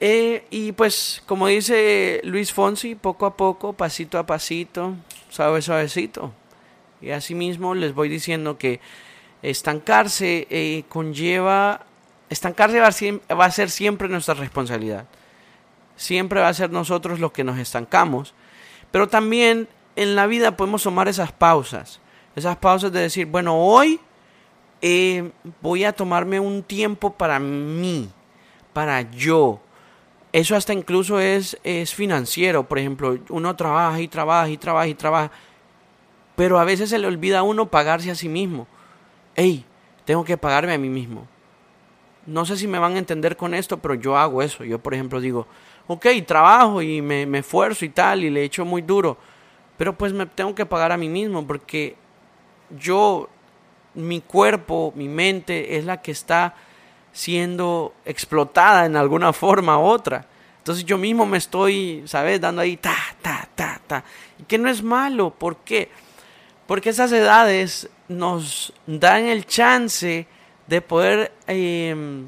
Eh, 0.00 0.46
y 0.50 0.72
pues, 0.72 1.22
como 1.26 1.46
dice 1.46 2.20
Luis 2.24 2.52
Fonsi, 2.52 2.94
poco 2.94 3.26
a 3.26 3.36
poco, 3.36 3.72
pasito 3.72 4.18
a 4.18 4.26
pasito, 4.26 4.94
suave, 5.30 5.62
suavecito. 5.62 6.32
Y 7.00 7.10
así 7.10 7.34
mismo 7.34 7.74
les 7.74 7.94
voy 7.94 8.08
diciendo 8.08 8.58
que 8.58 8.80
estancarse 9.42 10.46
eh, 10.50 10.84
conlleva, 10.88 11.86
estancarse 12.28 12.80
va 12.80 12.88
a, 13.44 13.50
ser 13.50 13.70
siempre 13.70 14.08
nuestra 14.08 14.34
responsabilidad. 14.34 15.06
Siempre 15.96 16.40
va 16.40 16.48
a 16.48 16.54
ser 16.54 16.70
nosotros 16.70 17.18
los 17.18 17.32
que 17.32 17.44
nos 17.44 17.58
estancamos. 17.58 18.34
Pero 18.90 19.08
también 19.08 19.68
en 19.94 20.14
la 20.14 20.26
vida 20.26 20.56
podemos 20.56 20.82
tomar 20.82 21.08
esas 21.08 21.32
pausas. 21.32 22.00
Esas 22.34 22.56
pausas 22.56 22.92
de 22.92 23.00
decir, 23.00 23.26
bueno, 23.26 23.58
hoy 23.58 23.98
eh, 24.82 25.30
voy 25.62 25.84
a 25.84 25.94
tomarme 25.94 26.38
un 26.38 26.62
tiempo 26.62 27.14
para 27.14 27.38
mí, 27.38 28.10
para 28.74 29.00
yo 29.10 29.60
eso 30.36 30.54
hasta 30.54 30.74
incluso 30.74 31.18
es, 31.18 31.58
es 31.64 31.94
financiero. 31.94 32.68
Por 32.68 32.78
ejemplo, 32.78 33.18
uno 33.30 33.56
trabaja 33.56 34.02
y 34.02 34.06
trabaja 34.06 34.50
y 34.50 34.58
trabaja 34.58 34.86
y 34.86 34.94
trabaja. 34.94 35.30
Pero 36.36 36.58
a 36.58 36.64
veces 36.64 36.90
se 36.90 36.98
le 36.98 37.06
olvida 37.06 37.38
a 37.38 37.42
uno 37.42 37.70
pagarse 37.70 38.10
a 38.10 38.14
sí 38.14 38.28
mismo. 38.28 38.66
Hey, 39.34 39.64
tengo 40.04 40.24
que 40.24 40.36
pagarme 40.36 40.74
a 40.74 40.78
mí 40.78 40.90
mismo. 40.90 41.26
No 42.26 42.44
sé 42.44 42.58
si 42.58 42.66
me 42.66 42.78
van 42.78 42.96
a 42.96 42.98
entender 42.98 43.38
con 43.38 43.54
esto, 43.54 43.78
pero 43.78 43.94
yo 43.94 44.14
hago 44.18 44.42
eso. 44.42 44.62
Yo, 44.62 44.78
por 44.78 44.92
ejemplo, 44.92 45.22
digo, 45.22 45.46
ok, 45.86 46.06
trabajo 46.26 46.82
y 46.82 47.00
me, 47.00 47.24
me 47.24 47.38
esfuerzo 47.38 47.86
y 47.86 47.88
tal, 47.88 48.22
y 48.22 48.28
le 48.28 48.44
echo 48.44 48.66
muy 48.66 48.82
duro. 48.82 49.16
Pero 49.78 49.96
pues 49.96 50.12
me 50.12 50.26
tengo 50.26 50.54
que 50.54 50.66
pagar 50.66 50.92
a 50.92 50.98
mí 50.98 51.08
mismo 51.08 51.46
porque 51.46 51.96
yo, 52.78 53.30
mi 53.94 54.20
cuerpo, 54.20 54.92
mi 54.96 55.08
mente 55.08 55.78
es 55.78 55.86
la 55.86 56.02
que 56.02 56.10
está 56.10 56.56
siendo 57.16 57.94
explotada 58.04 58.84
en 58.84 58.94
alguna 58.94 59.32
forma 59.32 59.78
u 59.78 59.84
otra. 59.84 60.26
Entonces 60.58 60.84
yo 60.84 60.98
mismo 60.98 61.24
me 61.24 61.38
estoy, 61.38 62.02
¿sabes? 62.04 62.38
Dando 62.42 62.60
ahí 62.60 62.76
ta, 62.76 62.94
ta, 63.22 63.48
ta, 63.54 63.80
ta. 63.86 64.04
Que 64.46 64.58
no 64.58 64.68
es 64.68 64.82
malo. 64.82 65.30
¿Por 65.30 65.56
qué? 65.56 65.88
Porque 66.66 66.90
esas 66.90 67.10
edades 67.12 67.88
nos 68.08 68.74
dan 68.86 69.24
el 69.24 69.46
chance 69.46 70.26
de 70.66 70.82
poder 70.82 71.32
eh, 71.46 72.26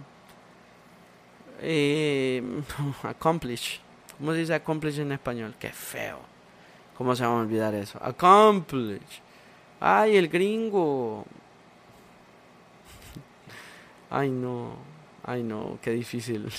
eh, 1.60 2.42
accomplish. 3.02 3.82
¿Cómo 4.16 4.32
se 4.32 4.38
dice 4.38 4.54
accomplish 4.54 5.00
en 5.00 5.12
español? 5.12 5.54
Qué 5.58 5.68
feo. 5.68 6.18
¿Cómo 6.96 7.14
se 7.14 7.26
va 7.26 7.32
a 7.32 7.42
olvidar 7.42 7.74
eso? 7.74 7.98
Accomplish. 8.02 9.20
Ay, 9.80 10.16
el 10.16 10.28
gringo. 10.28 11.26
Ay, 14.10 14.30
no. 14.30 14.76
Ay, 15.24 15.42
no, 15.42 15.78
qué 15.82 15.90
difícil. 15.90 16.50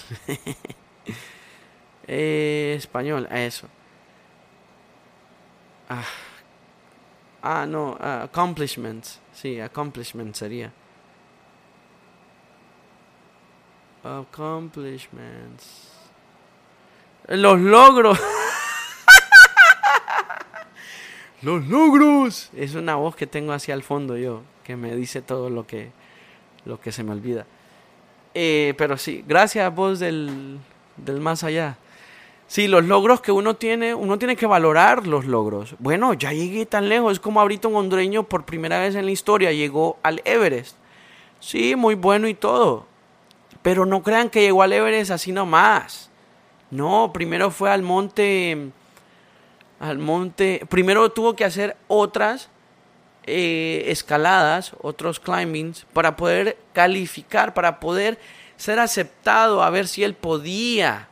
eh, 2.08 2.76
español, 2.78 3.28
eso. 3.32 3.68
Ah, 5.90 6.06
ah 7.42 7.66
no, 7.66 7.98
accomplishments. 8.00 9.20
Sí, 9.34 9.60
accomplishments 9.60 10.38
sería. 10.38 10.72
Accomplishments. 14.04 15.90
Los 17.28 17.60
logros. 17.60 18.20
Los 21.42 21.66
logros. 21.68 22.52
Es 22.56 22.76
una 22.76 22.96
voz 22.96 23.16
que 23.16 23.26
tengo 23.26 23.54
hacia 23.54 23.74
el 23.74 23.82
fondo 23.82 24.16
yo, 24.16 24.44
que 24.64 24.76
me 24.76 24.96
dice 24.96 25.24
todo 25.24 25.50
lo 25.50 25.66
que 25.66 25.92
lo 26.66 26.80
que 26.80 26.92
se 26.92 27.04
me 27.04 27.12
olvida. 27.12 27.46
Eh, 28.34 28.74
pero 28.78 28.98
sí, 28.98 29.24
gracias 29.28 29.74
voz 29.74 30.00
del, 30.00 30.60
del 30.98 31.20
más 31.20 31.44
allá. 31.44 31.78
Sí, 32.48 32.68
los 32.68 32.86
logros 32.86 33.22
que 33.22 33.32
uno 33.32 33.56
tiene, 33.56 33.94
uno 33.94 34.18
tiene 34.18 34.36
que 34.36 34.48
valorar 34.48 35.06
los 35.06 35.26
logros. 35.26 35.76
Bueno, 35.78 36.14
ya 36.14 36.34
llegué 36.34 36.66
tan 36.66 36.90
lejos, 36.90 37.14
es 37.14 37.20
como 37.20 37.40
ahorita 37.42 37.68
un 37.68 37.76
hondureño 37.76 38.24
por 38.24 38.46
primera 38.46 38.80
vez 38.80 38.96
en 38.96 39.06
la 39.06 39.12
historia 39.12 39.52
llegó 39.52 40.00
al 40.02 40.22
Everest. 40.26 40.76
Sí, 41.40 41.76
muy 41.76 41.96
bueno 41.96 42.28
y 42.28 42.34
todo. 42.34 42.88
Pero 43.62 43.86
no 43.86 44.02
crean 44.02 44.30
que 44.30 44.42
llegó 44.42 44.64
al 44.64 44.74
Everest 44.74 45.12
así 45.12 45.32
nomás. 45.32 46.10
No, 46.72 47.12
primero 47.14 47.52
fue 47.52 47.72
al 47.72 47.84
monte 47.84 48.72
al 49.80 49.98
monte, 49.98 50.66
primero 50.70 51.10
tuvo 51.12 51.36
que 51.36 51.46
hacer 51.46 51.78
otras 51.88 52.50
eh, 53.26 53.86
escaladas, 53.88 54.74
otros 54.82 55.20
climbings, 55.20 55.86
para 55.94 56.16
poder 56.16 56.58
calificar, 56.74 57.54
para 57.54 57.80
poder 57.80 58.18
ser 58.58 58.80
aceptado, 58.80 59.64
a 59.64 59.70
ver 59.70 59.88
si 59.88 60.04
él 60.04 60.14
podía 60.14 61.08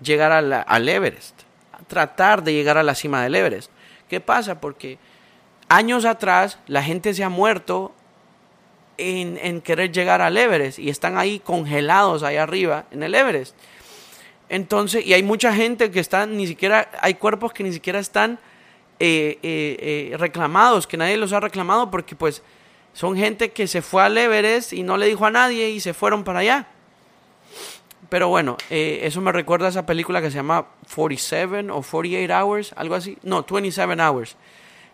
llegar 0.00 0.32
al 0.32 0.88
Everest, 0.88 1.40
tratar 1.86 2.42
de 2.44 2.52
llegar 2.52 2.78
a 2.78 2.82
la 2.82 2.94
cima 2.94 3.22
del 3.22 3.34
Everest. 3.34 3.70
¿Qué 4.08 4.20
pasa? 4.20 4.60
Porque 4.60 4.98
años 5.68 6.04
atrás 6.04 6.58
la 6.66 6.82
gente 6.82 7.14
se 7.14 7.24
ha 7.24 7.28
muerto 7.28 7.92
en, 8.96 9.38
en 9.42 9.60
querer 9.60 9.92
llegar 9.92 10.20
al 10.20 10.36
Everest 10.36 10.78
y 10.78 10.88
están 10.88 11.18
ahí 11.18 11.40
congelados 11.40 12.22
ahí 12.22 12.36
arriba 12.36 12.84
en 12.90 13.02
el 13.02 13.14
Everest. 13.14 13.56
Entonces, 14.48 15.04
y 15.06 15.12
hay 15.12 15.22
mucha 15.22 15.52
gente 15.54 15.90
que 15.90 16.00
está, 16.00 16.26
ni 16.26 16.46
siquiera, 16.46 16.90
hay 17.00 17.14
cuerpos 17.14 17.52
que 17.52 17.62
ni 17.62 17.72
siquiera 17.72 17.98
están 17.98 18.38
eh, 19.00 19.38
eh, 19.42 20.10
eh, 20.12 20.16
reclamados, 20.16 20.86
que 20.86 20.96
nadie 20.96 21.16
los 21.16 21.32
ha 21.32 21.40
reclamado 21.40 21.90
porque 21.90 22.16
pues 22.16 22.42
son 22.92 23.16
gente 23.16 23.52
que 23.52 23.68
se 23.68 23.80
fue 23.80 24.02
al 24.02 24.18
Everest 24.18 24.72
y 24.72 24.82
no 24.82 24.96
le 24.96 25.06
dijo 25.06 25.24
a 25.24 25.30
nadie 25.30 25.70
y 25.70 25.80
se 25.80 25.94
fueron 25.94 26.24
para 26.24 26.40
allá. 26.40 26.66
Pero 28.08 28.28
bueno, 28.28 28.56
eso 28.70 29.20
me 29.20 29.32
recuerda 29.32 29.66
a 29.66 29.68
esa 29.68 29.84
película 29.84 30.22
que 30.22 30.30
se 30.30 30.36
llama 30.36 30.66
47 30.94 31.70
o 31.70 31.82
48 31.82 32.32
Hours, 32.34 32.72
algo 32.74 32.94
así. 32.94 33.18
No, 33.22 33.44
27 33.44 34.02
Hours. 34.02 34.36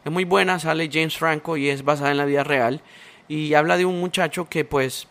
Es 0.04 0.12
muy 0.12 0.24
buena, 0.24 0.58
sale 0.58 0.90
James 0.92 1.16
Franco 1.16 1.56
y 1.56 1.70
es 1.70 1.84
basada 1.84 2.10
en 2.10 2.18
la 2.18 2.24
vida 2.24 2.44
real. 2.44 2.82
Y 3.28 3.54
habla 3.54 3.76
de 3.76 3.86
un 3.86 4.00
muchacho 4.00 4.48
que 4.48 4.64
pues 4.64 5.08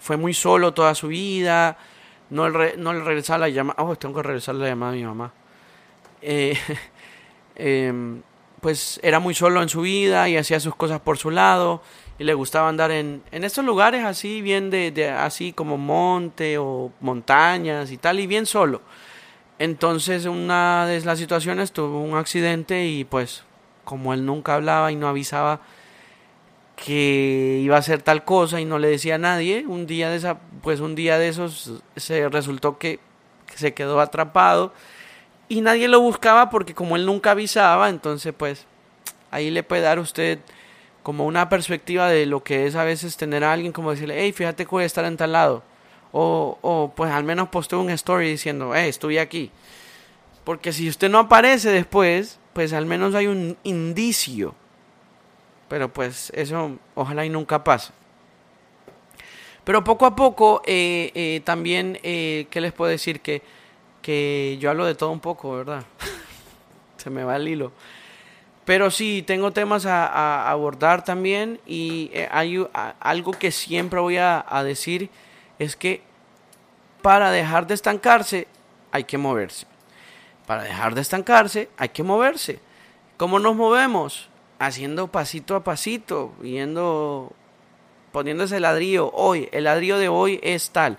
fue 0.00 0.16
muy 0.16 0.34
solo 0.34 0.74
toda 0.74 0.94
su 0.96 1.08
vida. 1.08 1.76
No, 2.30 2.48
le, 2.48 2.76
no 2.76 2.92
le 2.92 3.04
regresaba 3.04 3.40
la 3.40 3.48
llamada. 3.50 3.82
Oh, 3.82 3.94
tengo 3.94 4.16
que 4.16 4.22
regresar 4.22 4.56
la 4.56 4.66
llamada 4.66 4.92
a 4.92 4.94
mi 4.96 5.04
mamá. 5.04 5.32
Eh, 6.22 6.58
Em, 7.62 8.22
pues 8.62 8.98
era 9.02 9.20
muy 9.20 9.34
solo 9.34 9.62
en 9.62 9.68
su 9.68 9.82
vida 9.82 10.28
y 10.30 10.36
hacía 10.38 10.60
sus 10.60 10.74
cosas 10.74 11.00
por 11.00 11.18
su 11.18 11.30
lado 11.30 11.82
y 12.18 12.24
le 12.24 12.32
gustaba 12.32 12.70
andar 12.70 12.90
en, 12.90 13.22
en 13.32 13.44
estos 13.44 13.64
lugares 13.64 14.02
así, 14.02 14.40
bien 14.40 14.70
de, 14.70 15.10
así 15.10 15.52
como 15.52 15.76
monte 15.76 16.56
o 16.56 16.90
montañas 17.00 17.90
y 17.90 17.98
tal, 17.98 18.18
y 18.18 18.26
bien 18.26 18.46
solo. 18.46 18.80
Entonces 19.58 20.24
una 20.24 20.86
de 20.86 21.02
las 21.02 21.18
situaciones 21.18 21.72
tuvo 21.72 22.00
un 22.00 22.16
accidente 22.16 22.86
y 22.86 23.04
pues 23.04 23.44
como 23.84 24.14
él 24.14 24.24
nunca 24.24 24.54
hablaba 24.54 24.90
y 24.90 24.96
no 24.96 25.08
avisaba 25.08 25.60
que 26.76 27.60
iba 27.62 27.76
a 27.76 27.80
hacer 27.80 28.00
tal 28.00 28.24
cosa 28.24 28.58
y 28.58 28.64
no 28.64 28.78
le 28.78 28.88
decía 28.88 29.16
a 29.16 29.18
nadie, 29.18 29.66
un 29.66 29.86
día 29.86 30.08
de 30.08 30.16
esa, 30.16 30.38
pues 30.62 30.80
un 30.80 30.94
día 30.94 31.18
de 31.18 31.28
esos 31.28 31.82
se 31.96 32.26
resultó 32.30 32.78
que 32.78 33.00
se 33.54 33.74
quedó 33.74 34.00
atrapado 34.00 34.72
y 35.50 35.60
nadie 35.62 35.88
lo 35.88 36.00
buscaba 36.00 36.48
porque 36.48 36.74
como 36.74 36.94
él 36.94 37.04
nunca 37.04 37.32
avisaba, 37.32 37.88
entonces 37.88 38.32
pues 38.36 38.66
ahí 39.32 39.50
le 39.50 39.64
puede 39.64 39.82
dar 39.82 39.98
a 39.98 40.00
usted 40.00 40.38
como 41.02 41.26
una 41.26 41.48
perspectiva 41.48 42.08
de 42.08 42.24
lo 42.24 42.44
que 42.44 42.66
es 42.66 42.76
a 42.76 42.84
veces 42.84 43.16
tener 43.16 43.42
a 43.42 43.52
alguien 43.52 43.72
como 43.72 43.90
decirle, 43.90 44.14
hey, 44.16 44.32
fíjate 44.32 44.64
que 44.64 44.70
voy 44.70 44.84
a 44.84 44.86
estar 44.86 45.04
en 45.04 45.16
tal 45.16 45.32
lado. 45.32 45.64
O, 46.12 46.56
o 46.62 46.92
pues 46.94 47.10
al 47.10 47.24
menos 47.24 47.48
posteo 47.48 47.80
un 47.80 47.90
story 47.90 48.30
diciendo, 48.30 48.72
hey, 48.76 48.88
estoy 48.88 49.18
aquí. 49.18 49.50
Porque 50.44 50.72
si 50.72 50.88
usted 50.88 51.10
no 51.10 51.18
aparece 51.18 51.70
después, 51.70 52.38
pues 52.52 52.72
al 52.72 52.86
menos 52.86 53.16
hay 53.16 53.26
un 53.26 53.56
indicio. 53.64 54.54
Pero 55.68 55.92
pues 55.92 56.30
eso 56.32 56.78
ojalá 56.94 57.24
y 57.24 57.28
nunca 57.28 57.64
pase. 57.64 57.92
Pero 59.64 59.82
poco 59.82 60.06
a 60.06 60.14
poco 60.14 60.62
eh, 60.64 61.10
eh, 61.14 61.40
también, 61.44 61.98
eh, 62.04 62.46
¿qué 62.50 62.60
les 62.60 62.72
puedo 62.72 62.88
decir? 62.88 63.20
Que 63.20 63.42
que 64.02 64.56
yo 64.60 64.70
hablo 64.70 64.86
de 64.86 64.94
todo 64.94 65.10
un 65.10 65.20
poco, 65.20 65.56
¿verdad? 65.56 65.84
se 66.96 67.10
me 67.10 67.24
va 67.24 67.36
el 67.36 67.48
hilo. 67.48 67.72
Pero 68.64 68.90
sí, 68.90 69.24
tengo 69.26 69.52
temas 69.52 69.86
a, 69.86 70.48
abordar 70.48 71.02
también 71.02 71.60
y 71.66 72.10
eh, 72.12 72.28
hay 72.30 72.64
algo 73.00 73.32
que 73.32 73.50
siempre 73.50 73.98
voy 73.98 74.18
a, 74.18 74.44
decir 74.64 75.10
es 75.58 75.76
que 75.76 76.02
para 77.02 77.30
dejar 77.30 77.66
de 77.66 77.74
estancarse 77.74 78.46
hay 78.92 79.04
que 79.04 79.18
moverse. 79.18 79.66
Para 80.46 80.62
dejar 80.62 80.94
de 80.94 81.00
estancarse 81.00 81.68
hay 81.78 81.88
que 81.88 82.02
moverse. 82.02 82.60
¿Cómo 83.16 83.38
nos 83.38 83.56
movemos? 83.56 84.28
Haciendo 84.58 85.08
pasito 85.08 85.56
a 85.56 85.64
pasito, 85.64 86.32
viendo, 86.38 87.32
poniendo 88.12 88.44
ese 88.44 88.60
ladrillo. 88.60 89.10
Hoy, 89.12 89.48
el 89.52 89.64
ladrillo 89.64 89.98
de 89.98 90.08
hoy 90.08 90.38
es 90.42 90.70
tal. 90.70 90.96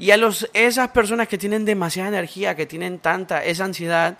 Y 0.00 0.12
a 0.12 0.16
los, 0.16 0.48
esas 0.54 0.88
personas 0.88 1.28
que 1.28 1.36
tienen 1.36 1.66
demasiada 1.66 2.08
energía, 2.08 2.56
que 2.56 2.64
tienen 2.64 3.00
tanta, 3.00 3.44
esa 3.44 3.66
ansiedad, 3.66 4.16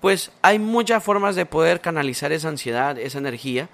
pues 0.00 0.30
hay 0.42 0.60
muchas 0.60 1.02
formas 1.02 1.34
de 1.34 1.44
poder 1.44 1.80
canalizar 1.80 2.30
esa 2.30 2.48
ansiedad, 2.48 2.96
esa 2.98 3.18
energía. 3.18 3.68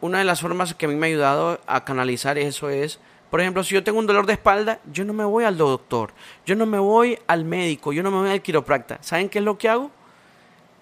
Una 0.00 0.18
de 0.18 0.24
las 0.24 0.40
formas 0.40 0.74
que 0.74 0.86
a 0.86 0.88
mí 0.88 0.96
me 0.96 1.06
ha 1.06 1.10
ayudado 1.10 1.60
a 1.68 1.84
canalizar 1.84 2.36
eso 2.36 2.68
es, 2.68 2.98
por 3.30 3.40
ejemplo, 3.40 3.62
si 3.62 3.76
yo 3.76 3.84
tengo 3.84 4.00
un 4.00 4.08
dolor 4.08 4.26
de 4.26 4.32
espalda, 4.32 4.80
yo 4.92 5.04
no 5.04 5.12
me 5.12 5.22
voy 5.22 5.44
al 5.44 5.56
doctor, 5.56 6.10
yo 6.44 6.56
no 6.56 6.66
me 6.66 6.80
voy 6.80 7.16
al 7.28 7.44
médico, 7.44 7.92
yo 7.92 8.02
no 8.02 8.10
me 8.10 8.18
voy 8.18 8.30
al 8.30 8.42
quiroprácta. 8.42 8.98
¿Saben 9.00 9.28
qué 9.28 9.38
es 9.38 9.44
lo 9.44 9.56
que 9.56 9.68
hago? 9.68 9.92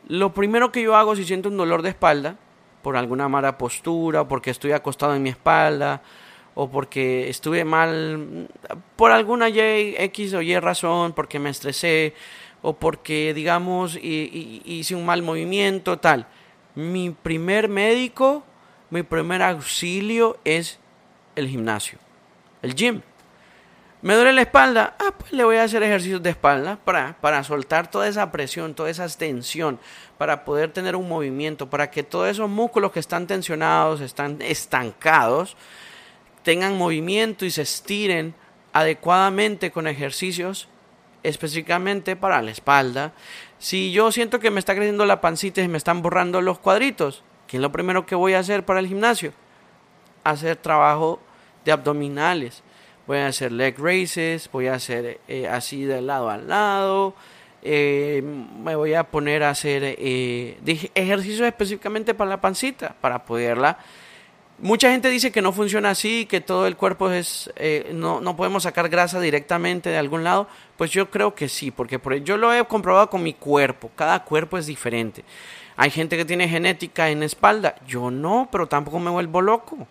Lo 0.09 0.33
primero 0.33 0.73
que 0.73 0.81
yo 0.81 0.97
hago 0.97 1.15
si 1.15 1.25
siento 1.25 1.51
un 1.51 1.59
dolor 1.59 1.83
de 1.83 1.91
espalda, 1.91 2.37
por 2.81 2.97
alguna 2.97 3.29
mala 3.29 3.59
postura, 3.59 4.27
porque 4.27 4.51
estoy 4.51 4.73
acostado 4.73 5.15
en 5.15 5.23
mi 5.23 5.29
espalda, 5.29 6.01
o 6.59 6.71
porque 6.71 7.29
estuve 7.29 7.67
mal, 7.67 8.49
por 8.97 9.13
alguna 9.13 9.51
y, 9.51 9.95
X 9.99 10.33
o 10.33 10.41
Y 10.41 10.59
razón, 10.59 11.13
porque 11.13 11.39
me 11.39 11.51
estresé, 11.51 12.15
o 12.63 12.73
porque, 12.73 13.35
digamos, 13.35 13.99
hice 14.01 14.95
un 14.95 15.05
mal 15.05 15.23
movimiento, 15.23 15.99
tal. 15.99 16.27
Mi 16.75 17.11
primer 17.11 17.69
médico, 17.69 18.43
mi 18.89 19.03
primer 19.03 19.43
auxilio 19.43 20.39
es 20.45 20.79
el 21.37 21.47
gimnasio, 21.47 21.99
el 22.63 22.75
gym. 22.75 23.03
Me 24.01 24.15
duele 24.15 24.33
la 24.33 24.43
espalda, 24.43 24.97
ah, 24.99 25.13
pues 25.19 25.33
le 25.33 25.45
voy 25.45 25.57
a 25.57 25.65
hacer 25.65 25.83
ejercicios 25.83 26.23
de 26.23 26.31
espalda 26.31 26.79
para, 26.83 27.19
para 27.21 27.45
soltar 27.45 27.91
toda 27.91 28.09
esa 28.09 28.33
presión, 28.33 28.75
toda 28.75 28.89
esa 28.89 29.07
tensión, 29.09 29.79
para 30.17 30.47
poder 30.47 30.73
tener 30.73 30.97
un 30.97 31.07
movimiento, 31.07 31.69
para 31.69 31.91
que 31.91 32.03
todos 32.03 32.31
esos 32.31 32.49
músculos 32.49 32.93
que 32.93 33.01
están 33.01 33.27
tensionados, 33.27 34.01
están 34.01 34.41
estancados, 34.41 35.55
tengan 36.47 36.79
movimiento 36.79 37.45
y 37.45 37.51
se 37.51 37.63
estiren 37.63 38.33
adecuadamente 38.73 39.73
con 39.73 39.89
ejercicios 39.89 40.69
específicamente 41.25 42.15
para 42.15 42.41
la 42.41 42.53
espalda. 42.53 43.15
Si 43.59 43.91
yo 43.91 44.13
siento 44.13 44.39
que 44.39 44.53
me 44.53 44.61
está 44.61 44.77
creciendo 44.77 45.07
la 45.07 45.21
pancita 45.21 45.61
y 45.61 45.67
me 45.67 45.77
están 45.77 46.03
borrando 46.03 46.41
los 46.41 46.61
cuadritos, 46.61 47.25
¿qué 47.49 47.57
es 47.57 47.61
lo 47.61 47.73
primero 47.73 48.07
que 48.07 48.15
voy 48.15 48.35
a 48.35 48.39
hacer 48.39 48.65
para 48.65 48.79
el 48.79 48.87
gimnasio? 48.87 49.33
Hacer 50.23 50.55
trabajo 50.55 51.19
de 51.65 51.73
abdominales. 51.73 52.63
Voy 53.09 53.19
a 53.19 53.27
hacer 53.27 53.51
leg 53.51 53.77
raises, 53.77 54.49
voy 54.53 54.69
a 54.69 54.75
hacer 54.75 55.19
eh, 55.27 55.49
así 55.49 55.83
de 55.83 56.01
lado 56.01 56.31
a 56.31 56.37
lado. 56.37 57.17
Eh, 57.63 58.23
me 58.23 58.77
voy 58.77 58.95
a 58.95 59.03
poner 59.03 59.43
a 59.43 59.51
hacer 59.51 59.83
eh, 59.85 60.61
ejercicios 60.95 61.49
específicamente 61.49 62.15
para 62.15 62.31
la 62.31 62.41
pancita, 62.41 62.95
para 63.01 63.25
poderla 63.25 63.81
Mucha 64.59 64.91
gente 64.91 65.11
dice 65.11 65.31
que 65.31 65.43
no 65.43 65.53
funciona 65.53 65.91
así, 65.91 66.25
que 66.25 66.41
todo 66.41 66.67
el 66.67 66.77
cuerpo 66.77 67.11
es, 67.11 67.53
eh, 67.57 67.91
no, 67.93 68.23
no, 68.23 68.37
podemos 68.37 68.63
sacar 68.63 68.89
grasa 68.89 69.21
directamente 69.21 69.91
de 69.91 69.99
algún 69.99 70.25
lado. 70.25 70.49
Pues 70.79 70.91
yo 70.91 71.11
creo 71.11 71.35
que 71.35 71.51
sí, 71.51 71.71
porque 71.71 71.99
por, 71.99 72.17
yo 72.17 72.39
lo 72.39 72.55
he 72.55 72.65
comprobado 72.65 73.11
con 73.11 73.23
mi 73.23 73.35
cuerpo. 73.35 73.91
Cada 73.95 74.25
cuerpo 74.25 74.57
es 74.57 74.65
diferente. 74.65 75.25
Hay 75.77 75.91
gente 75.91 76.17
que 76.17 76.25
tiene 76.25 76.49
genética 76.49 77.11
en 77.11 77.23
espalda. 77.23 77.75
Yo 77.87 78.11
no, 78.11 78.49
pero 78.51 78.67
tampoco 78.67 78.99
me 78.99 79.11
vuelvo 79.11 79.43
loco. 79.43 79.87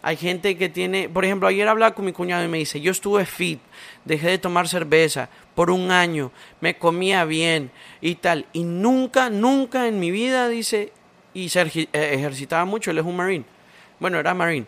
Hay 0.00 0.16
gente 0.16 0.56
que 0.56 0.68
tiene, 0.68 1.08
por 1.08 1.24
ejemplo, 1.24 1.48
ayer 1.48 1.66
hablaba 1.66 1.92
con 1.92 2.04
mi 2.04 2.12
cuñado 2.12 2.44
y 2.44 2.48
me 2.48 2.58
dice, 2.58 2.80
yo 2.80 2.92
estuve 2.92 3.26
fit, 3.26 3.58
dejé 4.04 4.28
de 4.28 4.38
tomar 4.38 4.68
cerveza 4.68 5.28
por 5.56 5.72
un 5.72 5.90
año, 5.90 6.30
me 6.60 6.78
comía 6.78 7.24
bien 7.24 7.72
y 8.00 8.14
tal. 8.14 8.46
Y 8.52 8.62
nunca, 8.62 9.28
nunca 9.28 9.88
en 9.88 9.98
mi 9.98 10.12
vida, 10.12 10.48
dice, 10.48 10.92
y 11.34 11.48
se 11.48 11.62
eh, 11.62 11.88
ejercitaba 11.92 12.64
mucho, 12.64 12.92
él 12.92 12.98
es 12.98 13.04
un 13.04 13.16
marine 13.16 13.55
bueno, 13.98 14.18
era 14.18 14.34
Marine. 14.34 14.66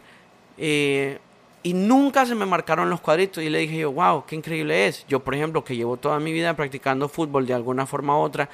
Eh, 0.57 1.18
y 1.62 1.74
nunca 1.74 2.24
se 2.24 2.35
me 2.35 2.47
marcaron 2.47 2.89
los 2.89 3.01
cuadritos 3.01 3.43
y 3.43 3.51
le 3.51 3.59
dije 3.59 3.79
yo, 3.79 3.93
wow, 3.93 4.24
qué 4.24 4.37
increíble 4.37 4.87
es. 4.87 5.05
Yo, 5.09 5.20
por 5.20 5.35
ejemplo, 5.35 5.64
que 5.64 5.76
llevo 5.76 5.97
toda 5.97 6.18
mi 6.20 6.33
vida 6.33 6.55
practicando 6.55 7.09
fútbol 7.09 7.47
de 7.47 7.55
alguna 7.55 7.85
forma 7.85 8.16
u 8.16 8.22
otra, 8.22 8.49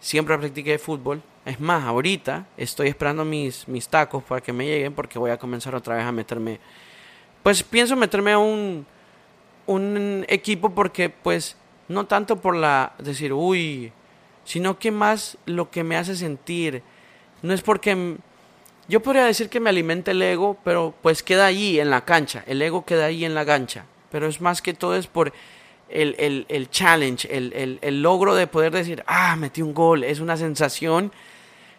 siempre 0.00 0.36
practiqué 0.38 0.78
fútbol. 0.78 1.22
Es 1.44 1.60
más, 1.60 1.84
ahorita 1.84 2.46
estoy 2.56 2.88
esperando 2.88 3.24
mis, 3.24 3.68
mis 3.68 3.88
tacos 3.88 4.22
para 4.24 4.40
que 4.40 4.52
me 4.52 4.66
lleguen 4.66 4.94
porque 4.94 5.18
voy 5.18 5.30
a 5.30 5.38
comenzar 5.38 5.74
otra 5.74 5.96
vez 5.96 6.04
a 6.04 6.12
meterme. 6.12 6.58
Pues 7.42 7.62
pienso 7.62 7.96
meterme 7.96 8.32
a 8.32 8.38
un, 8.38 8.86
un 9.66 10.24
equipo 10.28 10.70
porque, 10.70 11.10
pues, 11.10 11.56
no 11.86 12.06
tanto 12.06 12.40
por 12.40 12.56
la 12.56 12.92
decir, 12.98 13.32
uy, 13.32 13.92
sino 14.44 14.78
que 14.78 14.90
más 14.90 15.38
lo 15.46 15.70
que 15.70 15.84
me 15.84 15.96
hace 15.96 16.16
sentir. 16.16 16.82
No 17.42 17.52
es 17.52 17.62
porque 17.62 18.16
yo 18.88 19.00
podría 19.00 19.26
decir 19.26 19.50
que 19.50 19.60
me 19.60 19.68
alimenta 19.68 20.12
el 20.12 20.22
ego, 20.22 20.56
pero 20.64 20.94
pues 21.02 21.22
queda 21.22 21.46
ahí 21.46 21.78
en 21.78 21.90
la 21.90 22.06
cancha. 22.06 22.42
El 22.46 22.62
ego 22.62 22.86
queda 22.86 23.04
ahí 23.04 23.26
en 23.26 23.34
la 23.34 23.44
cancha. 23.44 23.84
Pero 24.10 24.26
es 24.26 24.40
más 24.40 24.62
que 24.62 24.72
todo 24.72 24.96
es 24.96 25.06
por 25.06 25.34
el, 25.90 26.16
el, 26.18 26.46
el 26.48 26.70
challenge, 26.70 27.28
el, 27.30 27.78
el, 27.82 28.02
logro 28.02 28.34
de 28.34 28.46
poder 28.46 28.72
decir, 28.72 29.04
ah, 29.06 29.36
metí 29.36 29.60
un 29.60 29.74
gol. 29.74 30.04
Es 30.04 30.20
una 30.20 30.38
sensación 30.38 31.12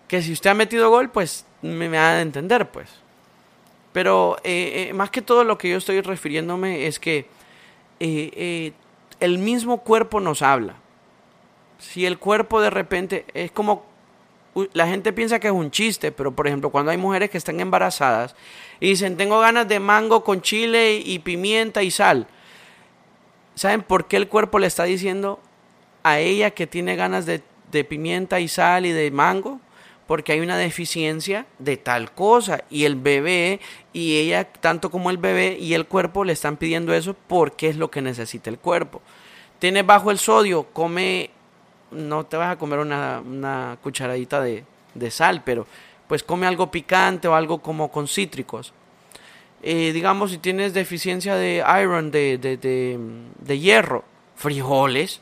que 0.07 0.21
si 0.21 0.31
usted 0.31 0.51
ha 0.51 0.53
metido 0.53 0.91
gol, 0.91 1.09
pues 1.09 1.45
me, 1.63 1.89
me 1.89 1.97
ha 1.97 2.13
de 2.13 2.21
entender, 2.21 2.69
pues. 2.69 2.89
Pero 3.91 4.37
eh, 4.43 4.89
eh, 4.89 4.93
más 4.93 5.09
que 5.09 5.23
todo 5.23 5.43
lo 5.43 5.57
que 5.57 5.69
yo 5.69 5.77
estoy 5.77 6.01
refiriéndome 6.01 6.85
es 6.85 6.99
que 6.99 7.27
eh, 7.99 8.71
el 9.19 9.39
mismo 9.39 9.79
cuerpo 9.79 10.19
nos 10.19 10.43
habla. 10.43 10.75
Si 11.79 12.05
el 12.05 12.19
cuerpo 12.19 12.61
de 12.61 12.69
repente 12.69 13.25
es 13.33 13.49
como 13.49 13.88
la 14.73 14.87
gente 14.87 15.13
piensa 15.13 15.39
que 15.39 15.47
es 15.47 15.53
un 15.53 15.71
chiste, 15.71 16.11
pero 16.11 16.31
por 16.31 16.47
ejemplo, 16.47 16.69
cuando 16.69 16.91
hay 16.91 16.97
mujeres 16.97 17.29
que 17.29 17.37
están 17.37 17.59
embarazadas 17.59 18.35
y 18.79 18.89
dicen, 18.89 19.17
tengo 19.17 19.39
ganas 19.39 19.67
de 19.67 19.79
mango 19.79 20.23
con 20.23 20.41
chile 20.41 21.01
y 21.03 21.19
pimienta 21.19 21.83
y 21.83 21.91
sal, 21.91 22.27
¿saben 23.55 23.81
por 23.81 24.07
qué 24.07 24.17
el 24.17 24.27
cuerpo 24.27 24.59
le 24.59 24.67
está 24.67 24.83
diciendo 24.83 25.39
a 26.03 26.19
ella 26.19 26.51
que 26.51 26.67
tiene 26.67 26.95
ganas 26.95 27.25
de, 27.25 27.43
de 27.71 27.83
pimienta 27.83 28.39
y 28.39 28.47
sal 28.47 28.85
y 28.85 28.91
de 28.91 29.11
mango? 29.11 29.59
Porque 30.07 30.31
hay 30.31 30.39
una 30.39 30.57
deficiencia 30.57 31.45
de 31.59 31.77
tal 31.77 32.11
cosa 32.11 32.63
y 32.71 32.85
el 32.85 32.95
bebé 32.95 33.59
y 33.93 34.17
ella, 34.17 34.45
tanto 34.45 34.89
como 34.89 35.11
el 35.11 35.17
bebé 35.17 35.57
y 35.59 35.75
el 35.75 35.85
cuerpo 35.85 36.23
le 36.23 36.33
están 36.33 36.57
pidiendo 36.57 36.95
eso 36.95 37.15
porque 37.27 37.69
es 37.69 37.75
lo 37.75 37.91
que 37.91 38.01
necesita 38.01 38.49
el 38.49 38.57
cuerpo. 38.57 39.03
Tiene 39.59 39.83
bajo 39.83 40.09
el 40.09 40.17
sodio, 40.17 40.63
come 40.73 41.29
no 41.91 42.25
te 42.25 42.37
vas 42.37 42.51
a 42.51 42.57
comer 42.57 42.79
una, 42.79 43.77
cucharadita 43.81 44.41
de, 44.41 44.63
sal, 45.11 45.43
pero 45.43 45.67
pues 46.07 46.23
come 46.23 46.47
algo 46.47 46.71
picante 46.71 47.27
o 47.27 47.35
algo 47.35 47.59
como 47.61 47.91
con 47.91 48.07
cítricos. 48.07 48.73
Eh, 49.61 49.91
digamos, 49.93 50.31
si 50.31 50.37
tienes 50.37 50.73
deficiencia 50.73 51.35
de 51.35 51.63
iron, 51.81 52.11
de, 52.11 52.37
de, 52.37 53.59
hierro, 53.59 54.03
frijoles, 54.35 55.21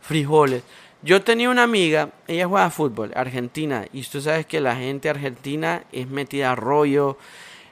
frijoles. 0.00 0.62
Yo 1.02 1.22
tenía 1.22 1.50
una 1.50 1.64
amiga, 1.64 2.10
ella 2.26 2.48
juega 2.48 2.70
fútbol, 2.70 3.12
argentina, 3.14 3.84
y 3.92 4.02
tú 4.04 4.22
sabes 4.22 4.46
que 4.46 4.60
la 4.60 4.74
gente 4.74 5.10
argentina 5.10 5.84
es 5.92 6.08
metida 6.08 6.52
a 6.52 6.54
rollo. 6.54 7.18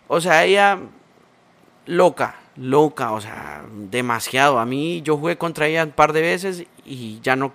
O 0.07 0.20
sea, 0.20 0.45
ella 0.45 0.78
loca, 1.86 2.36
loca, 2.57 3.12
o 3.12 3.20
sea, 3.20 3.64
demasiado. 3.72 4.59
A 4.59 4.66
mí 4.66 5.01
yo 5.03 5.16
jugué 5.16 5.38
contra 5.38 5.66
ella 5.66 5.84
un 5.84 5.93
par 5.93 6.12
de 6.12 6.20
veces 6.20 6.64
y 6.84 7.20
ya 7.22 7.36
no 7.36 7.53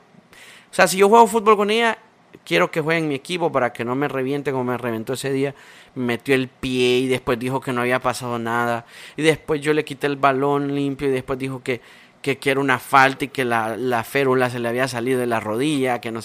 sea, 0.78 0.88
si 0.88 0.98
yo 0.98 1.10
juego 1.10 1.26
fútbol 1.26 1.58
con 1.58 1.72
ella, 1.72 1.98
quiero 2.46 2.70
que 2.70 2.82
juegue 2.82 3.00
en 3.00 3.08
mi 3.08 3.16
equipo 3.16 3.52
para 3.52 3.74
que 3.74 3.84
no 3.84 3.96
me 3.96 4.08
reviente 4.08 4.52
como 4.52 4.64
me 4.64 4.78
reventó 4.78 5.14
ese 5.14 5.32
día. 5.32 5.56
metió 5.96 6.36
el 6.36 6.48
pie 6.50 7.00
y 7.00 7.08
después 7.08 7.40
dijo 7.40 7.60
que 7.60 7.74
no 7.74 7.82
había 7.82 8.00
pasado 8.00 8.38
nada. 8.38 8.86
Y 9.16 9.24
después 9.24 9.60
yo 9.62 9.74
le 9.74 9.84
quité 9.84 10.08
el 10.08 10.18
balón 10.18 10.76
limpio 10.76 11.08
y 11.08 11.12
después 11.12 11.40
dijo 11.40 11.64
que, 11.64 11.82
que, 12.22 12.38
era 12.46 12.60
una 12.60 12.80
falta 12.80 13.26
y 13.26 13.30
que 13.30 13.44
la, 13.44 13.76
la 13.76 14.04
férula 14.04 14.50
se 14.50 14.60
le 14.60 14.70
había 14.70 14.88
salido 14.88 15.20
de 15.20 15.26
la 15.26 15.40
rodilla, 15.40 16.00
que 16.00 16.12
no. 16.12 16.20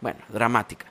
Bueno, 0.00 0.18
dramática. 0.28 0.86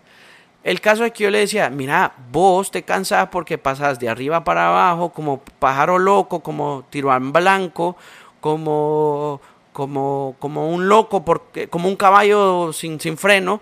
El 0.63 0.81
caso 0.81 1.05
es 1.05 1.11
que 1.11 1.25
yo 1.25 1.29
le 1.29 1.37
decía, 1.37 1.69
mira, 1.69 2.15
vos 2.31 2.71
te 2.71 2.81
cansás 2.81 3.29
porque 3.29 3.59
pasas 3.59 3.99
de 3.99 4.09
arriba 4.09 4.43
para 4.43 4.69
abajo 4.69 5.11
como 5.11 5.39
pájaro 5.59 5.99
loco, 5.99 6.39
como 6.39 6.85
tiro 6.89 7.15
en 7.15 7.31
blanco, 7.31 7.97
como 8.41 9.41
como, 9.75 10.37
como 10.39 10.69
un 10.69 10.87
loco, 10.87 11.25
porque, 11.25 11.67
como 11.67 11.89
un 11.89 11.97
caballo 11.97 12.71
sin, 12.71 12.97
sin 13.01 13.17
freno, 13.17 13.59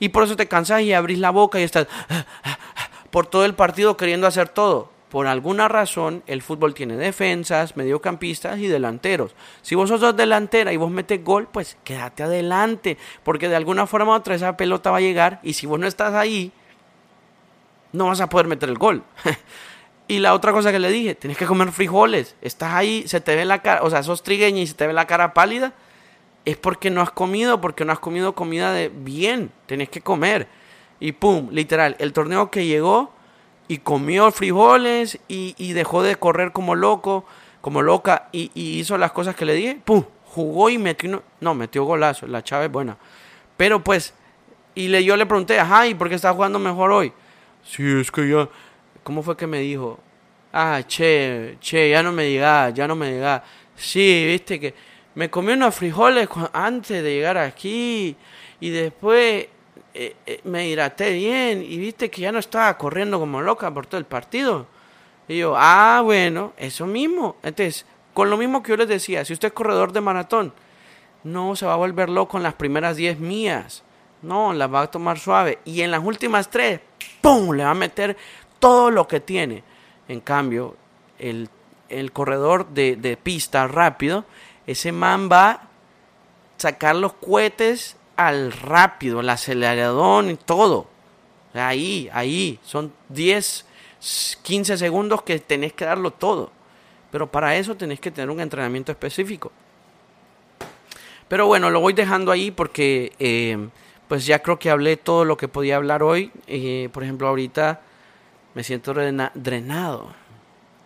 y 0.00 0.08
por 0.08 0.24
eso 0.24 0.34
te 0.34 0.48
cansas 0.48 0.82
y 0.82 0.92
abrís 0.92 1.20
la 1.20 1.30
boca 1.30 1.60
y 1.60 1.62
estás 1.62 1.86
por 3.10 3.28
todo 3.28 3.44
el 3.44 3.54
partido 3.54 3.96
queriendo 3.96 4.26
hacer 4.26 4.48
todo. 4.48 4.90
por 5.08 5.28
alguna 5.28 5.68
razón 5.68 6.24
el 6.26 6.42
fútbol 6.42 6.74
tiene 6.74 6.96
defensas, 6.96 7.76
mediocampistas 7.76 8.58
y 8.58 8.66
delanteros. 8.66 9.36
Si 9.60 9.76
vos 9.76 9.88
sos 9.88 10.16
delantera 10.16 10.72
y 10.72 10.76
vos 10.76 10.90
metes 10.90 11.22
gol, 11.22 11.46
pues 11.46 11.76
quédate 11.84 12.24
adelante, 12.24 12.98
porque 13.22 13.48
de 13.48 13.54
alguna 13.54 13.86
forma 13.86 14.14
u 14.14 14.16
otra 14.16 14.34
esa 14.34 14.56
pelota 14.56 14.90
va 14.90 14.96
a 14.96 15.00
llegar 15.00 15.38
y 15.44 15.52
si 15.52 15.66
vos 15.66 15.78
no 15.78 15.86
estás 15.86 16.12
ahí, 16.14 16.50
no 17.92 18.06
vas 18.06 18.20
a 18.20 18.28
poder 18.28 18.48
meter 18.48 18.68
el 18.68 18.78
gol. 18.78 19.04
y 20.12 20.18
la 20.18 20.34
otra 20.34 20.52
cosa 20.52 20.70
que 20.70 20.78
le 20.78 20.90
dije, 20.90 21.14
tienes 21.14 21.38
que 21.38 21.46
comer 21.46 21.72
frijoles. 21.72 22.36
Estás 22.42 22.74
ahí, 22.74 23.04
se 23.08 23.22
te 23.22 23.34
ve 23.34 23.46
la 23.46 23.62
cara, 23.62 23.82
o 23.82 23.88
sea, 23.88 24.02
sos 24.02 24.22
trigueña 24.22 24.60
y 24.60 24.66
se 24.66 24.74
te 24.74 24.86
ve 24.86 24.92
la 24.92 25.06
cara 25.06 25.32
pálida, 25.32 25.72
es 26.44 26.58
porque 26.58 26.90
no 26.90 27.00
has 27.00 27.10
comido, 27.10 27.62
porque 27.62 27.86
no 27.86 27.92
has 27.92 27.98
comido 27.98 28.34
comida 28.34 28.74
de 28.74 28.90
bien, 28.90 29.50
tenés 29.64 29.88
que 29.88 30.02
comer. 30.02 30.48
Y 31.00 31.12
pum, 31.12 31.48
literal, 31.50 31.96
el 31.98 32.12
torneo 32.12 32.50
que 32.50 32.66
llegó 32.66 33.10
y 33.68 33.78
comió 33.78 34.30
frijoles 34.32 35.18
y, 35.28 35.72
dejó 35.72 36.02
de 36.02 36.16
correr 36.16 36.52
como 36.52 36.74
loco, 36.74 37.24
como 37.62 37.80
loca 37.80 38.28
y, 38.32 38.50
hizo 38.54 38.98
las 38.98 39.12
cosas 39.12 39.34
que 39.34 39.46
le 39.46 39.54
dije, 39.54 39.80
¡pum! 39.82 40.04
Jugó 40.26 40.68
y 40.68 40.76
metió, 40.76 41.22
no, 41.40 41.54
metió 41.54 41.84
golazo, 41.84 42.26
la 42.26 42.44
chave 42.44 42.66
es 42.66 42.72
buena. 42.72 42.98
Pero 43.56 43.82
pues, 43.82 44.12
y 44.74 44.88
le, 44.88 45.04
yo 45.04 45.16
le 45.16 45.24
pregunté, 45.24 45.58
ajá, 45.58 45.86
¿y 45.86 45.94
por 45.94 46.10
qué 46.10 46.16
está 46.16 46.34
jugando 46.34 46.58
mejor 46.58 46.92
hoy? 46.92 47.14
Sí, 47.64 47.82
es 47.98 48.10
que 48.10 48.28
ya, 48.28 48.46
¿cómo 49.02 49.22
fue 49.22 49.36
que 49.36 49.46
me 49.46 49.60
dijo? 49.60 49.98
Ah, 50.52 50.82
che, 50.86 51.56
che, 51.60 51.90
ya 51.90 52.02
no 52.02 52.12
me 52.12 52.24
digas, 52.24 52.74
ya 52.74 52.86
no 52.86 52.94
me 52.94 53.12
digas. 53.12 53.42
Sí, 53.74 54.24
viste 54.26 54.60
que 54.60 54.74
me 55.14 55.30
comí 55.30 55.52
unos 55.52 55.74
frijoles 55.74 56.28
antes 56.52 57.02
de 57.02 57.14
llegar 57.14 57.38
aquí 57.38 58.16
y 58.60 58.70
después 58.70 59.48
eh, 59.94 60.16
eh, 60.26 60.40
me 60.44 60.68
hidraté 60.68 61.12
bien 61.12 61.62
y 61.62 61.76
viste 61.78 62.10
que 62.10 62.22
ya 62.22 62.32
no 62.32 62.38
estaba 62.38 62.76
corriendo 62.78 63.18
como 63.18 63.42
loca 63.42 63.72
por 63.72 63.86
todo 63.86 63.98
el 63.98 64.06
partido. 64.06 64.66
Y 65.28 65.38
yo, 65.38 65.54
ah, 65.56 66.00
bueno, 66.04 66.52
eso 66.56 66.86
mismo. 66.86 67.36
Entonces, 67.42 67.86
con 68.14 68.30
lo 68.30 68.36
mismo 68.36 68.62
que 68.62 68.70
yo 68.70 68.76
les 68.76 68.88
decía, 68.88 69.24
si 69.24 69.32
usted 69.32 69.48
es 69.48 69.54
corredor 69.54 69.92
de 69.92 70.00
maratón, 70.00 70.52
no 71.24 71.56
se 71.56 71.66
va 71.66 71.74
a 71.74 71.76
volver 71.76 72.08
loco 72.08 72.36
en 72.36 72.42
las 72.42 72.54
primeras 72.54 72.96
10 72.96 73.18
mías. 73.18 73.82
No, 74.22 74.52
las 74.52 74.72
va 74.72 74.82
a 74.82 74.90
tomar 74.90 75.18
suave. 75.18 75.58
Y 75.64 75.82
en 75.82 75.90
las 75.90 76.02
últimas 76.02 76.48
3, 76.48 76.80
¡pum! 77.20 77.52
Le 77.54 77.64
va 77.64 77.70
a 77.70 77.74
meter 77.74 78.16
todo 78.62 78.92
lo 78.92 79.08
que 79.08 79.18
tiene. 79.18 79.64
En 80.06 80.20
cambio, 80.20 80.76
el, 81.18 81.48
el 81.88 82.12
corredor 82.12 82.68
de, 82.68 82.94
de 82.94 83.16
pista 83.16 83.66
rápido, 83.66 84.24
ese 84.68 84.92
man 84.92 85.28
va 85.30 85.50
a 85.50 85.62
sacar 86.58 86.94
los 86.94 87.14
cohetes 87.14 87.96
al 88.16 88.52
rápido, 88.52 89.18
el 89.18 89.28
acelerador 89.30 90.26
y 90.26 90.36
todo. 90.36 90.86
Ahí, 91.54 92.08
ahí. 92.12 92.60
Son 92.62 92.92
10, 93.08 93.66
15 94.42 94.78
segundos 94.78 95.22
que 95.22 95.40
tenés 95.40 95.72
que 95.72 95.84
darlo 95.84 96.12
todo. 96.12 96.52
Pero 97.10 97.32
para 97.32 97.56
eso 97.56 97.74
tenés 97.74 97.98
que 97.98 98.12
tener 98.12 98.30
un 98.30 98.38
entrenamiento 98.38 98.92
específico. 98.92 99.50
Pero 101.26 101.48
bueno, 101.48 101.68
lo 101.68 101.80
voy 101.80 101.94
dejando 101.94 102.30
ahí 102.30 102.52
porque 102.52 103.12
eh, 103.18 103.58
pues 104.06 104.24
ya 104.24 104.38
creo 104.38 104.60
que 104.60 104.70
hablé 104.70 104.96
todo 104.96 105.24
lo 105.24 105.36
que 105.36 105.48
podía 105.48 105.74
hablar 105.74 106.04
hoy. 106.04 106.30
Eh, 106.46 106.90
por 106.92 107.02
ejemplo, 107.02 107.26
ahorita 107.26 107.80
me 108.54 108.64
siento 108.64 108.94
drenado. 108.94 110.14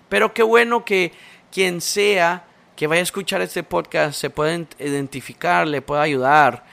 Pero 0.09 0.33
qué 0.33 0.43
bueno 0.43 0.85
que 0.85 1.12
quien 1.51 1.81
sea 1.81 2.45
que 2.77 2.87
vaya 2.87 3.01
a 3.01 3.03
escuchar 3.03 3.41
este 3.41 3.62
podcast 3.62 4.21
se 4.21 4.31
pueda 4.31 4.55
identificar, 4.79 5.67
le 5.67 5.83
pueda 5.83 6.03
ayudar 6.03 6.64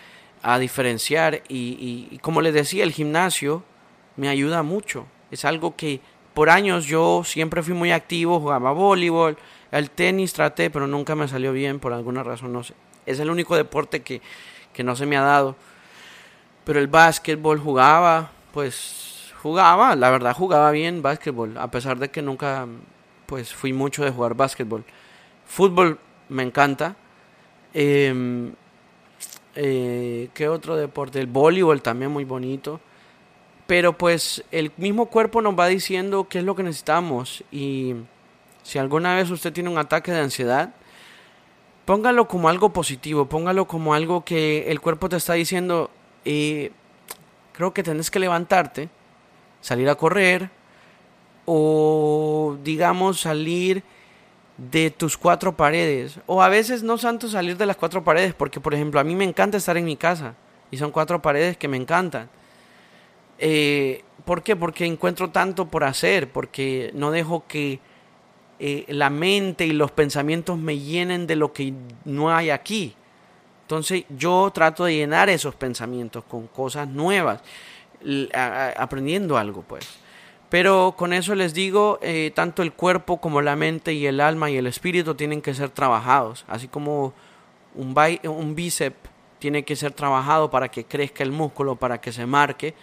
a 0.41 0.59
diferenciar 0.59 1.41
y, 1.47 2.19
como 2.21 2.41
les 2.41 2.53
decía, 2.53 2.83
el 2.83 2.91
gimnasio 2.91 3.63
me 4.17 4.27
ayuda 4.27 4.61
mucho. 4.61 5.07
Es 5.31 5.45
algo 5.45 5.75
que 5.75 6.01
por 6.33 6.49
años 6.49 6.85
yo 6.85 7.23
siempre 7.23 7.63
fui 7.63 7.73
muy 7.73 7.91
activo, 7.91 8.39
jugaba 8.39 8.73
voleibol, 8.73 9.37
el 9.71 9.89
tenis 9.89 10.33
traté, 10.33 10.69
pero 10.69 10.85
nunca 10.85 11.15
me 11.15 11.27
salió 11.27 11.53
bien 11.53 11.79
por 11.79 11.93
alguna 11.93 12.21
razón, 12.21 12.51
no 12.51 12.63
sé. 12.63 12.73
Es 13.05 13.19
el 13.19 13.29
único 13.29 13.55
deporte 13.55 14.01
que, 14.01 14.21
que 14.73 14.83
no 14.83 14.95
se 14.95 15.05
me 15.05 15.17
ha 15.17 15.21
dado. 15.21 15.55
Pero 16.65 16.79
el 16.79 16.87
básquetbol 16.87 17.59
jugaba, 17.59 18.31
pues 18.53 19.12
jugaba, 19.43 19.95
la 19.95 20.09
verdad 20.09 20.33
jugaba 20.33 20.71
bien 20.71 21.01
básquetbol, 21.01 21.57
a 21.57 21.69
pesar 21.69 21.99
de 21.99 22.09
que 22.09 22.21
nunca 22.21 22.65
pues 23.25 23.53
fui 23.53 23.73
mucho 23.73 24.03
de 24.03 24.11
jugar 24.11 24.33
básquetbol. 24.35 24.83
Fútbol 25.45 25.99
me 26.29 26.43
encanta. 26.43 26.95
Eh, 27.73 28.51
eh, 29.55 30.29
¿Qué 30.33 30.47
otro 30.47 30.75
deporte? 30.75 31.19
El 31.19 31.27
voleibol 31.27 31.81
también 31.81 32.11
muy 32.11 32.23
bonito. 32.23 32.79
Pero 33.67 33.97
pues 33.97 34.43
el 34.51 34.71
mismo 34.77 35.07
cuerpo 35.07 35.41
nos 35.41 35.57
va 35.57 35.67
diciendo 35.67 36.27
qué 36.29 36.39
es 36.39 36.45
lo 36.45 36.55
que 36.55 36.63
necesitamos. 36.63 37.43
Y 37.51 37.95
si 38.63 38.79
alguna 38.79 39.15
vez 39.15 39.29
usted 39.29 39.53
tiene 39.53 39.69
un 39.69 39.77
ataque 39.77 40.11
de 40.11 40.19
ansiedad, 40.19 40.73
póngalo 41.85 42.27
como 42.27 42.49
algo 42.49 42.71
positivo, 42.71 43.25
póngalo 43.25 43.67
como 43.67 43.93
algo 43.93 44.23
que 44.23 44.71
el 44.71 44.79
cuerpo 44.79 45.09
te 45.09 45.17
está 45.17 45.33
diciendo, 45.33 45.91
eh, 46.25 46.71
creo 47.51 47.73
que 47.73 47.83
tenés 47.83 48.09
que 48.11 48.19
levantarte, 48.19 48.89
salir 49.63 49.89
a 49.89 49.95
correr 49.95 50.49
o 51.45 52.57
digamos 52.63 53.21
salir 53.21 53.81
de 54.57 54.91
tus 54.91 55.17
cuatro 55.17 55.55
paredes. 55.55 56.19
O 56.27 56.43
a 56.43 56.49
veces 56.49 56.83
no 56.83 56.97
tanto 56.97 57.27
salir 57.27 57.57
de 57.57 57.65
las 57.65 57.77
cuatro 57.77 58.03
paredes, 58.03 58.33
porque 58.33 58.59
por 58.59 58.73
ejemplo 58.73 58.99
a 58.99 59.03
mí 59.03 59.15
me 59.15 59.23
encanta 59.23 59.57
estar 59.57 59.77
en 59.77 59.85
mi 59.85 59.95
casa 59.95 60.35
y 60.69 60.77
son 60.77 60.91
cuatro 60.91 61.21
paredes 61.21 61.57
que 61.57 61.67
me 61.67 61.77
encantan. 61.77 62.29
Eh, 63.39 64.03
¿Por 64.25 64.43
qué? 64.43 64.55
Porque 64.55 64.85
encuentro 64.85 65.31
tanto 65.31 65.67
por 65.67 65.83
hacer, 65.85 66.29
porque 66.29 66.91
no 66.93 67.11
dejo 67.11 67.45
que 67.47 67.79
eh, 68.59 68.85
la 68.89 69.09
mente 69.09 69.65
y 69.65 69.71
los 69.71 69.91
pensamientos 69.91 70.57
me 70.57 70.77
llenen 70.77 71.25
de 71.25 71.35
lo 71.37 71.53
que 71.53 71.73
no 72.05 72.35
hay 72.35 72.49
aquí. 72.49 72.95
Entonces 73.63 74.03
yo 74.09 74.51
trato 74.53 74.85
de 74.85 74.95
llenar 74.95 75.29
esos 75.29 75.55
pensamientos 75.55 76.25
con 76.25 76.47
cosas 76.47 76.87
nuevas, 76.87 77.41
aprendiendo 78.77 79.37
algo 79.37 79.63
pues. 79.63 79.87
Pero 80.49 80.93
con 80.95 81.13
eso 81.13 81.33
les 81.33 81.53
digo, 81.55 81.97
eh, 82.03 82.31
tanto 82.35 82.61
el 82.61 82.73
cuerpo 82.73 83.19
como 83.19 83.41
la 83.41 83.55
mente 83.55 83.93
y 83.93 84.05
el 84.05 84.19
alma 84.19 84.51
y 84.51 84.57
el 84.57 84.67
espíritu 84.67 85.15
tienen 85.15 85.41
que 85.41 85.55
ser 85.55 85.71
trabajados, 85.71 86.45
así 86.47 86.67
como 86.67 87.13
un, 87.73 87.95
un 88.25 88.55
bíceps 88.55 89.09
tiene 89.39 89.63
que 89.63 89.75
ser 89.75 89.91
trabajado 89.93 90.51
para 90.51 90.69
que 90.69 90.85
crezca 90.85 91.23
el 91.23 91.31
músculo, 91.31 91.75
para 91.75 91.99
que 91.99 92.11
se 92.11 92.25
marque, 92.25 92.75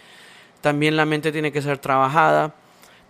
también 0.59 0.95
la 0.95 1.05
mente 1.05 1.31
tiene 1.31 1.51
que 1.51 1.61
ser 1.61 1.79
trabajada, 1.79 2.53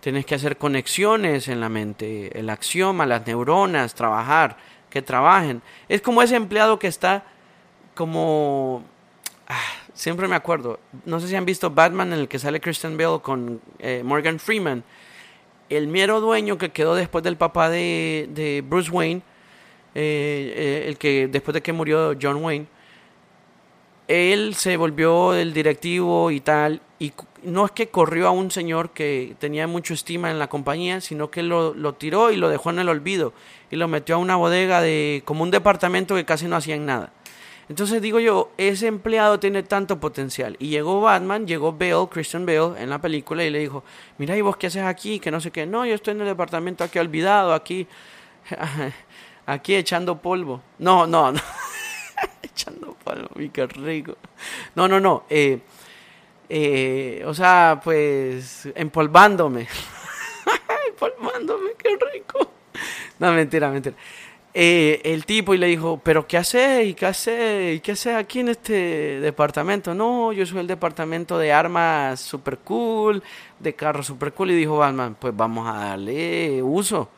tienes 0.00 0.24
que 0.24 0.34
hacer 0.34 0.56
conexiones 0.56 1.48
en 1.48 1.60
la 1.60 1.68
mente, 1.68 2.38
el 2.38 2.48
axioma, 2.48 3.04
las 3.04 3.26
neuronas, 3.26 3.94
trabajar, 3.94 4.56
que 4.88 5.02
trabajen. 5.02 5.60
Es 5.88 6.00
como 6.00 6.22
ese 6.22 6.36
empleado 6.36 6.78
que 6.78 6.86
está 6.86 7.24
como... 7.94 8.84
Ah, 9.48 9.60
siempre 9.94 10.28
me 10.28 10.36
acuerdo, 10.36 10.80
no 11.04 11.20
sé 11.20 11.28
si 11.28 11.36
han 11.36 11.44
visto 11.44 11.70
Batman 11.70 12.12
en 12.12 12.20
el 12.20 12.28
que 12.28 12.38
sale 12.38 12.60
Christian 12.60 12.96
Bale 12.96 13.20
con 13.20 13.60
eh, 13.78 14.02
Morgan 14.04 14.38
Freeman, 14.38 14.84
el 15.68 15.86
mero 15.88 16.20
dueño 16.20 16.58
que 16.58 16.70
quedó 16.70 16.94
después 16.94 17.24
del 17.24 17.36
papá 17.36 17.68
de, 17.70 18.62
Bruce 18.66 18.90
Wayne, 18.90 19.22
eh, 19.94 20.54
eh, 20.56 20.84
el 20.88 20.98
que 20.98 21.28
después 21.28 21.54
de 21.54 21.62
que 21.62 21.72
murió 21.72 22.16
John 22.20 22.42
Wayne, 22.42 22.66
él 24.08 24.54
se 24.54 24.76
volvió 24.76 25.34
el 25.34 25.52
directivo 25.52 26.30
y 26.30 26.40
tal, 26.40 26.82
y 26.98 27.12
no 27.42 27.64
es 27.64 27.70
que 27.72 27.88
corrió 27.88 28.28
a 28.28 28.30
un 28.30 28.50
señor 28.50 28.90
que 28.90 29.34
tenía 29.38 29.66
mucho 29.66 29.94
estima 29.94 30.30
en 30.30 30.38
la 30.38 30.48
compañía, 30.48 31.00
sino 31.00 31.30
que 31.30 31.42
lo, 31.42 31.74
lo 31.74 31.94
tiró 31.94 32.30
y 32.30 32.36
lo 32.36 32.48
dejó 32.48 32.70
en 32.70 32.78
el 32.78 32.88
olvido, 32.88 33.32
y 33.70 33.76
lo 33.76 33.88
metió 33.88 34.16
a 34.16 34.18
una 34.18 34.36
bodega 34.36 34.80
de 34.80 35.22
como 35.24 35.42
un 35.42 35.50
departamento 35.50 36.14
que 36.14 36.24
casi 36.24 36.46
no 36.46 36.56
hacían 36.56 36.84
nada. 36.84 37.12
Entonces 37.72 38.02
digo 38.02 38.20
yo, 38.20 38.50
ese 38.58 38.86
empleado 38.86 39.40
tiene 39.40 39.62
tanto 39.62 39.98
potencial. 39.98 40.56
Y 40.58 40.68
llegó 40.68 41.00
Batman, 41.00 41.46
llegó 41.46 41.72
Bale, 41.72 42.06
Christian 42.10 42.44
Bale, 42.44 42.78
en 42.78 42.90
la 42.90 43.00
película 43.00 43.42
y 43.44 43.48
le 43.48 43.60
dijo, 43.60 43.82
mira, 44.18 44.36
¿y 44.36 44.42
vos 44.42 44.58
qué 44.58 44.66
haces 44.66 44.82
aquí? 44.82 45.18
Que 45.18 45.30
no 45.30 45.40
sé 45.40 45.50
qué. 45.50 45.64
No, 45.64 45.86
yo 45.86 45.94
estoy 45.94 46.12
en 46.12 46.20
el 46.20 46.26
departamento 46.26 46.84
aquí 46.84 46.98
olvidado, 46.98 47.54
aquí, 47.54 47.86
aquí 49.46 49.74
echando 49.74 50.20
polvo. 50.20 50.60
No, 50.80 51.06
no, 51.06 51.32
no. 51.32 51.40
echando 52.42 52.94
polvo, 53.02 53.30
mi 53.36 53.48
qué 53.48 53.66
rico. 53.66 54.18
No, 54.74 54.86
no, 54.86 55.00
no. 55.00 55.24
Eh, 55.30 55.58
eh, 56.50 57.22
o 57.24 57.32
sea, 57.32 57.80
pues 57.82 58.68
empolvándome. 58.74 59.66
empolvándome, 60.88 61.70
qué 61.78 61.96
rico. 62.12 62.52
No, 63.18 63.32
mentira, 63.32 63.70
mentira. 63.70 63.96
Eh, 64.54 65.00
el 65.04 65.24
tipo 65.24 65.54
y 65.54 65.58
le 65.58 65.66
dijo, 65.66 65.98
pero 66.04 66.26
¿qué 66.26 66.36
hace? 66.36 66.84
¿Y 66.84 66.94
qué 66.94 67.06
hace? 67.06 67.74
¿Y 67.74 67.80
qué 67.80 67.92
hace 67.92 68.14
aquí 68.14 68.40
en 68.40 68.50
este 68.50 69.20
departamento? 69.20 69.94
No, 69.94 70.32
yo 70.32 70.44
soy 70.44 70.60
el 70.60 70.66
departamento 70.66 71.38
de 71.38 71.52
armas 71.52 72.20
super 72.20 72.58
cool, 72.58 73.22
de 73.58 73.74
carros 73.74 74.06
super 74.06 74.32
cool. 74.34 74.50
Y 74.50 74.54
dijo 74.54 74.76
Batman, 74.76 75.16
pues 75.18 75.34
vamos 75.34 75.66
a 75.66 75.86
darle 75.86 76.62
uso. 76.62 77.08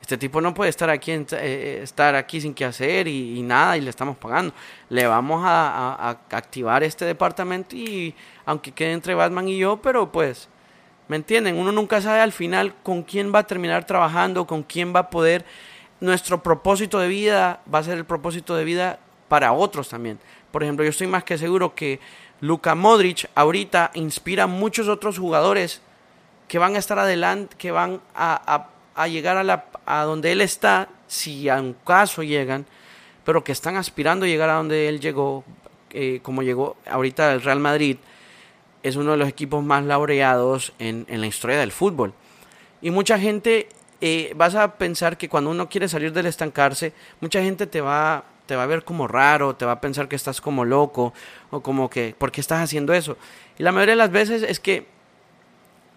Este 0.00 0.16
tipo 0.18 0.40
no 0.40 0.52
puede 0.52 0.70
estar 0.70 0.90
aquí, 0.90 1.12
eh, 1.12 1.80
estar 1.84 2.16
aquí 2.16 2.40
sin 2.40 2.54
qué 2.54 2.64
hacer 2.64 3.06
y, 3.06 3.40
nada 3.42 3.76
y 3.76 3.80
le 3.82 3.90
estamos 3.90 4.16
pagando. 4.16 4.52
Le 4.88 5.06
vamos 5.06 5.42
a, 5.44 6.18
activar 6.30 6.82
este 6.82 7.04
departamento 7.04 7.76
y 7.76 8.12
aunque 8.44 8.72
quede 8.72 8.92
entre 8.92 9.14
Batman 9.14 9.48
y 9.48 9.58
yo, 9.58 9.80
pero 9.80 10.10
pues 10.10 10.48
¿Me 11.08 11.16
entienden? 11.16 11.56
Uno 11.58 11.72
nunca 11.72 12.00
sabe 12.00 12.20
al 12.20 12.32
final 12.32 12.74
con 12.82 13.02
quién 13.02 13.34
va 13.34 13.40
a 13.40 13.46
terminar 13.46 13.84
trabajando, 13.84 14.46
con 14.46 14.62
quién 14.62 14.94
va 14.94 15.00
a 15.00 15.10
poder... 15.10 15.44
Nuestro 16.02 16.42
propósito 16.42 16.98
de 16.98 17.06
vida 17.06 17.60
va 17.72 17.78
a 17.78 17.84
ser 17.84 17.96
el 17.96 18.04
propósito 18.04 18.56
de 18.56 18.64
vida 18.64 18.98
para 19.28 19.52
otros 19.52 19.88
también. 19.88 20.18
Por 20.50 20.62
ejemplo, 20.62 20.84
yo 20.84 20.90
estoy 20.90 21.06
más 21.06 21.22
que 21.22 21.38
seguro 21.38 21.74
que 21.74 22.00
Luka 22.40 22.74
Modric 22.74 23.30
ahorita 23.36 23.92
inspira 23.94 24.44
a 24.44 24.46
muchos 24.48 24.88
otros 24.88 25.18
jugadores 25.18 25.80
que 26.48 26.58
van 26.58 26.74
a 26.74 26.80
estar 26.80 26.98
adelante, 26.98 27.56
que 27.56 27.70
van 27.70 28.00
a, 28.16 28.66
llegar 29.08 29.36
a, 29.36 29.44
la, 29.44 29.66
a 29.86 30.02
donde 30.02 30.32
él 30.32 30.40
está, 30.40 30.88
si 31.06 31.48
a 31.48 31.60
un 31.60 31.74
caso 31.86 32.24
llegan, 32.24 32.66
pero 33.24 33.44
que 33.44 33.52
están 33.52 33.76
aspirando 33.76 34.26
a 34.26 34.28
llegar 34.28 34.50
a 34.50 34.54
donde 34.54 34.88
él 34.88 35.00
llegó, 35.00 35.44
eh, 35.90 36.18
como 36.22 36.42
llegó 36.42 36.76
ahorita 36.90 37.32
el 37.32 37.42
Real 37.42 37.60
Madrid, 37.60 37.96
es 38.82 38.96
uno 38.96 39.12
de 39.12 39.18
los 39.18 39.28
equipos 39.28 39.62
más 39.62 39.84
laureados 39.84 40.72
en, 40.78 41.06
la 41.08 41.26
historia 41.28 41.58
del 41.58 41.70
fútbol. 41.70 42.12
Y 42.80 42.90
mucha 42.90 43.18
gente, 43.18 43.68
eh, 44.04 44.32
vas 44.34 44.56
a 44.56 44.74
pensar 44.74 45.16
que 45.16 45.28
cuando 45.28 45.48
uno 45.48 45.68
quiere 45.68 45.88
salir 45.88 46.12
del 46.12 46.26
estancarse, 46.26 46.92
mucha 47.20 47.40
gente 47.40 47.68
te 47.68 47.80
va, 47.80 48.24
te 48.46 48.56
va 48.56 48.64
a 48.64 48.66
ver 48.66 48.82
como 48.82 49.06
raro, 49.06 49.54
te 49.54 49.64
va 49.64 49.72
a 49.72 49.80
pensar 49.80 50.08
que 50.08 50.16
estás 50.16 50.40
como 50.40 50.64
loco, 50.64 51.14
o 51.52 51.60
como 51.60 51.88
que, 51.88 52.12
¿por 52.18 52.32
qué 52.32 52.40
estás 52.40 52.60
haciendo 52.60 52.92
eso? 52.94 53.16
Y 53.58 53.62
la 53.62 53.70
mayoría 53.70 53.92
de 53.92 53.98
las 53.98 54.10
veces 54.10 54.42
es 54.42 54.58
que 54.58 54.88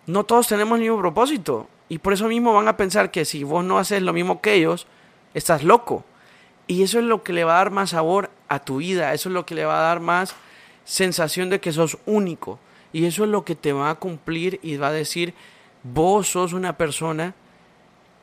no 0.05 0.23
todos 0.23 0.47
tenemos 0.47 0.75
el 0.75 0.83
mismo 0.83 0.99
propósito. 0.99 1.67
Y 1.89 1.97
por 1.97 2.13
eso 2.13 2.27
mismo 2.27 2.53
van 2.53 2.67
a 2.67 2.77
pensar 2.77 3.09
que 3.09 3.25
si 3.25 3.43
vos 3.43 3.65
no 3.65 3.79
haces 3.79 4.03
lo 4.03 4.13
mismo 4.13 4.39
que 4.39 4.53
ellos, 4.53 4.85
estás 5.33 5.63
loco. 5.63 6.05
Y 6.67 6.83
eso 6.83 6.99
es 6.99 7.05
lo 7.05 7.23
que 7.23 7.33
le 7.33 7.43
va 7.43 7.55
a 7.55 7.63
dar 7.63 7.71
más 7.71 7.89
sabor 7.89 8.29
a 8.49 8.59
tu 8.59 8.77
vida, 8.77 9.15
eso 9.15 9.29
es 9.29 9.33
lo 9.33 9.47
que 9.47 9.55
le 9.55 9.65
va 9.65 9.79
a 9.79 9.87
dar 9.87 9.99
más 9.99 10.35
sensación 10.83 11.49
de 11.49 11.59
que 11.59 11.71
sos 11.71 11.97
único. 12.05 12.59
Y 12.93 13.05
eso 13.05 13.23
es 13.23 13.31
lo 13.31 13.45
que 13.45 13.55
te 13.55 13.73
va 13.73 13.89
a 13.89 13.95
cumplir 13.95 14.59
y 14.61 14.77
va 14.77 14.89
a 14.89 14.91
decir, 14.91 15.33
vos 15.81 16.27
sos 16.27 16.53
una 16.53 16.77
persona 16.77 17.33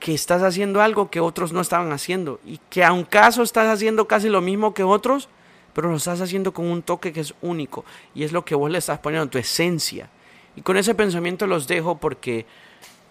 que 0.03 0.13
estás 0.13 0.43
haciendo 0.43 0.83
algo 0.83 1.11
que 1.11 1.21
otros 1.21 1.53
no 1.53 1.61
estaban 1.61 1.93
haciendo. 1.93 2.41
Y 2.45 2.59
que 2.69 2.83
aun 2.83 3.05
caso 3.05 3.45
estás 3.45 3.69
haciendo 3.69 4.09
casi 4.09 4.29
lo 4.29 4.41
mismo 4.41 4.75
que 4.75 4.83
otros, 4.83 5.29
pero 5.75 5.91
lo 5.91 5.97
estás 5.97 6.21
haciendo 6.21 6.53
con 6.53 6.67
un 6.67 6.83
toque 6.83 7.13
que 7.13 7.21
es 7.21 7.35
único. 7.41 7.85
Y 8.13 8.25
es 8.25 8.33
lo 8.33 8.45
que 8.45 8.57
vos 8.57 8.69
le 8.69 8.79
estás 8.79 8.99
poniendo, 8.99 9.31
tu 9.31 9.39
esencia. 9.39 10.11
Y 10.57 10.63
con 10.63 10.77
ese 10.77 10.97
pensamiento 10.97 11.47
los 11.47 11.69
dejo 11.69 11.99
porque, 11.99 12.47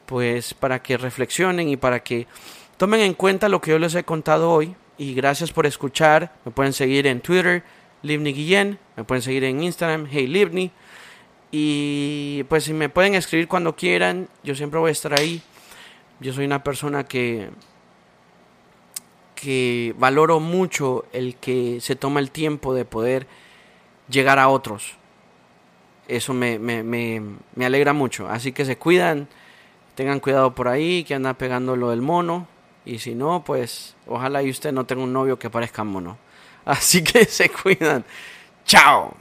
pues, 0.05 0.53
para 0.53 0.83
que 0.83 0.97
reflexionen 0.97 1.69
y 1.69 1.77
para 1.77 2.03
que 2.03 2.27
tomen 2.75 2.99
en 2.99 3.13
cuenta 3.13 3.47
lo 3.47 3.61
que 3.61 3.71
yo 3.71 3.79
les 3.79 3.95
he 3.95 4.03
contado 4.03 4.51
hoy. 4.51 4.75
Y 4.97 5.13
gracias 5.13 5.53
por 5.53 5.65
escuchar. 5.65 6.33
Me 6.43 6.51
pueden 6.51 6.73
seguir 6.73 7.07
en 7.07 7.21
Twitter, 7.21 7.63
Livni 8.01 8.33
Guillén. 8.33 8.77
Me 8.97 9.05
pueden 9.05 9.21
seguir 9.21 9.45
en 9.45 9.63
Instagram, 9.63 10.07
Hey 10.11 10.27
Livni. 10.27 10.71
Y 11.51 12.43
pues 12.49 12.65
si 12.65 12.73
me 12.73 12.89
pueden 12.89 13.15
escribir 13.15 13.47
cuando 13.47 13.77
quieran, 13.77 14.27
yo 14.43 14.55
siempre 14.55 14.77
voy 14.77 14.89
a 14.89 14.91
estar 14.91 15.17
ahí. 15.17 15.41
Yo 16.21 16.31
soy 16.31 16.45
una 16.45 16.63
persona 16.63 17.03
que 17.03 17.49
que 19.41 19.95
valoro 19.97 20.39
mucho 20.39 21.05
el 21.13 21.35
que 21.35 21.79
se 21.81 21.95
toma 21.95 22.19
el 22.19 22.29
tiempo 22.29 22.75
de 22.75 22.85
poder 22.85 23.25
llegar 24.07 24.37
a 24.37 24.47
otros. 24.49 24.93
Eso 26.07 26.33
me, 26.35 26.59
me, 26.59 26.83
me, 26.83 27.23
me 27.55 27.65
alegra 27.65 27.91
mucho. 27.91 28.29
Así 28.29 28.51
que 28.51 28.65
se 28.65 28.77
cuidan, 28.77 29.27
tengan 29.95 30.19
cuidado 30.19 30.53
por 30.53 30.67
ahí, 30.67 31.03
que 31.03 31.15
anda 31.15 31.33
pegando 31.33 31.75
lo 31.75 31.89
del 31.89 32.03
mono. 32.03 32.47
Y 32.85 32.99
si 32.99 33.15
no, 33.15 33.43
pues 33.43 33.95
ojalá 34.05 34.43
y 34.43 34.51
usted 34.51 34.71
no 34.71 34.85
tenga 34.85 35.03
un 35.03 35.13
novio 35.13 35.39
que 35.39 35.49
parezca 35.49 35.83
mono. 35.83 36.19
Así 36.65 37.03
que 37.03 37.25
se 37.25 37.49
cuidan. 37.49 38.05
Chao. 38.65 39.15